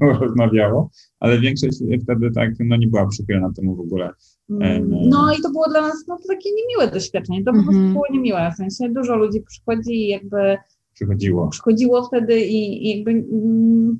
rozmawiało, 0.20 0.90
ale 1.20 1.40
większość 1.40 1.78
wtedy 2.02 2.30
tak, 2.30 2.50
no 2.60 2.76
nie 2.76 2.88
była 2.88 3.06
przychylna 3.06 3.52
temu 3.56 3.76
w 3.76 3.80
ogóle. 3.80 4.10
Hmm. 4.48 4.90
No 5.08 5.32
i 5.38 5.42
to 5.42 5.50
było 5.50 5.68
dla 5.70 5.80
nas 5.80 6.04
no, 6.08 6.16
to 6.16 6.22
takie 6.28 6.48
niemiłe 6.56 6.94
doświadczenie, 6.94 7.44
to 7.44 7.52
po 7.52 7.62
prostu 7.62 7.72
mhm. 7.72 7.92
było 7.92 8.06
niemiłe, 8.12 8.50
w 8.54 8.56
sensie 8.56 8.94
dużo 8.94 9.16
ludzi 9.16 9.40
przychodzi 9.40 9.92
i 9.92 10.08
jakby 10.08 10.56
przychodziło. 10.94 11.48
Przychodziło 11.48 12.02
wtedy 12.04 12.40
i, 12.40 12.86
i 12.86 12.96
jakby 12.96 13.10
mm, 13.10 13.98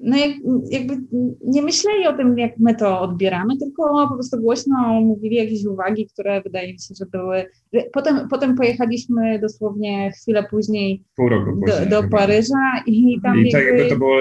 no 0.00 0.16
jak, 0.16 0.30
jakby 0.70 0.96
nie 1.44 1.62
myśleli 1.62 2.06
o 2.06 2.16
tym, 2.16 2.38
jak 2.38 2.58
my 2.58 2.74
to 2.74 3.00
odbieramy, 3.00 3.56
tylko 3.56 4.08
po 4.08 4.14
prostu 4.14 4.40
głośno 4.40 5.00
mówili 5.00 5.36
jakieś 5.36 5.64
uwagi, 5.64 6.06
które 6.06 6.42
wydaje 6.42 6.72
mi 6.72 6.78
się, 6.78 6.94
że 6.98 7.06
były. 7.06 7.44
Potem, 7.92 8.28
potem 8.28 8.56
pojechaliśmy 8.56 9.38
dosłownie 9.38 10.12
chwilę 10.12 10.46
później, 10.50 11.02
Pół 11.16 11.28
roku 11.28 11.60
później 11.60 11.88
do, 11.90 12.02
do 12.02 12.08
Paryża 12.08 12.82
i 12.86 13.20
tam. 13.22 13.46
I 13.46 13.52
tak 13.52 13.62
jakby... 13.64 13.78
tak 13.78 13.78
jakby 13.78 13.94
to 13.94 13.98
było 13.98 14.16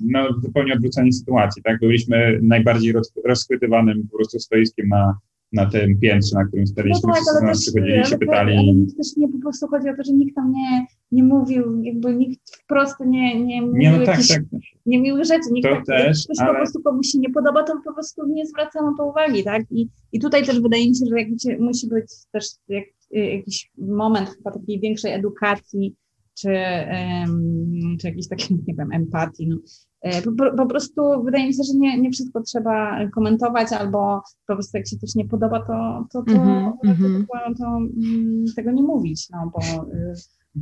no, 0.00 0.28
zupełnie 0.42 0.72
odwrócenie 0.72 1.12
sytuacji, 1.12 1.62
tak? 1.62 1.80
Byliśmy 1.80 2.40
najbardziej 2.42 2.94
rozchwytywanym 3.24 4.08
po 4.10 4.16
prostu 4.16 4.38
stoiskiem 4.38 4.88
na, 4.88 5.18
na 5.52 5.66
tym 5.66 5.98
piętrze, 6.00 6.36
na 6.36 6.44
którym 6.44 6.66
staliśmy, 6.66 7.00
no 7.04 7.14
tak, 7.14 7.22
wszyscy 7.22 7.44
nas 7.44 7.62
przychodzili 7.62 8.04
się 8.04 8.18
pytali. 8.18 8.56
Ale 8.56 8.96
też 8.96 9.16
nie, 9.16 9.28
po 9.28 9.38
prostu 9.38 9.66
chodzi 9.66 9.88
o 9.88 9.96
to, 9.96 10.04
że 10.04 10.12
nikt 10.12 10.34
tam 10.34 10.52
nie, 10.52 10.86
nie 11.12 11.22
mówił, 11.22 11.82
jakby 11.82 12.14
nikt 12.14 12.56
wprost 12.56 13.00
nie, 13.00 13.44
nie 13.44 13.62
mówił 13.62 13.78
nie, 13.78 13.98
no 13.98 14.06
tak, 14.06 14.20
tak. 14.28 14.42
niemiłych 14.86 15.24
rzeczy, 15.24 15.52
nikt 15.52 15.68
to 15.68 15.74
tak, 15.74 15.86
też, 15.86 16.24
ktoś 16.24 16.38
ale... 16.38 16.48
po 16.48 16.56
prostu 16.56 16.82
komuś 16.82 17.06
się 17.06 17.18
nie 17.18 17.30
podoba, 17.30 17.62
to 17.62 17.80
po 17.84 17.94
prostu 17.94 18.26
nie 18.26 18.46
zwraca 18.46 18.82
na 18.82 18.94
to 18.98 19.06
uwagi, 19.06 19.44
tak? 19.44 19.62
I, 19.70 19.88
i 20.12 20.20
tutaj 20.20 20.44
też 20.44 20.60
wydaje 20.60 20.88
mi 20.88 20.96
się, 20.96 21.06
że 21.10 21.18
jakby 21.18 21.64
musi 21.64 21.88
być 21.88 22.06
też 22.32 22.44
jak, 22.68 22.84
jakiś 23.10 23.70
moment 23.78 24.28
chyba 24.28 24.50
takiej 24.50 24.80
większej 24.80 25.12
edukacji, 25.12 25.94
czy, 26.38 26.48
czy 28.00 28.06
jakiejś 28.06 28.28
takiej, 28.28 28.56
nie 28.66 28.74
wiem, 28.74 28.92
empatii, 28.92 29.48
no. 29.48 29.56
E, 30.02 30.22
po, 30.22 30.56
po, 30.56 30.66
prostu 30.66 31.24
wydaje 31.24 31.46
mi 31.46 31.54
się, 31.54 31.62
że 31.72 31.78
nie, 31.78 32.00
nie 32.00 32.10
wszystko 32.10 32.42
trzeba 32.42 33.08
komentować, 33.10 33.72
albo 33.72 34.22
po 34.46 34.54
prostu 34.54 34.76
jak 34.76 34.88
się 34.88 34.96
coś 34.96 35.14
nie 35.14 35.28
podoba, 35.28 35.60
to, 35.60 36.06
to, 36.12 36.22
to, 36.22 36.32
mm 36.32 36.72
-hmm. 36.82 37.24
to, 37.32 37.64
to 37.64 37.70
um, 37.70 38.44
tego 38.56 38.72
nie 38.72 38.82
mówić, 38.82 39.28
no 39.30 39.52
bo 39.54 39.86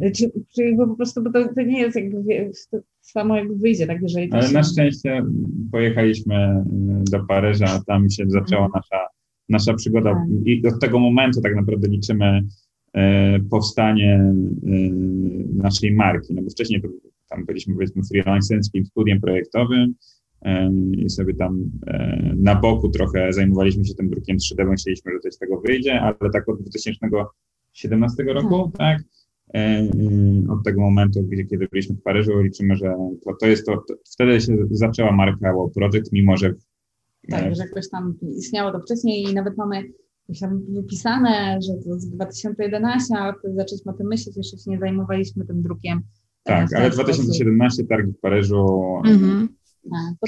y, 0.06 0.10
czy, 0.10 0.30
czy 0.54 0.64
jakby 0.64 0.86
po 0.86 0.96
prostu, 0.96 1.22
bo 1.22 1.32
to, 1.32 1.54
to 1.54 1.62
nie 1.62 1.80
jest 1.80 1.96
jakby 1.96 2.50
to 2.70 2.78
samo 3.00 3.36
jakby 3.36 3.56
wyjdzie, 3.56 3.86
tak 3.86 4.02
jeżeli 4.02 4.32
Ale 4.32 4.48
się... 4.48 4.54
na 4.54 4.62
szczęście 4.62 5.24
pojechaliśmy 5.72 6.34
y, 6.36 7.10
do 7.10 7.24
Paryża, 7.24 7.66
a 7.66 7.84
tam 7.86 8.10
się 8.10 8.24
zaczęła 8.28 8.66
mm. 8.66 8.72
nasza, 8.74 9.06
nasza 9.48 9.74
przygoda 9.74 10.14
tak. 10.14 10.22
i 10.44 10.68
od 10.68 10.80
tego 10.80 10.98
momentu 10.98 11.40
tak 11.40 11.56
naprawdę 11.56 11.88
liczymy 11.88 12.26
E, 12.26 12.42
powstanie 13.50 14.14
e, 14.14 14.34
naszej 15.54 15.94
marki. 15.94 16.34
No 16.34 16.42
bo 16.42 16.50
wcześniej 16.50 16.82
to, 16.82 16.88
tam 17.28 17.46
byliśmy 17.46 17.74
powiedzmy 17.74 18.02
freelancerskim 18.10 18.86
studiem 18.86 19.20
projektowym 19.20 19.94
e, 20.42 20.72
i 20.96 21.10
sobie 21.10 21.34
tam 21.34 21.70
na 22.36 22.54
boku 22.54 22.88
trochę 22.88 23.32
zajmowaliśmy 23.32 23.84
się 23.84 23.94
tym 23.94 24.10
drukiem 24.10 24.36
3D, 24.36 24.64
bo 24.64 24.70
myśleliśmy, 24.70 25.12
że 25.12 25.18
coś 25.18 25.34
z 25.34 25.38
tego 25.38 25.60
wyjdzie, 25.60 26.00
ale 26.00 26.30
tak 26.32 26.48
od 26.48 26.60
2017 26.60 28.22
roku, 28.22 28.72
tak, 28.78 29.02
od 30.50 30.64
tego 30.64 30.80
momentu, 30.80 31.22
gdzie, 31.22 31.44
kiedy 31.44 31.68
byliśmy 31.68 31.96
w 31.96 32.02
Paryżu, 32.02 32.40
liczymy, 32.40 32.76
że 32.76 32.94
to, 33.24 33.36
to 33.40 33.46
jest 33.46 33.66
to, 33.66 33.76
to, 33.88 33.94
wtedy 34.12 34.40
się 34.40 34.56
zaczęła 34.70 35.12
marka 35.12 35.54
Wow 35.54 35.70
Project, 35.70 36.12
mimo 36.12 36.36
że 36.36 36.54
tak, 37.30 37.56
że 37.56 37.62
jakoś 37.62 37.90
tam 37.90 38.14
istniało 38.36 38.72
to 38.72 38.80
wcześniej 38.80 39.22
i 39.22 39.34
nawet 39.34 39.56
mamy 39.56 39.82
tam 40.40 40.62
wypisane, 40.68 41.58
że 41.62 41.72
to 41.84 41.98
z 41.98 42.10
2011, 42.10 43.14
a 43.18 43.32
zaczęliśmy 43.54 43.92
o 43.92 43.94
tym 43.94 44.06
myśleć, 44.06 44.36
jeszcze 44.36 44.58
się 44.58 44.70
nie 44.70 44.78
zajmowaliśmy 44.78 45.46
tym 45.46 45.62
drukiem. 45.62 46.02
E, 46.44 46.52
tak, 46.52 46.74
ale 46.74 46.90
2017 46.90 47.74
sposób. 47.74 47.88
targi 47.88 48.12
w 48.12 48.20
Paryżu, 48.20 48.66
mm-hmm. 49.04 49.46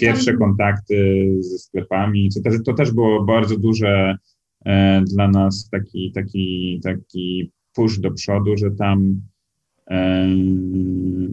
pierwsze 0.01 0.31
tam... 0.31 0.39
kontakty 0.39 1.27
ze 1.41 1.59
sklepami, 1.59 2.29
to 2.35 2.51
też, 2.51 2.63
to 2.65 2.75
też 2.75 2.93
było 2.93 3.25
bardzo 3.25 3.59
duże 3.59 4.17
e, 4.65 5.03
dla 5.05 5.29
nas 5.29 5.69
taki, 5.71 6.13
taki, 6.15 6.81
taki 6.85 7.53
push 7.75 7.99
do 7.99 8.11
przodu, 8.11 8.57
że 8.57 8.71
tam 8.71 9.21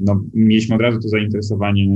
no, 0.04 0.24
mieliśmy 0.34 0.76
od 0.76 0.82
razu 0.82 1.00
to 1.00 1.10
zainteresowanie 1.10 1.88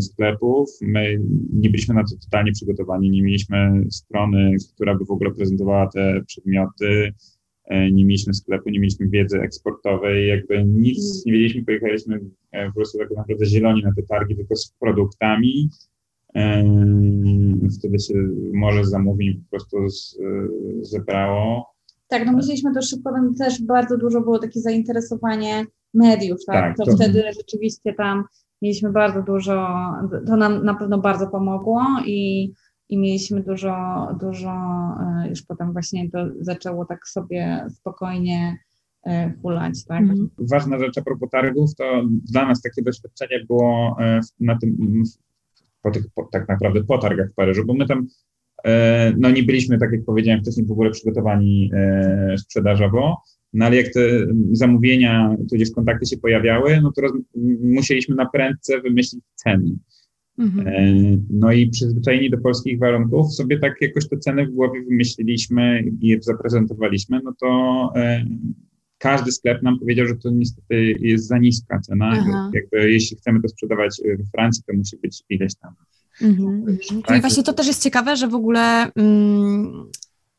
sklepów. 0.00 0.70
My 0.82 1.20
nie 1.52 1.70
byliśmy 1.70 1.94
na 1.94 2.02
to 2.02 2.16
totalnie 2.24 2.52
przygotowani, 2.52 3.10
nie 3.10 3.22
mieliśmy 3.22 3.84
strony, 3.90 4.56
która 4.74 4.98
by 4.98 5.04
w 5.04 5.10
ogóle 5.10 5.30
prezentowała 5.30 5.88
te 5.94 6.20
przedmioty, 6.26 7.12
e, 7.64 7.90
nie 7.90 8.04
mieliśmy 8.04 8.34
sklepu, 8.34 8.70
nie 8.70 8.80
mieliśmy 8.80 9.08
wiedzy 9.08 9.40
eksportowej, 9.40 10.28
jakby 10.28 10.64
nic 10.64 11.26
nie 11.26 11.32
wiedzieliśmy, 11.32 11.64
pojechaliśmy 11.64 12.20
e, 12.52 12.66
po 12.66 12.74
prostu 12.74 12.98
tak 12.98 13.10
naprawdę 13.16 13.46
zieloni 13.46 13.82
na 13.82 13.94
te 13.94 14.02
targi, 14.02 14.36
tylko 14.36 14.56
z 14.56 14.74
produktami. 14.80 15.70
Wtedy 17.78 17.98
się 17.98 18.14
może 18.52 18.84
zamówień 18.84 19.34
po 19.34 19.50
prostu 19.50 19.76
zebrało. 20.80 21.66
Tak, 22.08 22.26
no 22.26 22.32
myśleliśmy 22.32 22.74
to 22.74 22.82
szybko, 22.82 23.10
też 23.38 23.62
bardzo 23.62 23.98
dużo 23.98 24.20
było 24.20 24.38
takie 24.38 24.60
zainteresowanie 24.60 25.66
mediów, 25.94 26.38
tak? 26.46 26.56
tak 26.56 26.76
to, 26.76 26.84
to, 26.84 26.96
wtedy 26.96 27.22
rzeczywiście 27.40 27.94
tam 27.94 28.24
mieliśmy 28.62 28.92
bardzo 28.92 29.22
dużo, 29.22 29.68
to 30.26 30.36
nam 30.36 30.64
na 30.64 30.74
pewno 30.74 30.98
bardzo 30.98 31.26
pomogło 31.26 31.82
i, 32.06 32.52
i 32.88 32.98
mieliśmy 32.98 33.42
dużo, 33.42 34.08
dużo, 34.20 34.50
e, 35.00 35.28
już 35.28 35.42
potem 35.42 35.72
właśnie 35.72 36.10
to 36.10 36.18
zaczęło 36.40 36.84
tak 36.84 37.08
sobie 37.08 37.66
spokojnie 37.70 38.58
e, 39.06 39.32
hulać, 39.42 39.84
tak? 39.84 40.00
Mhm. 40.00 40.30
Ważna 40.38 40.78
rzecz 40.78 40.98
a 40.98 41.02
propos 41.02 41.30
targów, 41.30 41.74
to 41.74 42.02
dla 42.32 42.46
nas 42.46 42.62
takie 42.62 42.82
doświadczenie 42.82 43.44
było 43.48 43.96
e, 44.00 44.20
na 44.40 44.58
tym, 44.58 45.02
po 45.82 45.90
tych, 45.90 46.04
po, 46.14 46.28
tak 46.32 46.48
naprawdę 46.48 46.84
po 46.84 46.98
targach 46.98 47.30
w 47.30 47.34
Paryżu, 47.34 47.66
bo 47.66 47.74
my 47.74 47.86
tam 47.86 48.06
no 49.18 49.30
nie 49.30 49.42
byliśmy, 49.42 49.78
tak 49.78 49.92
jak 49.92 50.04
powiedziałem 50.04 50.40
wcześniej, 50.40 50.66
w 50.66 50.72
ogóle 50.72 50.90
przygotowani 50.90 51.70
sprzedażowo, 52.36 53.22
no 53.54 53.64
ale 53.64 53.76
jak 53.76 53.92
te 53.92 54.26
zamówienia, 54.52 55.36
tudzież 55.50 55.70
kontakty 55.70 56.06
się 56.06 56.16
pojawiały, 56.16 56.80
no 56.80 56.92
to 56.92 57.00
roz, 57.00 57.12
musieliśmy 57.62 58.14
na 58.14 58.26
prędce 58.26 58.80
wymyślić 58.80 59.24
ceny. 59.34 59.76
Mhm. 60.38 60.68
E, 60.68 61.18
no 61.30 61.52
i 61.52 61.68
przyzwyczajeni 61.68 62.30
do 62.30 62.38
polskich 62.38 62.78
warunków 62.78 63.34
sobie 63.34 63.58
tak 63.58 63.74
jakoś 63.80 64.08
te 64.08 64.18
ceny 64.18 64.46
w 64.46 64.50
głowie 64.50 64.82
wymyśliliśmy 64.82 65.84
i 66.00 66.06
je 66.06 66.22
zaprezentowaliśmy, 66.22 67.20
no 67.24 67.34
to 67.40 67.90
e, 67.96 68.24
każdy 68.98 69.32
sklep 69.32 69.62
nam 69.62 69.78
powiedział, 69.78 70.06
że 70.06 70.16
to 70.16 70.30
niestety 70.30 70.94
jest 71.00 71.26
za 71.26 71.38
niska 71.38 71.80
cena. 71.80 72.24
Jakby 72.54 72.92
jeśli 72.92 73.16
chcemy 73.16 73.42
to 73.42 73.48
sprzedawać 73.48 74.00
w 74.18 74.30
Francji, 74.30 74.62
to 74.66 74.72
musi 74.76 74.96
być 74.96 75.22
ileś 75.28 75.54
tam. 75.54 75.74
Mhm. 76.22 76.64
Tak? 76.66 77.06
Czyli 77.06 77.20
właśnie 77.20 77.42
to 77.42 77.52
też 77.52 77.66
jest 77.66 77.82
ciekawe, 77.82 78.16
że 78.16 78.28
w 78.28 78.34
ogóle 78.34 78.92
mm, 78.92 79.86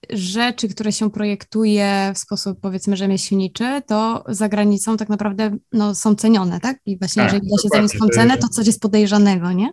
rzeczy, 0.10 0.70
które 0.70 0.92
się 0.92 1.12
projektuje 1.12 2.12
w 2.16 2.18
sposób 2.18 2.60
powiedzmy 2.62 2.98
rzemieślniczy, 2.98 3.82
to 3.88 4.24
za 4.28 4.50
granicą 4.50 4.98
tak 4.98 5.10
naprawdę 5.10 5.58
no, 5.74 5.96
są 5.96 6.16
cenione, 6.16 6.60
tak? 6.60 6.78
I 6.86 6.98
właśnie 7.00 7.24
tak, 7.24 7.34
jeżeli 7.34 7.50
da 7.50 7.64
się 7.64 7.70
za 7.74 7.82
niską 7.82 8.08
cenę, 8.08 8.38
to 8.38 8.48
coś 8.48 8.68
jest 8.68 8.82
podejrzanego, 8.82 9.52
nie? 9.52 9.70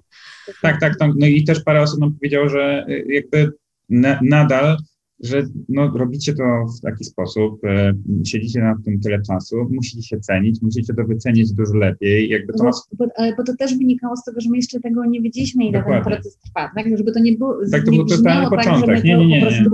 Tak, 0.63 0.81
tak. 0.81 0.93
No 1.17 1.27
i 1.27 1.45
też 1.45 1.63
parę 1.63 1.83
osób 1.83 2.01
nam 2.01 2.15
powiedziało, 2.15 2.49
że 2.49 2.87
y, 2.89 3.07
jakby 3.09 3.53
na, 3.89 4.21
nadal 4.23 4.77
że 5.23 5.43
no, 5.69 5.93
robicie 5.97 6.35
to 6.35 6.67
w 6.79 6.81
taki 6.81 7.05
sposób, 7.05 7.65
e, 7.65 7.95
siedzicie 8.25 8.61
na 8.61 8.75
tym 8.85 9.01
tyle 9.01 9.23
czasu, 9.23 9.57
musicie 9.71 10.03
się 10.03 10.21
cenić, 10.21 10.63
musicie 10.63 10.95
to 10.95 11.05
wycenić 11.05 11.53
dużo 11.53 11.75
lepiej. 11.75 12.29
Jakby 12.29 12.53
to 12.53 12.65
bo, 12.65 12.71
bo, 12.93 13.07
bo, 13.37 13.45
to 13.45 13.57
też 13.57 13.79
wynikało 13.79 14.17
z 14.17 14.25
tego, 14.25 14.41
że 14.41 14.51
my 14.51 14.57
jeszcze 14.57 14.81
tego 14.81 15.05
nie 15.05 15.21
wiedzieliśmy, 15.21 15.65
ile 15.65 15.79
Dokładnie. 15.79 16.05
ten 16.05 16.13
proces 16.13 16.39
trwa, 16.39 16.71
tak? 16.77 16.99
Żeby 16.99 17.13
to 17.13 17.21
nie 17.21 17.33
było, 17.33 17.57
tak, 17.73 17.85
to 17.85 17.91
był 17.91 18.07
totalny 18.07 18.51
tak, 18.51 18.59
początek. 18.59 19.05
nie, 19.05 19.17
nie, 19.17 19.27
nie, 19.27 19.41
nie. 19.41 19.65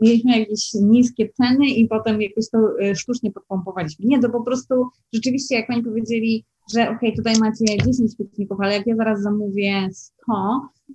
Mieliśmy 0.00 0.38
jakieś 0.38 0.74
niskie 0.74 1.28
ceny 1.28 1.66
i 1.66 1.88
potem 1.88 2.22
jakoś 2.22 2.50
to 2.50 2.58
e, 2.82 2.94
sztucznie 2.94 3.32
podpompowaliśmy. 3.32 4.06
Nie, 4.06 4.20
to 4.20 4.30
po 4.30 4.42
prostu 4.42 4.74
rzeczywiście, 5.12 5.54
jak 5.54 5.66
Pani 5.66 5.82
powiedzieli, 5.82 6.44
że 6.74 6.90
ok, 6.90 7.00
tutaj 7.16 7.34
macie 7.40 7.64
10 7.86 8.12
świetników, 8.12 8.58
ale 8.60 8.74
jak 8.74 8.86
ja 8.86 8.96
zaraz 8.96 9.22
zamówię 9.22 9.88
100, 9.92 10.12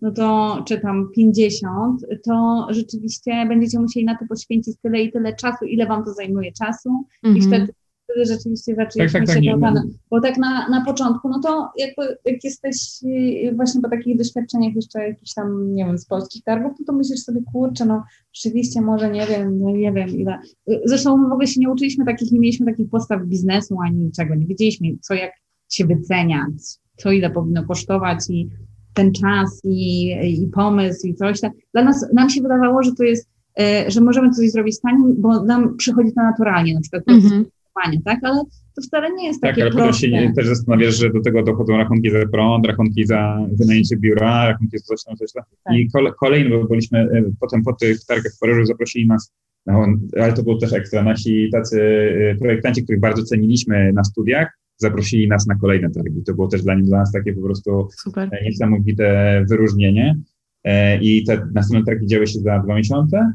no 0.02 0.12
to 0.12 0.58
czy 0.68 0.80
tam 0.80 1.10
50, 1.16 2.02
to 2.26 2.68
rzeczywiście 2.70 3.46
będziecie 3.48 3.80
musieli 3.80 4.06
na 4.06 4.18
to 4.18 4.26
poświęcić 4.30 4.78
tyle 4.82 5.02
i 5.02 5.12
tyle 5.12 5.36
czasu, 5.36 5.66
ile 5.66 5.88
wam 5.88 6.06
to 6.06 6.14
zajmuje 6.14 6.52
czasu 6.52 6.90
mm 6.90 7.36
-hmm. 7.36 7.38
i 7.38 7.44
mhm. 7.44 7.48
wtedy, 7.48 7.74
wtedy 8.12 8.26
rzeczywiście 8.26 8.76
zaczęliśmy 8.76 9.20
tak, 9.20 9.28
tak, 9.28 9.36
tak, 9.36 9.44
się 9.44 9.60
tak. 9.62 9.74
Bo 10.10 10.22
tak 10.22 10.38
na, 10.38 10.70
na 10.70 10.86
początku, 10.86 11.30
no 11.30 11.40
to 11.40 11.70
jakby, 11.78 12.18
jak 12.26 12.44
jesteś 12.44 12.76
y, 13.04 13.56
właśnie 13.56 13.82
po 13.82 13.90
takich 13.90 14.18
doświadczeniach 14.18 14.76
jeszcze 14.76 15.08
jakichś 15.08 15.34
tam, 15.34 15.76
nie 15.76 15.86
wiem, 15.86 15.98
z 15.98 16.06
polskich 16.06 16.44
targów, 16.44 16.74
no 16.80 16.86
to 16.86 16.94
myślisz 16.94 17.20
sobie, 17.20 17.40
kurczę, 17.54 17.86
no 17.86 18.04
rzeczywiście 18.34 18.82
może 18.82 19.12
nie 19.12 19.28
wiem, 19.28 19.60
no 19.60 19.72
nie 19.72 19.92
wiem 19.92 20.10
ile. 20.10 20.40
Zresztą 20.86 21.18
my 21.18 21.30
w 21.30 21.32
ogóle 21.32 21.48
się 21.48 21.60
nie 21.60 21.70
uczyliśmy 21.70 22.06
takich, 22.06 22.32
nie 22.32 22.40
mieliśmy 22.40 22.66
takich 22.66 22.90
postaw 22.90 23.26
biznesu 23.26 23.78
ani 23.86 23.98
niczego, 23.98 24.36
nie 24.36 24.46
wiedzieliśmy 24.46 24.88
co 25.02 25.14
jak 25.14 25.32
się 25.70 25.86
wycenia, 25.86 26.48
co 26.98 27.12
ile 27.12 27.30
powinno 27.30 27.66
kosztować 27.66 28.30
i 28.30 28.50
ten 28.94 29.12
czas 29.12 29.62
i, 29.64 30.12
i 30.44 30.48
pomysł 30.48 31.08
i 31.08 31.16
coś. 31.16 31.40
Dla 31.74 31.84
nas, 31.84 32.06
nam 32.14 32.30
się 32.30 32.42
wydawało, 32.42 32.84
że 32.84 32.92
to 32.96 33.04
jest, 33.04 33.30
e, 33.60 33.92
że 33.92 34.02
możemy 34.02 34.32
coś 34.32 34.52
zrobić 34.52 34.82
taniej, 34.82 35.14
bo 35.18 35.44
nam 35.44 35.78
przychodzi 35.78 36.14
to 36.14 36.22
naturalnie, 36.22 36.74
na 36.74 36.82
przykład 36.82 37.04
tak? 38.06 38.20
Ale 38.24 38.44
to 38.76 38.82
wcale 38.82 39.14
nie 39.14 39.28
jest 39.28 39.42
tak, 39.42 39.52
takie 39.52 39.62
ale 39.62 39.72
proste. 39.72 40.08
potem 40.08 40.28
się 40.28 40.34
też 40.36 40.48
zastanawiasz, 40.48 40.96
że 40.96 41.10
do 41.10 41.22
tego 41.22 41.44
dochodzą 41.44 41.78
rachunki 41.78 42.12
za 42.12 42.26
prąd, 42.32 42.68
rachunki 42.68 43.06
za 43.06 43.48
wynajęcie 43.60 43.98
biura, 43.98 44.48
rachunki 44.48 44.78
za 44.78 44.86
coś 44.86 45.04
tam, 45.04 45.16
coś 45.16 45.32
tam. 45.32 45.44
Tak. 45.64 45.76
I 45.76 45.90
kole, 45.90 46.12
kolejny, 46.20 46.50
bo 46.50 46.64
byliśmy 46.64 47.00
e, 47.00 47.24
potem 47.40 47.64
po 47.64 47.74
tych 47.74 48.06
targach 48.06 48.34
w 48.36 48.40
Paryżu, 48.40 48.66
zaprosili 48.66 49.08
nas, 49.08 49.34
no, 49.66 49.86
ale 50.22 50.34
to 50.34 50.44
było 50.44 50.58
też 50.58 50.74
ekstra, 50.74 51.04
nasi 51.04 51.50
tacy 51.52 51.82
e, 52.32 52.36
projektanci, 52.36 52.84
których 52.84 53.02
bardzo 53.02 53.24
ceniliśmy 53.24 53.94
na 53.94 54.04
studiach, 54.04 54.58
zaprosili 54.78 55.28
nas 55.28 55.48
na 55.48 55.56
kolejne 55.56 55.92
targi. 55.92 56.24
To 56.24 56.34
było 56.34 56.48
też 56.48 56.64
dla, 56.64 56.76
dla 56.76 56.98
nas 56.98 57.12
takie 57.12 57.34
po 57.34 57.42
prostu 57.42 57.88
Super. 58.04 58.30
E, 58.32 58.46
niesamowite 58.46 59.46
wyróżnienie. 59.50 60.20
I 61.02 61.24
te 61.24 61.48
następne 61.54 61.86
targi 61.86 62.08
działy 62.08 62.28
się 62.28 62.40
za 62.40 62.60
dwa 62.60 62.76
miesiące, 62.76 63.34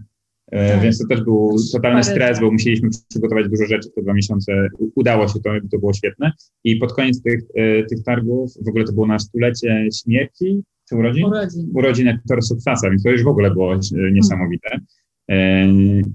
tak. 0.50 0.80
więc 0.82 0.98
to 0.98 1.06
też 1.06 1.24
był 1.24 1.56
totalny 1.72 2.04
stres, 2.04 2.40
bo 2.40 2.50
musieliśmy 2.50 2.88
przygotować 3.08 3.48
dużo 3.48 3.66
rzeczy 3.66 3.88
te 3.94 4.02
dwa 4.02 4.14
miesiące. 4.14 4.68
Udało 4.94 5.28
się 5.28 5.40
to, 5.40 5.50
to 5.72 5.78
było 5.78 5.92
świetne. 5.92 6.32
I 6.64 6.76
pod 6.76 6.92
koniec 6.92 7.22
tych, 7.22 7.40
tych 7.88 8.02
targów, 8.02 8.52
w 8.64 8.68
ogóle 8.68 8.84
to 8.84 8.92
było 8.92 9.06
na 9.06 9.18
stulecie 9.18 9.88
śmierci, 10.02 10.62
czy 10.88 10.96
urodzin? 10.96 11.24
Urodzin. 11.24 11.70
Urodzin 11.74 12.08
Ektora 12.08 12.40
Suksasa, 12.40 12.90
więc 12.90 13.02
to 13.02 13.10
już 13.10 13.24
w 13.24 13.28
ogóle 13.28 13.50
było 13.50 13.74
niesamowite. 14.12 14.80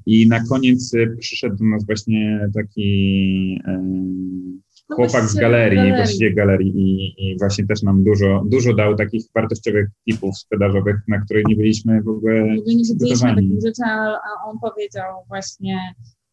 I 0.06 0.28
na 0.28 0.44
koniec 0.50 0.92
przyszedł 1.20 1.56
do 1.56 1.66
nas 1.66 1.86
właśnie 1.86 2.50
taki 2.54 3.60
no 4.92 4.96
chłopak 4.96 5.30
z 5.30 5.36
galerii, 5.36 5.78
galerii. 5.78 5.96
właściwie 5.96 6.34
galerii 6.34 6.74
i, 6.76 7.14
i, 7.18 7.38
właśnie 7.38 7.68
też 7.68 7.84
nam 7.84 8.04
dużo, 8.04 8.44
dużo 8.46 8.74
dał 8.74 8.96
takich 8.96 9.26
wartościowych 9.36 9.88
tipów 10.10 10.38
sprzedażowych, 10.38 10.96
na 11.08 11.20
które 11.20 11.42
nie 11.48 11.56
byliśmy 11.56 12.02
w 12.02 12.08
ogóle 12.08 12.44
Nie 12.44 12.78
wiedzieliśmy 12.78 13.36
takich 13.36 13.62
rzeczy, 13.66 13.82
a 13.86 14.50
on 14.50 14.60
powiedział 14.60 15.14
właśnie, 15.28 15.80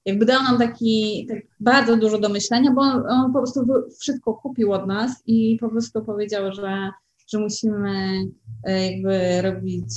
jakby 0.05 0.25
dał 0.25 0.43
nam 0.43 0.59
taki, 0.59 1.27
tak 1.29 1.39
bardzo 1.61 1.97
dużo 1.97 2.19
do 2.19 2.29
myślenia, 2.29 2.73
bo 2.73 2.81
on, 2.81 3.03
on, 3.09 3.33
po 3.33 3.39
prostu 3.39 3.61
wszystko 4.01 4.35
kupił 4.35 4.73
od 4.73 4.87
nas 4.87 5.23
i 5.27 5.59
po 5.61 5.69
prostu 5.69 6.05
powiedział, 6.05 6.53
że, 6.53 6.91
że 7.33 7.39
musimy 7.39 8.25
e, 8.65 8.93
jakby 8.93 9.43
robić 9.43 9.89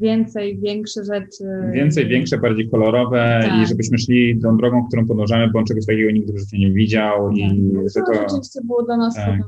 więcej, 0.00 0.58
większe 0.58 1.04
rzeczy. 1.04 1.44
Więcej, 1.72 2.08
większe, 2.08 2.38
bardziej 2.38 2.70
kolorowe 2.70 3.40
tak. 3.42 3.62
i 3.62 3.66
żebyśmy 3.66 3.98
szli 3.98 4.40
tą 4.42 4.56
drogą, 4.56 4.86
którą 4.86 5.06
podążamy, 5.06 5.50
bo 5.52 5.58
on 5.58 5.64
czegoś 5.64 5.86
takiego 5.86 6.10
nigdy 6.10 6.32
w 6.32 6.38
życiu 6.38 6.56
nie 6.56 6.72
widział. 6.72 7.30
I 7.30 7.52
no, 7.54 7.80
że 7.82 8.00
to 8.06 8.22
rzeczywiście 8.22 8.60
było 8.64 8.82
dla 8.82 8.96
nas 8.96 9.14
tak. 9.14 9.38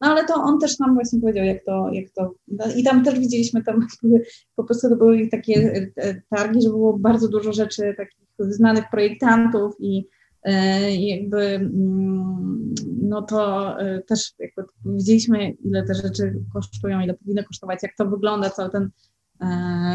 No 0.00 0.08
ale 0.08 0.24
to 0.24 0.34
on 0.34 0.58
też 0.58 0.78
nam 0.78 0.94
właśnie 0.94 1.20
powiedział, 1.20 1.44
jak 1.44 1.64
to, 1.64 1.90
jak 1.92 2.10
to 2.10 2.34
i 2.76 2.84
tam 2.84 3.04
też 3.04 3.18
widzieliśmy, 3.18 3.62
tam 3.62 3.86
po 4.56 4.64
prostu 4.64 4.88
to 4.88 4.96
były 4.96 5.28
takie 5.28 5.88
e, 5.96 6.22
targi, 6.30 6.62
że 6.62 6.68
było 6.68 6.98
bardzo 6.98 7.28
dużo 7.28 7.52
rzeczy 7.52 7.94
takich 7.96 8.28
znanych 8.38 8.84
projektantów 8.90 9.74
i 9.78 10.06
e, 10.42 10.94
jakby 10.96 11.42
mm, 11.42 12.74
no 13.02 13.22
to 13.22 13.80
e, 13.80 14.02
też 14.02 14.32
jakby 14.38 14.62
widzieliśmy, 14.84 15.50
ile 15.50 15.84
te 15.84 15.94
rzeczy 15.94 16.34
kosztują, 16.52 17.00
ile 17.00 17.14
powinny 17.14 17.44
kosztować, 17.44 17.78
jak 17.82 17.96
to 17.96 18.06
wygląda, 18.06 18.50
cały 18.50 18.70
ten 18.70 18.82
E, 18.82 18.90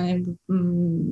jakby 0.07 0.35
mm, 0.49 1.03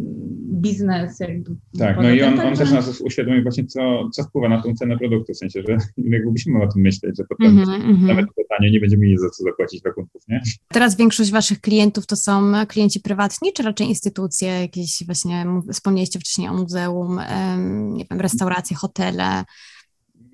biznes. 0.61 1.19
Jakby 1.19 1.55
tak, 1.79 1.97
no 1.97 2.11
i 2.11 2.21
on, 2.21 2.39
on 2.39 2.55
też 2.55 2.71
nas 2.71 3.01
uświadomił 3.01 3.43
właśnie, 3.43 3.65
co, 3.65 4.09
co 4.13 4.23
wpływa 4.23 4.49
na 4.49 4.61
tą 4.61 4.73
cenę 4.73 4.97
produktu, 4.97 5.33
w 5.33 5.37
sensie, 5.37 5.61
że 5.67 5.77
jakby 6.15 6.31
musimy 6.31 6.63
o 6.63 6.67
tym 6.67 6.81
myśleć, 6.81 7.17
że 7.17 7.23
potem 7.29 7.59
mm 7.59 7.65
-hmm, 7.65 8.07
nawet 8.07 8.25
pytanie 8.35 8.71
nie 8.71 8.79
będziemy 8.79 9.03
mieli 9.03 9.17
za 9.17 9.29
co 9.29 9.43
zapłacić 9.43 9.81
rachunków, 9.85 10.21
nie? 10.27 10.41
Teraz 10.67 10.97
większość 10.97 11.31
waszych 11.31 11.61
klientów 11.61 12.07
to 12.07 12.15
są 12.15 12.51
klienci 12.67 12.99
prywatni, 12.99 13.53
czy 13.53 13.63
raczej 13.63 13.87
instytucje, 13.87 14.47
jakieś 14.47 15.03
właśnie, 15.05 15.45
wspomnieliście 15.71 16.19
wcześniej 16.19 16.47
o 16.47 16.53
muzeum, 16.53 17.19
nie 17.93 18.05
wiem, 18.09 18.21
restauracje, 18.21 18.77
hotele, 18.77 19.43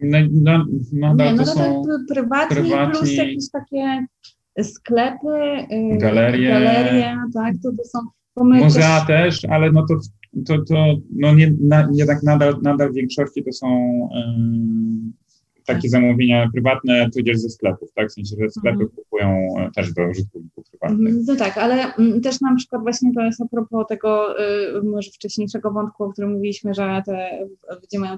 no, 0.01 0.17
no, 0.31 0.65
no, 0.93 1.13
nie, 1.13 1.33
no, 1.33 1.45
to 1.45 1.51
są 1.51 1.83
prywatni, 2.09 2.55
prywatni 2.55 2.99
plus 2.99 3.13
jakieś 3.13 3.51
takie 3.51 4.05
sklepy, 4.63 5.67
y, 5.71 5.97
galerie, 5.97 6.49
galerie 6.49 7.15
tak, 7.33 7.53
to, 7.63 7.71
to 7.71 7.83
są 7.83 7.99
Muzea 8.43 9.05
też, 9.05 9.45
ale 9.45 9.71
no 9.71 9.85
to, 9.85 9.95
to, 10.45 10.63
to 10.63 10.95
no 11.15 11.35
nie, 11.35 11.53
na, 11.61 11.89
jednak 11.93 12.23
nadal, 12.23 12.55
nadal 12.61 12.91
w 12.91 12.95
większości 12.95 13.43
to 13.43 13.53
są 13.53 13.67
takie 15.67 15.89
zamówienia 15.89 16.49
prywatne, 16.53 17.09
tudzież 17.09 17.37
ze 17.37 17.49
sklepów, 17.49 17.89
tak? 17.95 18.09
W 18.09 18.13
sensie, 18.13 18.35
że 18.39 18.49
sklepy 18.49 18.83
mhm. 18.83 18.89
kupują 18.89 19.47
e, 19.59 19.71
też 19.71 19.93
do 19.93 20.09
użytkowników 20.09 20.69
prywatnych. 20.69 21.13
No 21.27 21.35
tak, 21.35 21.57
ale 21.57 21.95
mm, 21.95 22.21
też 22.21 22.41
na 22.41 22.55
przykład 22.55 22.81
właśnie 22.81 23.13
to 23.13 23.21
jest 23.21 23.41
a 23.41 23.45
propos 23.47 23.87
tego 23.87 24.39
y, 24.41 24.83
może 24.83 25.11
wcześniejszego 25.11 25.71
wątku, 25.71 26.03
o 26.03 26.11
którym 26.11 26.31
mówiliśmy, 26.31 26.73
że 26.73 27.01
te 27.05 27.47
ludzie 27.81 27.99
mają 27.99 28.17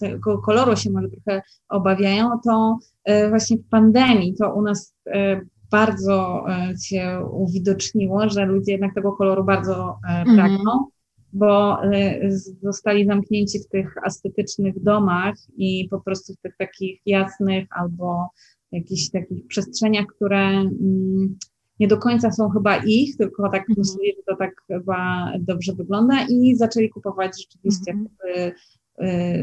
tego 0.00 0.38
koloru 0.38 0.76
się 0.76 0.90
może 0.90 1.08
trochę 1.08 1.42
obawiają, 1.68 2.30
to 2.44 2.78
y, 3.10 3.28
właśnie 3.28 3.56
w 3.56 3.68
pandemii 3.68 4.34
to 4.34 4.54
u 4.54 4.62
nas 4.62 4.94
y, 5.06 5.46
bardzo 5.70 6.44
e, 6.48 6.74
się 6.84 7.24
uwidoczniło, 7.32 8.28
że 8.28 8.46
ludzie 8.46 8.72
jednak 8.72 8.94
tego 8.94 9.12
koloru 9.12 9.44
bardzo 9.44 9.98
e, 10.08 10.08
mhm. 10.08 10.36
pragną, 10.36 10.72
mm. 10.72 10.84
bo 11.32 11.82
e, 11.84 12.30
zostali 12.62 13.06
zamknięci 13.06 13.58
w 13.58 13.68
tych 13.68 13.94
estetycznych 14.06 14.82
domach 14.82 15.34
i 15.56 15.88
po 15.90 16.00
prostu 16.00 16.34
w 16.34 16.40
tych 16.40 16.56
takich 16.56 17.00
jasnych 17.06 17.66
albo 17.70 18.28
jakichś 18.72 19.10
takich 19.10 19.46
przestrzeniach, 19.46 20.06
które 20.06 20.48
mm, 20.48 21.38
nie 21.80 21.88
do 21.88 21.98
końca 21.98 22.32
są 22.32 22.48
chyba 22.48 22.76
ich, 22.76 23.16
tylko 23.16 23.48
tak 23.48 23.64
mm. 23.68 23.76
myśleli, 23.78 24.12
że 24.16 24.22
to 24.26 24.36
tak 24.36 24.50
chyba 24.66 25.32
dobrze 25.40 25.72
wygląda 25.72 26.26
i 26.28 26.56
zaczęli 26.56 26.88
kupować 26.88 27.42
rzeczywiście 27.42 27.92
mm. 27.92 28.08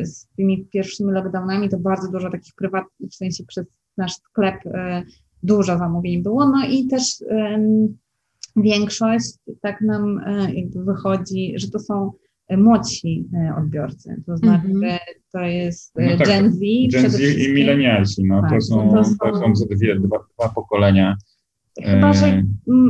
z 0.05 0.27
tymi 0.37 0.65
pierwszymi 0.65 1.11
lockdownami 1.11 1.69
to 1.69 1.79
bardzo 1.79 2.11
dużo 2.11 2.29
takich 2.29 2.53
prywatnych, 2.55 3.11
w 3.11 3.15
sensie 3.15 3.43
przez 3.43 3.65
nasz 3.97 4.13
sklep 4.13 4.55
dużo 5.45 5.77
zamówień 5.77 6.23
było, 6.23 6.49
no 6.49 6.67
i 6.69 6.87
też 6.87 7.23
większość 8.55 9.33
tak 9.61 9.81
nam 9.81 10.19
e, 10.25 10.53
jakby 10.53 10.83
wychodzi, 10.83 11.53
że 11.55 11.71
to 11.71 11.79
są 11.79 12.11
młodsi 12.57 13.29
e, 13.33 13.55
odbiorcy, 13.57 14.21
to 14.25 14.37
znaczy, 14.37 14.67
mm 14.67 14.81
-hmm. 14.81 14.97
to 15.31 15.39
jest 15.39 15.99
e, 15.99 16.11
no 16.11 16.17
tak, 16.17 16.27
Gen 16.27 16.53
Z. 16.53 16.59
Gen 16.91 17.09
Z 17.09 17.19
i 17.19 17.53
milenialsi, 17.53 18.23
no 18.23 18.41
tak, 18.41 18.51
to, 18.51 18.61
są, 18.61 18.89
to, 18.89 19.03
są, 19.03 19.15
to 19.19 19.55
są 19.55 19.65
dwie, 19.75 19.99
dwa, 19.99 20.17
dwa 20.39 20.49
pokolenia. 20.49 21.17
Chyba, 21.83 22.13
że 22.13 22.43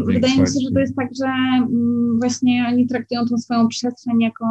wydaje 0.06 0.34
mi 0.42 0.48
się, 0.48 0.60
że 0.68 0.72
to 0.74 0.80
jest 0.80 0.96
tak, 0.96 1.08
że 1.22 1.28
właśnie 2.20 2.66
oni 2.68 2.88
traktują 2.88 3.26
tą 3.26 3.38
swoją 3.38 3.68
przestrzeń 3.68 4.22
jako 4.22 4.46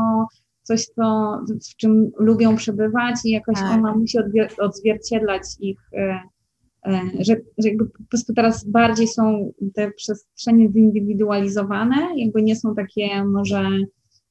coś, 0.62 0.84
co, 0.84 1.38
w 1.72 1.76
czym 1.76 2.10
lubią 2.18 2.56
przebywać 2.56 3.14
i 3.24 3.30
jakoś 3.30 3.54
tak. 3.54 3.78
ona 3.78 3.96
musi 3.96 4.18
odzwierciedlać 4.58 5.42
ich 5.60 5.78
E, 5.92 6.20
że, 7.20 7.36
że 7.58 7.68
jakby 7.68 7.86
po 7.86 8.02
prostu 8.08 8.34
teraz 8.34 8.64
bardziej 8.64 9.08
są 9.08 9.52
te 9.74 9.90
przestrzenie 9.90 10.72
zindywidualizowane, 10.72 11.96
jakby 12.16 12.42
nie 12.42 12.56
są 12.56 12.74
takie 12.74 13.24
może 13.24 13.70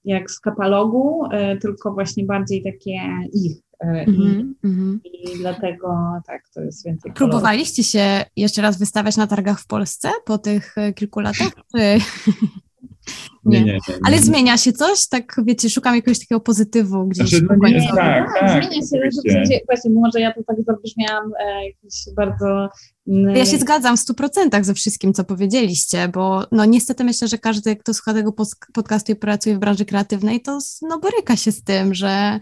jak 0.06 0.32
z 0.32 0.40
katalogu, 0.40 1.24
tylko 1.62 1.94
właśnie 1.94 2.26
bardziej 2.26 2.64
takie 2.64 3.00
ich. 3.34 3.58
Mm 3.80 4.56
-hmm. 4.64 5.00
I, 5.04 5.38
dlatego 5.38 5.98
tak, 6.28 6.42
to 6.54 6.62
jest 6.62 6.86
więcej. 6.86 7.12
Próbowaliście 7.14 7.84
się 7.84 8.26
jeszcze 8.36 8.62
raz 8.62 8.80
wystawiać 8.80 9.18
na 9.18 9.28
targach 9.28 9.60
w 9.60 9.68
Polsce 9.68 10.10
po 10.26 10.38
tych 10.38 10.76
kilku 10.96 11.20
latach? 11.20 11.52
Nie. 13.46 13.60
Nie, 13.60 13.66
nie, 13.66 13.74
nie, 13.74 13.96
Ale 14.06 14.20
zmienia 14.20 14.58
się 14.58 14.74
coś? 14.74 15.08
Tak, 15.08 15.36
wiecie, 15.46 15.70
szukam 15.70 15.96
jakiegoś 15.96 16.20
takiego 16.20 16.40
pozytywu 16.40 17.08
gdzieś. 17.08 17.30
Znaczy, 17.30 17.48
no 17.62 17.68
nie, 17.68 17.88
tak, 17.88 17.96
tak, 17.96 18.30
tak, 18.40 18.64
zmienia 18.64 18.82
się. 18.82 18.98
Rzeczywiście. 19.16 19.60
Właśnie, 19.68 19.92
może 19.92 20.20
ja 20.20 20.34
to 20.34 20.44
tak 20.48 20.58
zabrzmiałam 20.66 21.32
e, 21.40 21.66
jakiś 21.66 21.96
bardzo... 22.16 22.70
Mm, 23.08 23.36
ja 23.36 23.46
się 23.46 23.58
zgadzam 23.58 23.98
w 23.98 24.00
stu 24.00 24.14
procentach 24.14 24.66
ze 24.66 24.74
wszystkim, 24.74 25.14
co 25.14 25.24
powiedzieliście, 25.24 26.08
bo 26.08 26.44
no 26.52 26.66
niestety 26.66 27.04
myślę, 27.04 27.28
że 27.28 27.38
każdy, 27.38 27.76
kto 27.76 27.94
słucha 27.94 28.14
tego 28.14 28.34
podcastu 28.74 29.12
i 29.12 29.16
pracuje 29.16 29.56
w 29.56 29.60
branży 29.60 29.86
kreatywnej, 29.86 30.42
to 30.42 30.60
no, 30.82 31.00
boryka 31.00 31.36
się 31.36 31.52
z 31.52 31.64
tym, 31.64 31.94
że 31.94 32.40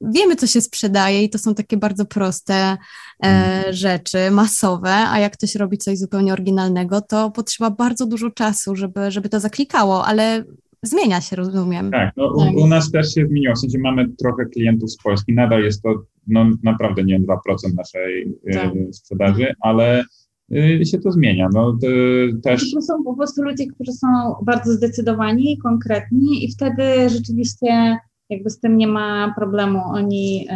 wiemy, 0.00 0.36
co 0.36 0.46
się 0.46 0.60
sprzedaje 0.60 1.24
i 1.24 1.30
to 1.30 1.38
są 1.38 1.54
takie 1.54 1.76
bardzo 1.76 2.04
proste 2.04 2.54
e, 2.54 2.76
mhm. 3.20 3.74
rzeczy, 3.74 4.30
masowe, 4.30 4.94
a 4.94 5.18
jak 5.18 5.32
ktoś 5.32 5.54
robi 5.54 5.78
coś 5.78 5.98
zupełnie 5.98 6.32
oryginalnego, 6.32 7.00
to 7.00 7.30
potrzeba 7.30 7.70
bardzo 7.70 8.06
dużo 8.06 8.30
czasu, 8.30 8.76
żeby, 8.76 9.10
żeby 9.10 9.28
to 9.28 9.40
zaklikało, 9.40 10.06
ale 10.06 10.37
zmienia 10.82 11.20
się, 11.20 11.36
rozumiem. 11.36 11.90
Tak, 11.90 12.12
no, 12.16 12.32
u, 12.36 12.62
u, 12.62 12.66
nas 12.66 12.90
też 12.90 13.14
się 13.14 13.26
zmieniło, 13.26 13.54
w 13.54 13.58
sensie 13.58 13.78
mamy 13.78 14.08
trochę 14.08 14.44
klientów 14.44 14.90
z 14.90 14.96
Polski, 14.96 15.34
nadal 15.34 15.62
jest 15.62 15.82
to 15.82 16.02
no, 16.26 16.50
naprawdę 16.62 17.04
nie 17.04 17.20
2% 17.20 17.26
naszej 17.76 18.34
e, 18.46 18.54
tak. 18.54 18.76
y, 18.76 18.92
sprzedaży, 18.92 19.54
ale 19.60 20.04
y, 20.52 20.84
się 20.84 20.98
to 20.98 21.12
zmienia. 21.12 21.48
No, 21.54 21.78
też... 22.42 22.72
To 22.72 22.82
są 22.82 23.04
po 23.04 23.16
prostu 23.16 23.42
ludzie, 23.42 23.66
którzy 23.66 23.92
są 23.92 24.06
bardzo 24.42 24.72
zdecydowani, 24.72 25.58
konkretni 25.58 26.44
i 26.44 26.52
wtedy 26.52 27.08
rzeczywiście 27.08 27.98
jakby 28.30 28.50
z 28.50 28.60
tym 28.60 28.76
nie 28.76 28.86
ma 28.86 29.34
problemu. 29.36 29.80
Oni. 29.84 30.48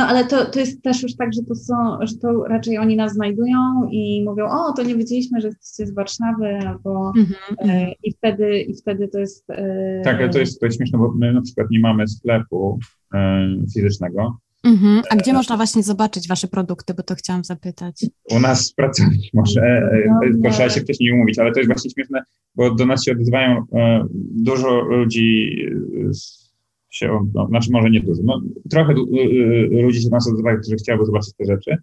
E, 0.00 0.02
no 0.02 0.08
ale 0.08 0.24
to, 0.24 0.46
to 0.46 0.60
jest 0.60 0.82
też 0.82 1.02
już 1.02 1.16
tak, 1.16 1.32
że 1.34 1.42
to 1.42 1.54
są, 1.54 1.74
że 2.00 2.16
to 2.16 2.44
raczej 2.44 2.78
oni 2.78 2.96
nas 2.96 3.12
znajdują 3.12 3.58
i 3.90 4.24
mówią, 4.24 4.44
o, 4.46 4.72
to 4.72 4.82
nie 4.82 4.94
wiedzieliśmy, 4.94 5.40
że 5.40 5.48
jesteście 5.48 5.86
z 5.86 5.94
Warszawy, 5.94 6.58
albo 6.66 7.12
mm 7.16 7.28
-hmm. 7.28 7.92
i 8.02 8.12
wtedy 8.12 8.60
i 8.60 8.74
wtedy 8.74 9.08
to 9.08 9.18
jest. 9.18 9.50
E, 9.50 10.00
tak, 10.04 10.16
ale 10.16 10.28
to 10.28 10.38
jest, 10.38 10.60
to 10.60 10.66
jest 10.66 10.78
śmieszne, 10.78 10.98
bo 10.98 11.12
my 11.18 11.32
na 11.32 11.42
przykład 11.42 11.66
nie 11.70 11.80
mamy 11.80 12.08
sklepu 12.08 12.78
fizycznego, 13.74 14.36
Mhm. 14.64 15.02
A 15.10 15.16
gdzie 15.16 15.32
można 15.32 15.56
właśnie 15.56 15.82
zobaczyć 15.82 16.28
Wasze 16.28 16.48
produkty, 16.48 16.94
bo 16.94 17.02
to 17.02 17.14
chciałam 17.14 17.44
zapytać. 17.44 18.06
U 18.30 18.40
nas 18.40 18.72
pracowni 18.72 19.30
może, 19.34 19.90
no, 20.08 20.20
tylko 20.22 20.50
trzeba 20.50 20.70
się 20.70 20.80
wcześniej 20.80 21.12
umówić, 21.12 21.38
ale 21.38 21.52
to 21.52 21.60
jest 21.60 21.70
właśnie 21.70 21.90
śmieszne, 21.90 22.22
bo 22.54 22.74
do 22.74 22.86
nas 22.86 23.04
się 23.04 23.12
odzywają 23.12 23.64
e, 23.72 24.06
dużo 24.34 24.80
ludzi 24.80 25.56
się, 26.90 27.30
no, 27.34 27.46
znaczy 27.46 27.72
może 27.72 27.90
nie 27.90 28.00
dużo, 28.00 28.22
no, 28.24 28.40
trochę 28.70 28.94
ludzi 29.70 30.02
się 30.02 30.08
nas 30.08 30.28
odzywają, 30.28 30.60
którzy 30.60 30.76
chciałyby 30.76 31.06
zobaczyć 31.06 31.34
te 31.34 31.44
rzeczy 31.44 31.76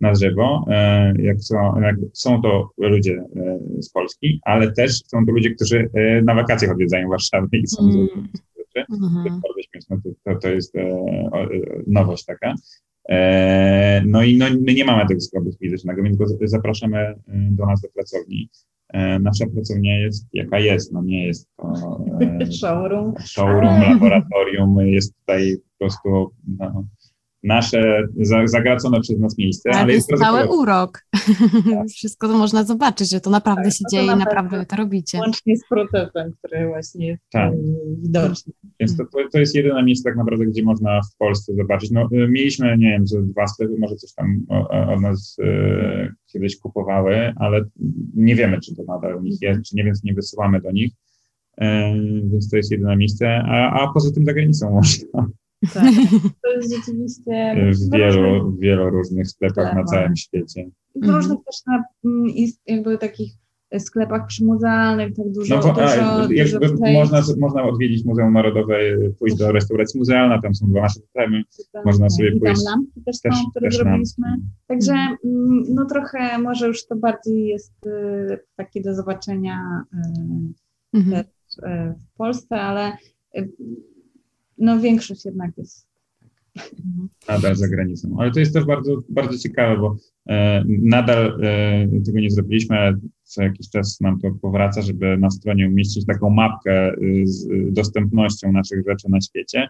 na 0.00 0.14
żywo, 0.14 0.64
e, 0.68 1.14
jak 1.18 1.40
są, 1.40 1.80
jak 1.80 1.96
są 2.12 2.42
to 2.42 2.70
ludzie 2.78 3.24
e, 3.36 3.58
z 3.82 3.90
Polski, 3.90 4.40
ale 4.42 4.72
też 4.72 5.00
są 5.06 5.26
to 5.26 5.32
ludzie, 5.32 5.50
którzy 5.50 5.90
na 6.24 6.34
wakacjach 6.34 6.70
odwiedzają 6.70 7.08
Warszawę 7.08 7.48
i 7.52 7.66
są 7.66 7.82
mm 7.82 8.08
rzeczy. 8.74 8.92
Mhm. 8.92 9.40
To 9.88 9.96
to, 10.24 10.40
to 10.40 10.48
jest 10.48 10.76
e, 10.76 10.80
e, 10.80 11.48
nowość 11.86 12.24
taka. 12.24 12.54
E, 13.08 14.02
no 14.06 14.22
i 14.22 14.36
no, 14.36 14.46
my 14.60 14.74
nie 14.74 14.84
mamy 14.84 15.08
tego 15.08 15.20
sklepu 15.20 15.52
fizycznego, 15.52 16.02
więc 16.02 16.16
go 16.16 16.26
zapraszamy 16.44 16.98
e, 16.98 17.16
do 17.28 17.66
nas 17.66 17.80
do 17.80 17.88
pracowni. 17.88 18.48
E, 18.92 19.18
nasza 19.18 19.46
pracownia 19.46 19.98
jest 19.98 20.28
jaka 20.32 20.58
jest, 20.58 20.92
no 20.92 21.02
nie 21.02 21.26
jest 21.26 21.48
to 21.56 21.72
e, 22.20 22.46
showroom, 22.60 23.14
showroom 23.24 23.80
laboratorium, 23.80 24.78
jest 24.78 25.14
tutaj 25.18 25.56
po 25.56 25.78
prostu 25.78 26.34
no, 26.58 26.84
nasze 27.44 28.08
zagracone 28.44 29.00
przez 29.00 29.18
nas 29.18 29.38
miejsce. 29.38 29.70
Ale, 29.70 29.80
ale 29.80 29.92
jest 29.92 30.10
cały 30.18 30.48
urok. 30.48 31.00
Tak. 31.70 31.88
Wszystko 31.96 32.28
to 32.28 32.38
można 32.38 32.64
zobaczyć, 32.64 33.10
że 33.10 33.20
to 33.20 33.30
naprawdę 33.30 33.64
tak, 33.64 33.72
się 33.72 33.84
dzieje 33.92 34.12
i 34.12 34.16
naprawdę 34.16 34.66
to 34.66 34.76
robicie. 34.76 35.18
Łącznie 35.18 35.56
z 35.56 35.68
procesem, 35.68 36.32
który 36.38 36.66
właśnie 36.66 37.06
jest 37.06 37.22
tak. 37.32 37.52
Widoczny. 38.02 38.52
Więc 38.80 38.96
to, 38.96 39.04
to 39.32 39.38
jest 39.38 39.54
jedyne 39.54 39.82
miejsce 39.82 40.10
tak 40.10 40.16
naprawdę, 40.16 40.46
gdzie 40.46 40.62
można 40.62 41.00
w 41.02 41.16
Polsce 41.18 41.54
zobaczyć. 41.54 41.90
No, 41.90 42.02
e, 42.02 42.28
mieliśmy, 42.28 42.78
nie 42.78 42.90
wiem, 42.90 43.06
że 43.06 43.22
dwa 43.22 43.46
sklepy 43.46 43.74
może 43.78 43.96
coś 43.96 44.14
tam 44.14 44.46
od 44.88 45.00
nas 45.00 45.36
e, 45.42 46.12
kiedyś 46.32 46.58
kupowały, 46.58 47.32
ale 47.36 47.64
nie 48.14 48.34
wiemy, 48.34 48.60
czy 48.60 48.76
to 48.76 48.82
nadal 48.88 49.16
u 49.16 49.22
nich 49.22 49.42
jest, 49.42 49.62
czy 49.62 49.76
nie, 49.76 49.84
więc 49.84 50.04
nie 50.04 50.14
wysyłamy 50.14 50.60
do 50.60 50.70
nich. 50.70 50.92
E, 51.58 51.94
więc 52.24 52.50
to 52.50 52.56
jest 52.56 52.70
jedyne 52.70 52.96
miejsce, 52.96 53.42
a, 53.46 53.82
a 53.82 53.92
poza 53.92 54.12
tym 54.12 54.24
za 54.24 54.32
granicą 54.32 54.70
można. 54.70 55.28
Tak, 55.74 55.84
to 56.42 56.52
jest 56.52 56.74
rzeczywiście... 56.74 57.54
W 57.72 57.92
wielu, 57.92 58.50
w 58.50 58.60
wielu 58.60 58.90
różnych 58.90 59.28
sklepach 59.28 59.64
tak, 59.64 59.76
na 59.76 59.84
całym 59.84 60.16
świecie. 60.16 60.70
W 60.94 60.96
mhm. 60.96 61.16
różnych 61.16 61.38
też 61.44 61.56
na, 61.66 61.84
mm, 62.04 62.34
jakby 62.66 62.98
takich 62.98 63.32
sklepach 63.78 64.26
przymuzealnych, 64.26 65.16
tak 65.16 65.30
dużo, 65.30 65.56
no, 65.56 65.62
bo, 65.62 65.68
dużo, 65.68 65.82
a, 65.84 66.28
dużo 66.28 66.92
można, 66.92 67.22
można 67.38 67.62
odwiedzić 67.62 68.04
Muzeum 68.04 68.32
Narodowe, 68.32 68.78
pójść 69.18 69.36
do 69.36 69.52
restauracji 69.52 69.98
muzealna, 69.98 70.42
tam 70.42 70.54
są 70.54 70.66
dwa 70.66 70.80
nasze 70.80 71.00
temy, 71.12 71.42
można 71.84 72.10
sobie 72.10 72.28
I 72.28 72.40
pójść. 72.40 72.64
Tam 72.64 72.72
lampki 72.72 73.02
też, 73.02 73.20
też 73.20 73.34
są, 73.34 73.50
które 73.50 73.68
też 73.68 73.76
zrobiliśmy. 73.76 74.28
Lampki. 74.28 74.48
Także 74.66 74.92
mhm. 74.92 75.18
mm, 75.24 75.64
no 75.68 75.84
trochę 75.84 76.38
może 76.38 76.66
już 76.66 76.86
to 76.86 76.96
bardziej 76.96 77.46
jest 77.46 77.86
y, 77.86 78.38
takie 78.56 78.80
do 78.80 78.94
zobaczenia 78.94 79.84
mhm. 80.92 81.24
też 81.24 81.34
w 81.98 82.16
Polsce, 82.16 82.56
ale 82.56 82.92
no 84.58 84.80
większość 84.80 85.24
jednak 85.24 85.58
jest 85.58 85.94
Nadal 87.28 87.56
za 87.56 87.68
granicą. 87.68 88.16
Ale 88.18 88.30
to 88.30 88.40
jest 88.40 88.54
też 88.54 88.64
bardzo, 88.64 89.02
bardzo 89.08 89.38
ciekawe, 89.38 89.76
bo 89.76 89.96
e, 90.28 90.64
nadal 90.66 91.40
e, 91.42 92.00
tego 92.06 92.20
nie 92.20 92.30
zrobiliśmy, 92.30 92.78
ale 92.78 92.96
co 93.22 93.42
jakiś 93.42 93.70
czas 93.70 94.00
nam 94.00 94.20
to 94.20 94.30
powraca, 94.42 94.82
żeby 94.82 95.16
na 95.18 95.30
stronie 95.30 95.68
umieścić 95.68 96.06
taką 96.06 96.30
mapkę 96.30 96.94
y, 96.94 97.22
z 97.26 97.46
dostępnością 97.72 98.52
naszych 98.52 98.84
rzeczy 98.88 99.10
na 99.10 99.20
świecie. 99.20 99.68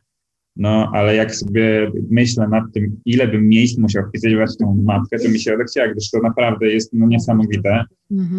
No, 0.56 0.90
ale 0.94 1.16
jak 1.16 1.34
sobie 1.34 1.90
myślę 2.10 2.48
nad 2.48 2.64
tym, 2.74 3.00
ile 3.04 3.28
bym 3.28 3.48
miejsc 3.48 3.78
musiał 3.78 4.08
wpisać 4.08 4.32
w 4.32 4.56
tą 4.56 4.82
mapkę, 4.84 5.18
to 5.18 5.28
mi 5.28 5.40
się 5.40 5.54
odechciało, 5.54 5.92
gdyż 5.92 6.10
to 6.10 6.20
naprawdę 6.22 6.66
jest 6.66 6.92
no, 6.92 7.06
niesamowite. 7.06 7.84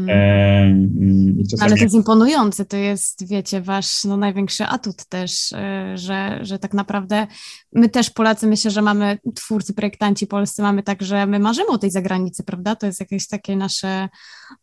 E, 0.09 0.75
ale 1.61 1.75
to 1.75 1.83
jest 1.83 1.95
imponujące, 1.95 2.65
to 2.65 2.77
jest, 2.77 3.27
wiecie, 3.27 3.61
wasz 3.61 4.03
no, 4.03 4.17
największy 4.17 4.65
atut 4.65 5.05
też, 5.05 5.53
e, 5.53 5.93
że, 5.97 6.39
że 6.41 6.59
tak 6.59 6.73
naprawdę 6.73 7.27
my 7.73 7.89
też 7.89 8.09
Polacy, 8.09 8.47
myślę, 8.47 8.71
że 8.71 8.81
mamy, 8.81 9.17
twórcy, 9.35 9.73
projektanci 9.73 10.27
polscy, 10.27 10.61
mamy 10.61 10.83
tak, 10.83 11.01
że 11.01 11.25
my 11.25 11.39
marzymy 11.39 11.67
o 11.67 11.77
tej 11.77 11.91
zagranicy, 11.91 12.43
prawda? 12.43 12.75
To 12.75 12.85
jest 12.85 12.99
jakieś 12.99 13.27
takie 13.27 13.55
nasze 13.55 14.09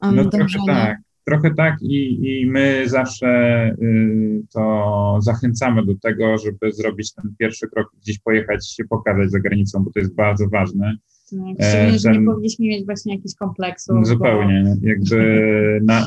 um, 0.02 0.16
no, 0.16 0.24
dążenie. 0.24 0.66
Tak. 0.66 0.98
Trochę 1.24 1.54
tak 1.54 1.76
i, 1.82 2.30
i 2.30 2.46
my 2.46 2.88
zawsze 2.88 3.28
y, 3.82 4.42
to 4.52 5.18
zachęcamy 5.22 5.86
do 5.86 5.94
tego, 6.02 6.38
żeby 6.38 6.72
zrobić 6.72 7.14
ten 7.14 7.34
pierwszy 7.38 7.68
krok, 7.68 7.86
gdzieś 8.02 8.18
pojechać 8.18 8.70
się 8.70 8.84
pokazać 8.84 9.30
za 9.30 9.40
granicą, 9.40 9.84
bo 9.84 9.90
to 9.90 10.00
jest 10.00 10.14
bardzo 10.14 10.48
ważne. 10.48 10.96
Tak, 11.30 11.68
szczególnie, 11.68 11.98
że 11.98 12.12
nie 12.12 12.26
powinniśmy 12.26 12.66
mieć 12.66 12.86
właśnie 12.86 13.14
jakichś 13.14 13.34
kompleksów. 13.34 14.06
Zupełnie, 14.06 14.64
bo... 14.80 14.88
jakby 14.88 15.48
na, 15.84 16.06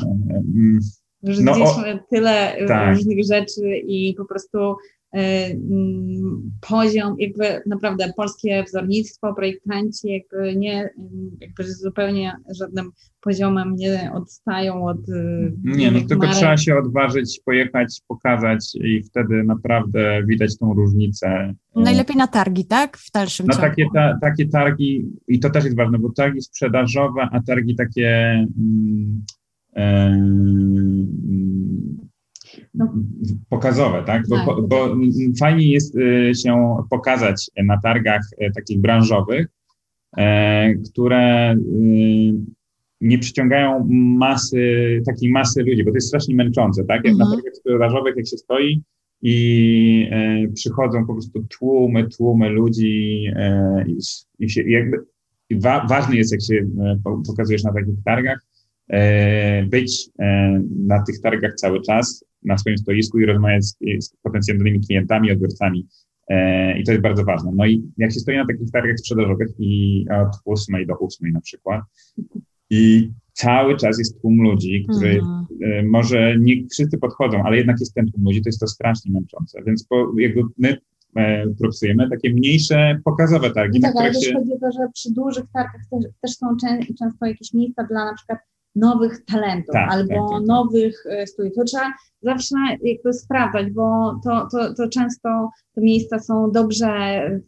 że 1.22 1.42
no, 1.42 1.54
tyle 2.10 2.56
tak. 2.68 2.96
różnych 2.96 3.18
rzeczy 3.24 3.76
i 3.76 4.14
po 4.14 4.24
prostu 4.24 4.58
E, 4.58 4.95
poziom, 6.60 7.16
jakby 7.18 7.62
naprawdę 7.66 8.12
polskie 8.16 8.64
wzornictwo, 8.64 9.34
projektanci 9.34 10.08
jakby 10.08 10.56
nie, 10.56 10.90
jakby 11.40 11.64
zupełnie 11.74 12.36
żadnym 12.58 12.90
poziomem 13.20 13.76
nie 13.76 14.10
odstają 14.14 14.86
od 14.86 14.98
e, 15.08 15.50
Nie, 15.64 15.90
no 15.90 15.98
tylko 15.98 16.26
marek. 16.26 16.36
trzeba 16.36 16.56
się 16.56 16.76
odważyć, 16.76 17.40
pojechać, 17.44 18.00
pokazać 18.08 18.74
i 18.74 19.02
wtedy 19.02 19.44
naprawdę 19.44 20.22
widać 20.26 20.58
tą 20.58 20.74
różnicę. 20.74 21.54
Najlepiej 21.74 22.16
na 22.16 22.26
targi, 22.26 22.64
tak? 22.64 22.96
W 22.98 23.10
dalszym 23.10 23.46
na 23.46 23.54
ciągu. 23.54 23.68
Takie, 23.68 23.84
ta, 23.94 24.18
takie 24.20 24.48
targi, 24.48 25.04
i 25.28 25.40
to 25.40 25.50
też 25.50 25.64
jest 25.64 25.76
ważne, 25.76 25.98
bo 25.98 26.12
targi 26.12 26.42
sprzedażowe, 26.42 27.28
a 27.32 27.40
targi 27.42 27.76
takie 27.76 28.08
mm, 28.58 29.24
no. 32.76 32.94
pokazowe, 33.48 34.02
tak? 34.06 34.22
Bo, 34.28 34.36
tak. 34.36 34.68
bo 34.68 34.96
fajnie 35.40 35.68
jest 35.68 35.96
y, 35.96 36.32
się 36.44 36.76
pokazać 36.90 37.50
na 37.64 37.80
targach 37.80 38.22
y, 38.42 38.50
takich 38.54 38.80
branżowych, 38.80 39.46
e, 40.16 40.74
które 40.74 41.54
y, 41.54 42.34
nie 43.00 43.18
przyciągają 43.18 43.86
masy, 44.18 45.02
takiej 45.06 45.30
masy 45.30 45.62
ludzi, 45.62 45.84
bo 45.84 45.90
to 45.90 45.96
jest 45.96 46.08
strasznie 46.08 46.34
męczące, 46.34 46.84
tak? 46.84 47.04
Jak 47.04 47.12
mhm. 47.12 47.30
na 47.30 47.36
targach 47.36 47.54
sprzedażowych, 47.54 48.16
jak 48.16 48.26
się 48.26 48.36
stoi 48.36 48.82
i 49.22 50.08
e, 50.10 50.48
przychodzą 50.54 51.06
po 51.06 51.12
prostu 51.12 51.44
tłumy, 51.58 52.08
tłumy 52.08 52.48
ludzi 52.48 53.24
e, 53.36 53.84
i, 53.88 53.98
i 54.38 54.50
się 54.50 54.70
jakby 54.70 54.96
wa, 55.50 55.86
ważne 55.86 56.16
jest, 56.16 56.32
jak 56.32 56.42
się 56.42 56.66
pokazujesz 57.26 57.64
na 57.64 57.72
takich 57.72 57.94
targach, 58.04 58.38
być 59.70 60.10
na 60.86 61.02
tych 61.02 61.20
targach 61.20 61.54
cały 61.54 61.82
czas, 61.82 62.24
na 62.46 62.58
swoim 62.58 62.78
stoisku 62.78 63.18
i 63.18 63.26
rozmawiać 63.26 63.64
z, 63.64 63.76
z 64.00 64.16
potencjalnymi 64.22 64.80
klientami, 64.80 65.32
odbiorcami. 65.32 65.86
E, 66.28 66.78
I 66.78 66.84
to 66.84 66.92
jest 66.92 67.02
bardzo 67.02 67.24
ważne. 67.24 67.50
No 67.54 67.66
i 67.66 67.82
jak 67.96 68.12
się 68.12 68.20
stoi 68.20 68.36
na 68.36 68.46
takich 68.46 68.70
targach 68.70 68.98
sprzedażowych 68.98 69.48
i 69.58 70.04
od 70.22 70.36
8 70.44 70.86
do 70.86 70.98
8 70.98 71.32
na 71.32 71.40
przykład 71.40 71.80
i 72.70 73.10
cały 73.32 73.76
czas 73.76 73.98
jest 73.98 74.20
tłum 74.20 74.42
ludzi, 74.42 74.86
który 74.88 75.20
mm. 75.60 75.90
może 75.90 76.36
nie 76.38 76.66
wszyscy 76.72 76.98
podchodzą, 76.98 77.42
ale 77.42 77.56
jednak 77.56 77.80
jest 77.80 77.94
ten 77.94 78.10
tłum 78.10 78.24
ludzi, 78.24 78.42
to 78.42 78.48
jest 78.48 78.60
to 78.60 78.66
strasznie 78.66 79.12
męczące. 79.12 79.62
Więc 79.66 79.86
po, 79.86 80.12
jakby 80.18 80.42
my 80.58 80.76
e, 81.16 81.46
propsujemy 81.60 82.10
takie 82.10 82.34
mniejsze, 82.34 83.00
pokazowe 83.04 83.50
targi. 83.50 83.80
Tak, 83.80 83.96
ale 83.96 84.14
się... 84.14 84.34
chodzi 84.34 84.52
o 84.52 84.58
to, 84.58 84.72
że 84.72 84.88
przy 84.94 85.12
dużych 85.12 85.44
targach 85.52 85.82
też, 85.90 86.04
też 86.22 86.36
są 86.36 86.46
często 86.98 87.26
jakieś 87.26 87.54
miejsca 87.54 87.84
dla 87.84 88.04
na 88.04 88.14
przykład 88.14 88.38
nowych 88.76 89.24
talentów 89.24 89.72
tak, 89.72 89.92
albo 89.92 90.08
tak, 90.08 90.18
tak, 90.18 90.38
tak. 90.38 90.46
nowych 90.46 91.04
e, 91.10 91.26
studiów. 91.26 91.54
To 91.54 91.64
trzeba 91.64 91.92
zawsze 92.22 92.54
jakby 92.82 93.12
sprawdzać, 93.12 93.70
bo 93.70 94.14
to, 94.24 94.48
to, 94.52 94.74
to 94.74 94.88
często 94.88 95.50
te 95.74 95.80
miejsca 95.80 96.18
są 96.18 96.50
dobrze 96.50 96.90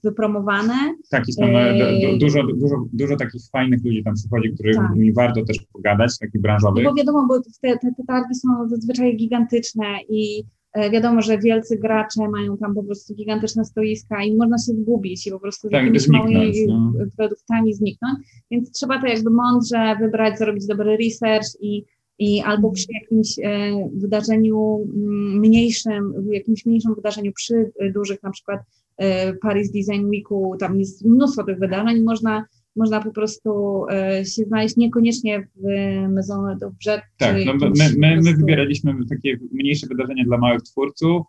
wypromowane. 0.05 0.75
Tak, 1.11 1.25
jest 1.27 1.39
tam 1.39 1.57
e, 1.57 2.19
dużo, 2.19 2.43
dużo, 2.43 2.85
dużo 2.93 3.17
takich 3.17 3.43
fajnych 3.53 3.85
ludzi 3.85 4.05
tam 4.05 4.15
przychodzi, 4.15 4.53
których 4.55 4.77
tak. 4.77 4.97
mi 4.97 5.13
warto 5.13 5.45
też 5.45 5.57
pogadać, 5.73 6.19
takich 6.19 6.41
branżowych. 6.41 6.85
No 6.85 6.91
bo 6.91 6.97
wiadomo, 6.97 7.27
bo 7.29 7.41
te, 7.41 7.79
te, 7.79 7.93
te 7.97 8.05
targi 8.07 8.35
są 8.35 8.69
zazwyczaj 8.69 9.17
gigantyczne 9.17 9.87
i 10.09 10.45
E, 10.45 10.58
wiadomo, 10.93 11.23
że 11.23 11.39
wielcy 11.39 11.79
gracze 11.79 12.29
mają 12.29 12.57
tam 12.57 12.75
po 12.75 12.83
prostu 12.83 13.15
gigantyczne 13.15 13.65
stoiska 13.65 14.25
i 14.25 14.37
można 14.37 14.59
się 14.59 14.73
zgubić 14.73 15.27
i 15.27 15.31
po 15.31 15.41
prostu 15.41 15.69
z 15.69 15.71
tak, 15.71 15.81
jakimiś 15.81 16.09
małymi 16.09 16.67
no. 16.67 16.93
produktami 17.17 17.75
zniknąć, 17.75 18.19
więc 18.51 18.73
trzeba 18.73 19.01
to 19.01 19.07
jakby 19.07 19.31
mądrze 19.31 19.97
wybrać, 20.01 20.39
zrobić 20.39 20.67
dobry 20.67 20.97
research 20.97 21.47
i, 21.61 21.85
i 22.19 22.41
albo 22.41 22.71
przy 22.71 22.87
jakimś 23.03 23.39
e, 23.39 23.71
wydarzeniu 23.95 24.87
mm, 24.95 25.39
mniejszym, 25.39 26.15
jakimś 26.31 26.67
mniejszym 26.67 26.95
wydarzeniu 26.95 27.33
przy 27.33 27.71
dużych 27.95 28.23
na 28.23 28.31
przykład 28.31 28.61
e, 28.97 29.35
Paris 29.35 29.73
Design 29.73 30.09
Weeku, 30.09 30.57
tam 30.61 30.79
jest 30.79 31.05
mnóstwo 31.05 31.45
tych 31.45 31.59
wydarzeń, 31.59 32.03
można 32.03 32.45
można 32.79 33.03
po 33.03 33.11
prostu 33.11 33.85
e, 33.91 34.25
się 34.25 34.45
znaleźć 34.45 34.77
niekoniecznie 34.77 35.49
w 35.57 35.63
Maison 36.09 36.59
d'Objet. 36.59 37.01
Tak, 37.19 37.37
no 37.47 37.55
my, 37.55 37.71
my, 37.99 38.21
my 38.23 38.35
wybieraliśmy 38.35 38.95
takie 39.09 39.39
mniejsze 39.53 39.87
wydarzenia 39.87 40.25
dla 40.25 40.39
małych 40.39 40.63
twórców, 40.63 41.23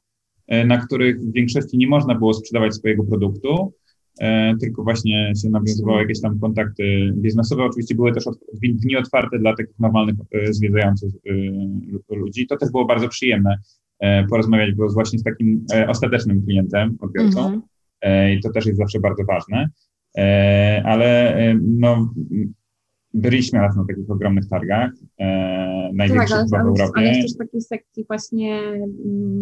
e, 0.47 0.65
na 0.65 0.77
których 0.77 1.19
w 1.19 1.33
większości 1.33 1.77
nie 1.77 1.87
można 1.87 2.15
było 2.15 2.33
sprzedawać 2.33 2.75
swojego 2.75 3.03
produktu, 3.03 3.73
e, 4.19 4.55
tylko 4.57 4.83
właśnie 4.83 5.33
się 5.41 5.49
nawiązywało 5.49 5.99
jakieś 5.99 6.21
tam 6.21 6.39
kontakty 6.39 7.13
biznesowe. 7.15 7.63
Oczywiście 7.63 7.95
były 7.95 8.13
też 8.13 8.23
dni 8.63 8.97
otwarte 8.97 9.39
dla 9.39 9.55
takich 9.55 9.79
normalnych 9.79 10.15
zwiedzających 10.49 11.13
ludzi. 12.09 12.47
To 12.47 12.57
też 12.57 12.71
było 12.71 12.85
bardzo 12.85 13.07
przyjemne 13.07 13.57
porozmawiać 14.29 14.75
było 14.75 14.89
właśnie 14.89 15.19
z 15.19 15.23
takim 15.23 15.65
ostatecznym 15.87 16.45
klientem, 16.45 16.97
odbiorcą. 16.99 17.61
-hmm. 18.03 18.35
I 18.35 18.39
to 18.41 18.49
też 18.51 18.65
jest 18.65 18.77
zawsze 18.77 18.99
bardzo 18.99 19.23
ważne. 19.23 19.69
E, 20.17 20.81
ale 20.85 21.35
e, 21.35 21.59
no, 21.61 22.13
byliśmy 23.13 23.59
raz 23.59 23.75
na 23.75 23.85
takich 23.85 24.09
ogromnych 24.09 24.47
targach, 24.47 24.91
e, 25.19 25.89
największych 25.93 26.29
tak, 26.29 26.59
ale, 26.59 26.63
w 26.63 26.67
Europie. 26.67 26.93
Ale 26.95 27.21
też 27.21 27.37
takiej 27.37 27.61
sekcji 27.61 28.05
właśnie 28.07 28.61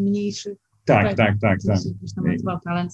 mniejszych. 0.03 0.57
Tak, 0.85 1.15
tak, 1.15 1.15
tak. 1.17 1.37
tak, 1.41 1.79
tak. 2.45 2.87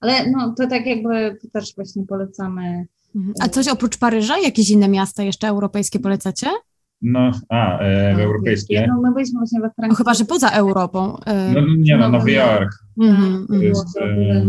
Ale 0.00 0.30
no, 0.30 0.54
to 0.58 0.66
tak 0.66 0.86
jakby 0.86 1.36
też 1.52 1.74
właśnie 1.76 2.06
polecamy. 2.06 2.86
Mhm. 3.14 3.34
A 3.40 3.48
coś 3.48 3.68
oprócz 3.68 3.98
Paryża? 3.98 4.38
Jakieś 4.38 4.70
inne 4.70 4.88
miasta 4.88 5.22
jeszcze 5.22 5.48
europejskie 5.48 5.98
polecacie? 5.98 6.46
No, 7.02 7.30
a, 7.48 7.78
e, 7.78 8.14
no, 8.14 8.22
europejskie. 8.22 8.86
No, 8.88 9.00
my 9.00 9.14
byliśmy 9.14 9.38
właśnie 9.38 9.60
we 9.60 9.70
Francji. 9.70 9.88
No, 9.88 9.94
chyba, 9.94 10.14
że 10.14 10.24
poza 10.24 10.50
Europą. 10.50 11.16
E... 11.26 11.52
No, 11.52 11.60
nie 11.78 11.96
no, 11.96 12.08
Nowy 12.08 12.32
Jork. 12.32 12.70
Mhm, 13.02 13.46
to 13.46 13.54
jest, 13.54 13.98
e, 14.00 14.44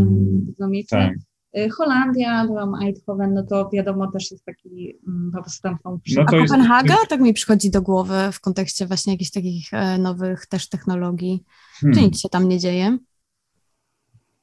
tak. 0.89 1.13
Y, 1.58 1.70
Holandia, 1.70 2.45
byłam 2.45 2.76
Eindhoven, 2.76 3.34
no 3.34 3.43
to 3.43 3.70
wiadomo 3.74 4.12
też 4.12 4.32
jest 4.32 4.45
taki 4.45 4.99
mm, 5.08 5.32
po 5.32 5.41
prostu 5.41 5.62
tam 5.62 5.78
są 5.84 5.99
no 6.16 6.22
A 6.22 6.26
Kopenhaga? 6.26 6.95
Jest... 6.95 7.08
Tak 7.10 7.22
mi 7.22 7.34
przychodzi 7.34 7.72
do 7.72 7.82
głowy 7.82 8.14
w 8.32 8.39
kontekście 8.39 8.86
właśnie 8.86 9.14
jakichś 9.14 9.32
takich 9.32 9.74
e, 9.74 9.97
nowych 9.97 10.45
też 10.45 10.70
technologii. 10.70 11.43
Hmm. 11.74 11.99
Czy 11.99 12.05
nic 12.05 12.22
się 12.22 12.30
tam 12.30 12.49
nie 12.49 12.60
dzieje? 12.60 12.97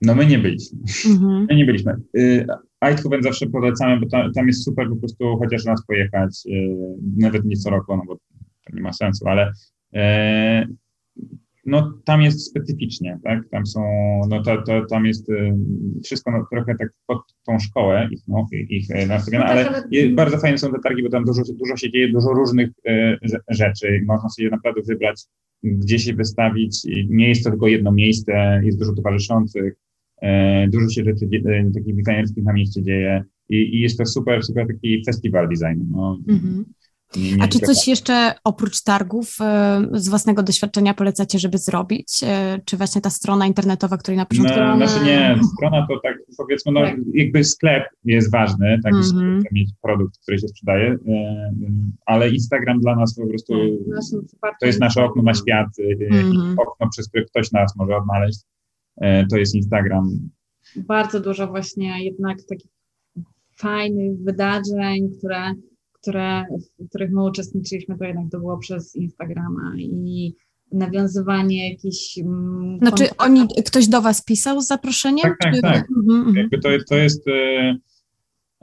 No 0.03 0.15
my 0.15 0.27
nie 0.27 0.39
byliśmy. 0.39 0.79
Mhm. 1.07 1.47
My 1.51 1.57
nie 1.57 1.65
byliśmy. 1.65 1.97
Y, 2.17 2.47
Eindhoven 2.81 3.23
zawsze 3.23 3.47
polecamy, 3.47 4.01
bo 4.01 4.07
tam, 4.09 4.33
tam 4.33 4.47
jest 4.47 4.65
super 4.65 4.89
po 4.89 4.97
prostu 4.97 5.37
chociaż 5.39 5.65
raz 5.65 5.87
pojechać, 5.87 6.43
y, 6.47 6.77
nawet 7.17 7.45
nie 7.45 7.57
co 7.57 7.71
roku, 7.71 7.97
no 7.97 8.03
bo 8.07 8.17
to 8.17 8.77
nie 8.77 8.83
ma 8.83 8.93
sensu, 8.93 9.29
ale 9.29 9.53
e, 9.95 10.67
no 11.67 11.99
tam 12.05 12.23
jest 12.23 12.47
specyficznie, 12.47 13.19
tak? 13.25 13.49
Tam 13.51 13.67
są, 13.67 13.81
no 14.29 14.43
to, 14.43 14.62
to 14.62 14.87
tam 14.87 15.07
jest 15.07 15.31
y, 15.31 15.55
wszystko 16.05 16.31
no, 16.31 16.47
trochę 16.51 16.75
tak 16.79 16.89
pod 17.07 17.19
tą 17.47 17.59
szkołę 17.59 18.09
ich, 18.11 18.21
no, 18.29 18.47
ich 18.69 18.91
y, 18.91 19.07
nastawione, 19.07 19.45
no 19.45 19.55
tak, 19.55 19.85
ale 19.93 20.09
bardzo 20.09 20.39
fajne 20.39 20.59
są 20.59 20.73
te 20.73 20.79
targi, 20.79 21.03
bo 21.03 21.09
tam 21.09 21.25
dużo, 21.25 21.43
dużo 21.53 21.77
się 21.77 21.91
dzieje, 21.91 22.12
dużo 22.12 22.29
różnych 22.29 22.69
y, 22.89 23.19
rzeczy, 23.49 24.03
można 24.07 24.29
sobie 24.29 24.51
naprawdę 24.51 24.83
wybrać, 24.83 25.23
gdzie 25.62 25.99
się 25.99 26.15
wystawić, 26.15 26.81
nie 27.09 27.29
jest 27.29 27.45
to 27.45 27.51
tylko 27.51 27.69
jedno 27.69 27.93
miejsce, 27.93 28.61
jest 28.65 28.79
dużo 28.79 28.93
towarzyszących, 28.93 29.75
dużo 30.69 30.89
się 30.89 31.05
rzeczy 31.05 31.29
takich 31.75 31.97
designerskich 31.97 32.45
na 32.45 32.53
mieście 32.53 32.83
dzieje 32.83 33.25
i, 33.49 33.77
i 33.77 33.81
jest 33.81 33.99
to 33.99 34.07
super, 34.07 34.43
super 34.43 34.67
taki 34.67 35.03
festiwal 35.07 35.49
designu. 35.49 35.85
No. 35.91 36.19
Mhm. 36.29 36.65
A 37.41 37.49
czy 37.49 37.59
coś 37.59 37.89
jeszcze 37.89 38.35
oprócz 38.45 38.83
targów 38.83 39.37
e, 39.41 39.83
z 39.93 40.09
własnego 40.09 40.43
doświadczenia 40.43 40.95
polecacie, 40.95 41.39
żeby 41.39 41.59
zrobić? 41.59 42.21
E, 42.23 42.61
czy 42.65 42.77
właśnie 42.77 43.01
ta 43.01 43.11
strona 43.11 43.47
internetowa, 43.47 43.99
której 43.99 44.19
na 44.19 44.27
początku... 44.27 44.59
No, 44.59 44.77
znaczy 44.77 45.05
nie, 45.05 45.41
strona 45.57 45.87
to 45.87 46.01
tak 46.03 46.17
powiedzmy, 46.37 46.73
no 46.73 46.81
tak. 46.81 46.97
jakby 47.15 47.45
sklep 47.45 47.85
jest 48.05 48.33
ważny, 48.33 48.81
tak, 48.85 48.93
mm 48.93 49.05
-hmm. 49.05 49.15
żeby 49.15 49.43
mieć 49.53 49.71
produkt, 49.83 50.19
który 50.19 50.39
się 50.39 50.49
sprzedaje, 50.49 50.99
e, 51.09 51.53
ale 52.07 52.31
Instagram 52.31 52.81
dla 52.81 52.97
nas 52.97 53.15
po 53.15 53.27
prostu 53.27 53.55
tak, 54.41 54.55
to 54.61 54.67
jest 54.67 54.81
nasze 54.81 55.05
okno 55.05 55.23
na 55.23 55.35
świat, 55.35 55.69
mm 55.79 56.33
-hmm. 56.33 56.55
okno, 56.59 56.89
przez 56.91 57.09
które 57.09 57.25
ktoś 57.25 57.53
nas 57.53 57.77
może 57.77 57.97
odnaleźć, 57.97 58.41
to 59.31 59.37
jest 59.37 59.55
Instagram. 59.55 60.11
Bardzo 60.77 61.21
dużo 61.21 61.47
właśnie 61.47 62.05
jednak 62.05 62.39
takich 62.49 62.71
fajnych 63.57 64.19
wydarzeń, 64.19 65.09
które 65.19 65.55
które, 66.05 66.45
w 66.79 66.89
których 66.89 67.13
my 67.13 67.25
uczestniczyliśmy, 67.25 67.99
to 67.99 68.05
jednak 68.05 68.31
to 68.33 68.39
było 68.39 68.59
przez 68.59 68.97
Instagrama 68.97 69.73
i 69.79 70.35
nawiązywanie 70.73 71.71
jakichś. 71.71 72.19
Mm, 72.19 72.79
znaczy, 72.79 73.05
oni, 73.19 73.49
ktoś 73.67 73.89
do 73.89 74.03
Was 74.03 74.25
pisał 74.25 74.61
z 74.61 74.67
zaproszeniem? 74.67 75.23
Tak, 75.23 75.39
tak, 75.41 75.55
czy... 75.55 75.63
tak. 75.63 75.87
Mhm, 75.91 76.19
mhm. 76.19 76.37
Jakby 76.37 76.59
to, 76.59 76.69
to 76.89 76.97
jest. 76.97 77.29
E, 77.29 77.77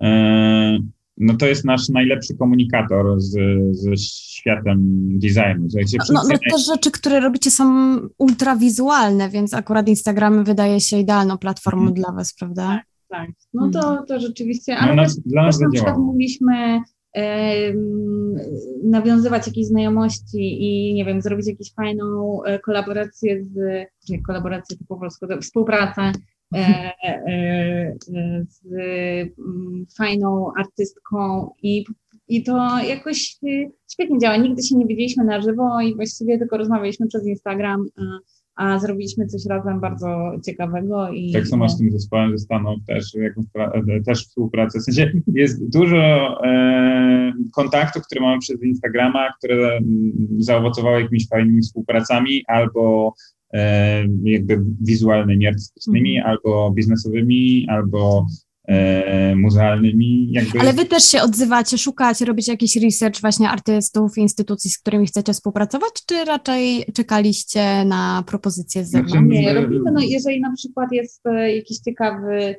e, 0.01 0.79
no 1.17 1.33
to 1.33 1.47
jest 1.47 1.65
nasz 1.65 1.89
najlepszy 1.89 2.37
komunikator 2.37 3.21
z, 3.21 3.37
ze 3.71 3.97
światem 3.97 4.79
designu. 5.19 5.67
No, 6.13 6.21
no 6.29 6.37
te 6.51 6.57
rzeczy, 6.57 6.91
które 6.91 7.19
robicie 7.19 7.51
są 7.51 7.95
ultrawizualne, 8.17 9.29
więc 9.29 9.53
akurat 9.53 9.87
Instagram 9.87 10.43
wydaje 10.43 10.79
się 10.79 10.97
idealną 10.97 11.37
platformą 11.37 11.81
mm. 11.81 11.93
dla 11.93 12.11
Was, 12.11 12.33
prawda? 12.33 12.67
Tak, 12.67 12.85
tak. 13.09 13.29
No 13.53 13.69
to, 13.69 13.89
mhm. 13.89 14.05
to 14.07 14.19
rzeczywiście, 14.19 14.77
ale 14.77 14.95
no, 14.95 15.03
też, 15.03 15.13
dla 15.25 15.43
nas 15.43 15.59
też 15.59 15.65
na 15.65 15.71
przykład 15.71 15.97
mówiliśmy 15.97 16.81
nawiązywać 18.83 19.47
jakieś 19.47 19.65
znajomości 19.65 20.63
i 20.63 20.93
nie 20.93 21.05
wiem, 21.05 21.21
zrobić 21.21 21.47
jakąś 21.47 21.73
fajną 21.73 22.39
e, 22.43 22.59
kolaborację 22.59 23.43
z, 23.43 23.87
czyli 24.07 24.21
kolaborację 24.21 24.77
to 24.77 24.85
po 24.87 24.97
polsku, 24.97 25.25
współpracę 25.41 26.11
e, 26.55 26.91
e, 27.03 27.95
z 28.49 28.65
mm, 29.39 29.85
fajną 29.97 30.51
artystką 30.59 31.49
i, 31.63 31.85
i 32.27 32.43
to 32.43 32.79
jakoś 32.87 33.37
świetnie 33.91 34.19
działa. 34.19 34.37
Nigdy 34.37 34.63
się 34.63 34.75
nie 34.75 34.85
widzieliśmy 34.85 35.23
na 35.23 35.41
żywo 35.41 35.81
i 35.81 35.95
właściwie 35.95 36.39
tylko 36.39 36.57
rozmawialiśmy 36.57 37.07
przez 37.07 37.27
Instagram 37.27 37.85
a 38.55 38.79
zrobiliśmy 38.79 39.27
coś 39.27 39.45
razem 39.45 39.79
bardzo 39.79 40.31
ciekawego. 40.45 41.09
I, 41.09 41.33
tak 41.33 41.47
samo 41.47 41.69
z 41.69 41.77
tym 41.77 41.91
zespołem 41.91 42.37
ze 42.37 42.37
Stanów 42.37 42.79
też, 42.87 43.13
jakąś, 43.13 43.45
e, 43.55 44.01
też 44.01 44.27
współpracę. 44.27 44.79
W 44.79 44.83
sensie 44.83 45.11
jest 45.27 45.69
dużo 45.69 45.97
e, 46.45 47.33
kontaktów, 47.53 48.03
które 48.03 48.21
mamy 48.21 48.39
przez 48.39 48.63
Instagrama, 48.63 49.33
które 49.37 49.79
zaowocowały 50.37 51.01
jakimiś 51.01 51.27
fajnymi 51.27 51.61
współpracami 51.61 52.43
albo 52.47 53.13
e, 53.53 54.03
jakby 54.23 54.61
wizualnymi, 54.81 55.47
artystycznymi, 55.47 56.17
mm. 56.17 56.29
albo 56.29 56.71
biznesowymi, 56.71 57.67
albo 57.69 58.25
muzealnymi. 59.35 60.31
Jakby. 60.31 60.59
Ale 60.59 60.73
wy 60.73 60.85
też 60.85 61.03
się 61.03 61.21
odzywacie, 61.21 61.77
szukacie, 61.77 62.25
robicie 62.25 62.51
jakiś 62.51 62.75
research 62.75 63.21
właśnie 63.21 63.49
artystów, 63.49 64.17
instytucji, 64.17 64.71
z 64.71 64.79
którymi 64.79 65.07
chcecie 65.07 65.33
współpracować, 65.33 65.91
czy 66.05 66.25
raczej 66.25 66.85
czekaliście 66.93 67.85
na 67.85 68.23
propozycje 68.27 68.85
z 68.85 68.91
zewnątrz? 68.91 69.27
Nie, 69.27 69.53
robimy, 69.53 69.91
no 69.91 70.01
jeżeli 70.01 70.41
na 70.41 70.53
przykład 70.53 70.91
jest 70.91 71.25
e, 71.25 71.55
jakiś 71.55 71.77
ciekawy 71.77 72.55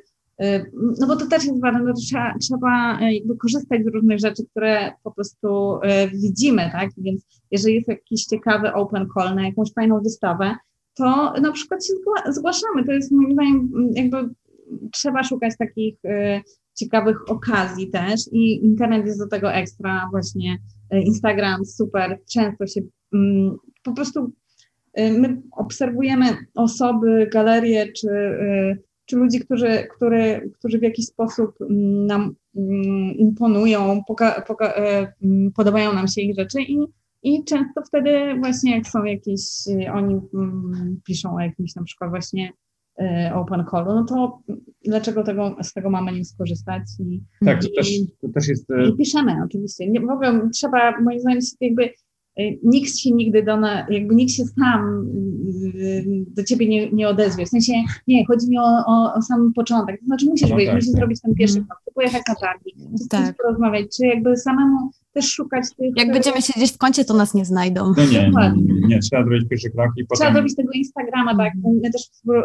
no 0.99 1.07
bo 1.07 1.15
to 1.15 1.27
też 1.27 1.45
jest 1.45 1.61
ważne, 1.61 1.83
no 1.83 1.93
trzeba, 1.93 2.33
trzeba 2.41 2.99
jakby 3.01 3.37
korzystać 3.37 3.83
z 3.83 3.87
różnych 3.87 4.19
rzeczy, 4.19 4.43
które 4.51 4.91
po 5.03 5.11
prostu 5.11 5.79
widzimy, 6.13 6.69
tak? 6.71 6.89
Więc 6.97 7.25
jeżeli 7.51 7.75
jest 7.75 7.87
jakiś 7.87 8.25
ciekawy 8.25 8.73
open 8.73 9.07
call 9.17 9.35
na 9.35 9.45
jakąś 9.45 9.73
fajną 9.73 10.01
wystawę, 10.01 10.55
to 10.93 11.33
na 11.41 11.51
przykład 11.51 11.85
się 11.85 11.93
zgłaszamy. 12.31 12.85
To 12.85 12.91
jest 12.91 13.11
moim 13.11 13.33
zdaniem 13.33 13.69
jakby 13.95 14.29
trzeba 14.91 15.23
szukać 15.23 15.53
takich 15.57 15.95
ciekawych 16.79 17.29
okazji 17.29 17.89
też 17.89 18.21
i 18.31 18.65
internet 18.65 19.05
jest 19.05 19.19
do 19.19 19.27
tego 19.27 19.53
ekstra, 19.53 20.07
właśnie 20.11 20.57
Instagram 20.91 21.65
super, 21.65 22.19
często 22.33 22.67
się 22.67 22.81
po 23.83 23.93
prostu 23.93 24.31
my 24.97 25.41
obserwujemy 25.51 26.25
osoby, 26.55 27.29
galerie 27.33 27.91
czy 27.91 28.09
czy 29.05 29.15
ludzi, 29.15 29.39
którzy, 29.39 29.87
który, 29.95 30.51
którzy 30.59 30.79
w 30.79 30.83
jakiś 30.83 31.05
sposób 31.05 31.61
mm, 31.61 32.05
nam 32.05 32.35
mm, 32.55 33.11
imponują, 33.17 34.03
poka, 34.07 34.41
poka, 34.47 34.73
mm, 34.73 35.51
podobają 35.51 35.93
nam 35.93 36.07
się 36.07 36.21
ich 36.21 36.35
rzeczy 36.35 36.61
i, 36.61 36.77
i 37.23 37.43
często 37.43 37.81
wtedy 37.87 38.35
właśnie 38.39 38.75
jak 38.75 38.87
są 38.87 39.03
jakieś, 39.03 39.41
oni 39.93 40.21
piszą 41.03 41.35
o 41.35 41.39
jakimś 41.39 41.75
na 41.75 41.83
przykład 41.83 42.09
właśnie 42.09 42.51
open 43.33 43.63
callu, 43.71 43.93
no 43.93 44.03
to 44.03 44.39
dlaczego 44.85 45.23
tego, 45.23 45.55
z 45.61 45.73
tego 45.73 45.89
mamy 45.89 46.11
nie 46.11 46.25
skorzystać? 46.25 46.83
I, 46.99 47.21
tak, 47.45 47.61
to, 47.61 47.67
też, 47.77 47.89
to 48.21 48.29
też 48.29 48.47
jest... 48.47 48.71
E, 48.71 48.87
I 48.87 48.97
piszemy 48.97 49.35
oczywiście. 49.45 49.89
Nie, 49.89 49.99
w 49.99 50.09
ogóle 50.09 50.49
trzeba, 50.53 51.01
moim 51.01 51.19
zdaniem, 51.19 51.41
jakby 51.61 51.89
Y, 52.39 52.59
nikt 52.63 52.97
się 52.97 53.11
nigdy 53.11 53.43
do 53.43 53.57
nas, 53.57 53.89
jakby 53.89 54.15
nikt 54.15 54.31
się 54.31 54.43
sam 54.45 55.07
do 56.27 56.43
ciebie 56.43 56.67
nie, 56.67 56.91
nie 56.91 57.09
odezwie. 57.09 57.45
W 57.45 57.49
sensie, 57.49 57.73
nie, 58.07 58.25
chodzi 58.25 58.49
mi 58.49 58.57
o, 58.57 58.85
o, 58.87 59.13
o 59.13 59.21
sam 59.21 59.53
początek. 59.55 59.99
To 59.99 60.05
znaczy 60.05 60.25
musisz 60.25 60.49
no 60.49 60.55
wyjść, 60.55 60.67
tak, 60.67 60.75
musisz 60.75 60.91
tak. 60.91 60.99
zrobić 60.99 61.21
ten 61.21 61.35
pierwszy 61.35 61.57
mhm. 61.57 61.67
krok, 61.67 61.93
pojechać 61.95 62.21
na 62.27 62.35
targi, 62.35 62.75
tak. 63.09 63.35
porozmawiać, 63.37 63.97
czy 63.97 64.05
jakby 64.05 64.37
samemu 64.37 64.91
też 65.13 65.25
szukać 65.25 65.65
tych... 65.77 65.91
Jak 65.97 66.11
będziemy 66.11 66.41
siedzieć 66.41 66.71
w 66.71 66.77
kącie, 66.77 67.05
to 67.05 67.13
nas 67.13 67.33
nie 67.33 67.45
znajdą. 67.45 67.93
No 67.97 68.05
nie, 68.05 68.31
nie, 68.55 68.87
nie, 68.87 68.99
trzeba 68.99 69.23
zrobić 69.23 69.49
pierwszy 69.49 69.69
krok 69.69 69.91
i 69.97 70.05
potem... 70.05 70.21
Trzeba 70.21 70.33
zrobić 70.33 70.55
tego 70.55 70.71
Instagrama, 70.73 71.37
tak. 71.37 71.53
My 71.83 71.91
też, 71.91 72.01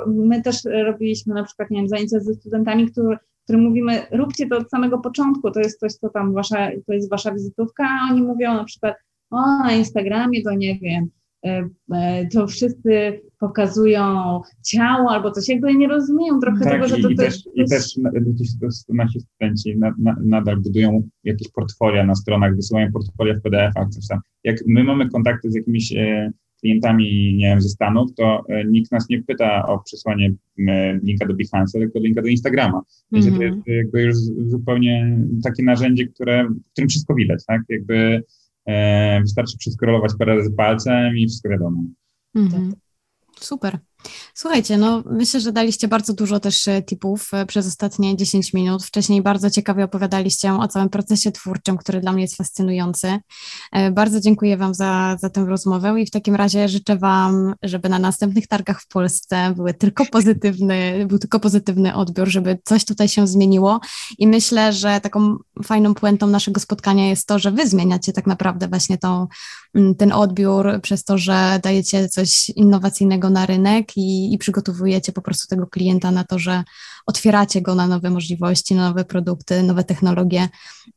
my 0.07 0.43
też 0.43 0.57
robiliśmy 0.87 1.35
na 1.35 1.45
przykład, 1.45 1.71
nie 1.71 1.79
wiem, 1.79 1.89
zajęcia 1.89 2.21
ze 2.21 2.35
studentami, 2.35 2.91
którzy 2.91 3.17
którym 3.49 3.65
mówimy, 3.65 4.07
róbcie 4.11 4.49
to 4.49 4.57
od 4.57 4.71
samego 4.71 4.99
początku, 4.99 5.51
to 5.51 5.61
jest 5.61 5.81
coś, 5.81 5.93
co 5.93 6.09
tam 6.09 6.33
wasza, 6.33 6.71
to 6.87 6.93
jest 6.93 7.11
wasza 7.11 7.33
wizytówka, 7.33 7.85
a 7.85 8.13
oni 8.13 8.23
mówią 8.23 8.55
na 8.55 8.65
przykład, 8.65 8.97
o, 9.31 9.37
na 9.37 9.73
Instagramie 9.73 10.43
to 10.43 10.53
nie 10.53 10.79
wiem, 10.79 11.11
e, 11.47 11.69
e, 11.93 12.27
to 12.27 12.47
wszyscy 12.47 13.21
pokazują 13.41 14.41
ciało 14.65 15.11
albo 15.11 15.31
coś, 15.31 15.49
jakby 15.49 15.75
nie 15.75 15.89
rozumieją 15.89 16.41
trochę 16.41 16.65
tak, 16.65 16.73
tego, 16.73 16.89
że 16.89 16.99
to, 16.99 17.09
i 17.09 17.17
też, 17.17 17.49
I 17.55 17.65
też 17.65 17.85
nasi 18.89 19.21
studenci 19.21 19.77
na, 19.77 19.95
na, 19.99 20.17
nadal 20.25 20.61
budują 20.61 21.09
jakieś 21.25 21.49
portfolia 21.49 22.07
na 22.07 22.15
stronach, 22.15 22.57
wysyłają 22.57 22.93
portfolia 22.93 23.35
w 23.35 23.43
PDF-ach, 23.43 23.89
coś 23.89 24.07
tam. 24.07 24.21
Jak 24.45 24.57
my 24.67 24.85
mamy 24.85 25.09
kontakty 25.09 25.51
z 25.51 25.55
jakimiś 25.55 25.93
e, 25.93 26.33
klientami, 26.61 27.35
nie 27.37 27.47
wiem, 27.47 27.63
ze 27.63 27.69
Stanów, 27.69 28.15
to 28.15 28.45
nikt 28.67 28.93
nas 28.93 29.09
nie 29.09 29.23
pyta 29.23 29.67
o 29.67 29.79
przesłanie 29.79 30.35
linka 31.03 31.27
do 31.27 31.35
Behance, 31.35 31.79
tylko 31.79 31.99
linka 31.99 32.23
do 32.23 32.29
Instagrama. 32.29 32.83
Więc 33.13 33.27
mm 33.27 33.39
-hmm. 33.39 33.39
to 33.39 33.45
jest 33.45 33.67
jakby 33.67 34.03
już 34.03 34.17
zupełnie 34.47 35.19
takie 35.45 35.63
narzędzie, 35.63 36.07
które, 36.07 36.49
w 36.49 36.73
którym 36.73 36.89
wszystko 36.89 37.15
widać, 37.15 37.45
tak? 37.47 37.63
Jakby 37.69 38.23
E, 38.69 39.21
wystarczy 39.21 39.59
przeskrolować 39.59 40.13
parę 40.19 40.37
razy 40.37 40.51
palcem 40.51 41.17
i 41.17 41.27
wszystko 41.27 41.49
wiadomo. 41.49 41.83
Mhm. 42.35 42.73
Super. 43.41 43.83
Słuchajcie, 44.41 44.79
no 44.79 45.03
myślę, 45.07 45.41
że 45.41 45.53
daliście 45.53 45.89
bardzo 45.89 46.13
dużo 46.13 46.41
też 46.41 46.69
e, 46.69 46.83
tipów 46.83 47.29
e, 47.33 47.47
przez 47.47 47.67
ostatnie 47.67 48.17
10 48.17 48.53
minut. 48.53 48.85
Wcześniej 48.85 49.23
bardzo 49.23 49.51
ciekawie 49.51 49.85
opowiadaliście 49.85 50.55
o 50.55 50.69
całym 50.69 50.89
procesie 50.89 51.33
twórczym, 51.33 51.77
który 51.77 52.01
dla 52.01 52.13
mnie 52.13 52.23
jest 52.23 52.37
fascynujący. 52.37 53.19
E, 53.73 53.91
bardzo 53.91 54.21
dziękuję 54.21 54.57
Wam 54.57 54.75
za, 54.75 55.17
za 55.21 55.31
tę 55.31 55.45
rozmowę 55.45 56.01
i 56.01 56.07
w 56.07 56.11
takim 56.11 56.35
razie 56.35 56.69
życzę 56.69 56.97
Wam, 56.97 57.55
żeby 57.63 57.89
na 57.89 57.99
następnych 57.99 58.47
targach 58.47 58.83
w 58.83 58.89
Polsce 58.89 59.53
były 59.57 59.75
tylko 59.75 60.07
pozytywny, 60.07 61.07
był 61.07 61.19
tylko 61.19 61.41
pozytywny 61.41 61.95
odbiór, 61.95 62.29
żeby 62.29 62.59
coś 62.65 62.85
tutaj 62.85 63.09
się 63.09 63.27
zmieniło 63.27 63.81
i 64.19 64.27
myślę, 64.27 64.73
że 64.73 65.01
taką 65.01 65.37
fajną 65.65 65.95
puentą 65.95 66.27
naszego 66.27 66.61
spotkania 66.61 67.09
jest 67.09 67.27
to, 67.27 67.39
że 67.39 67.51
Wy 67.51 67.69
zmieniacie 67.69 68.13
tak 68.13 68.27
naprawdę 68.27 68.69
właśnie 68.69 68.99
tą, 68.99 69.27
ten 69.99 70.13
odbiór 70.13 70.81
przez 70.83 71.05
to, 71.05 71.19
że 71.19 71.61
dajecie 71.63 72.09
coś 72.09 72.51
innowacyjnego 72.51 73.31
na 73.31 73.47
rynek 73.47 73.97
i, 73.97 74.28
i 74.35 74.39
przygotowujecie 74.39 75.13
po 75.13 75.23
prostu 75.23 75.49
tego 75.49 75.67
klienta 75.67 76.11
na 76.11 76.25
to, 76.25 76.39
że 76.39 76.65
otwieracie 77.07 77.63
go 77.63 77.75
na 77.75 77.87
nowe 77.87 78.11
możliwości, 78.11 78.75
na 78.75 78.89
nowe 78.89 79.05
produkty, 79.05 79.63
nowe 79.63 79.85
technologie 79.85 80.49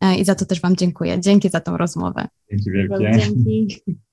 e, 0.02 0.16
i 0.16 0.26
za 0.26 0.36
to 0.36 0.46
też 0.46 0.62
Wam 0.62 0.76
dziękuję. 0.76 1.20
Dzięki 1.20 1.50
za 1.50 1.60
tą 1.60 1.78
rozmowę. 1.78 2.28
Dzięki 2.52 2.72
wielkie. 2.72 3.34
Dzięki. 3.36 3.82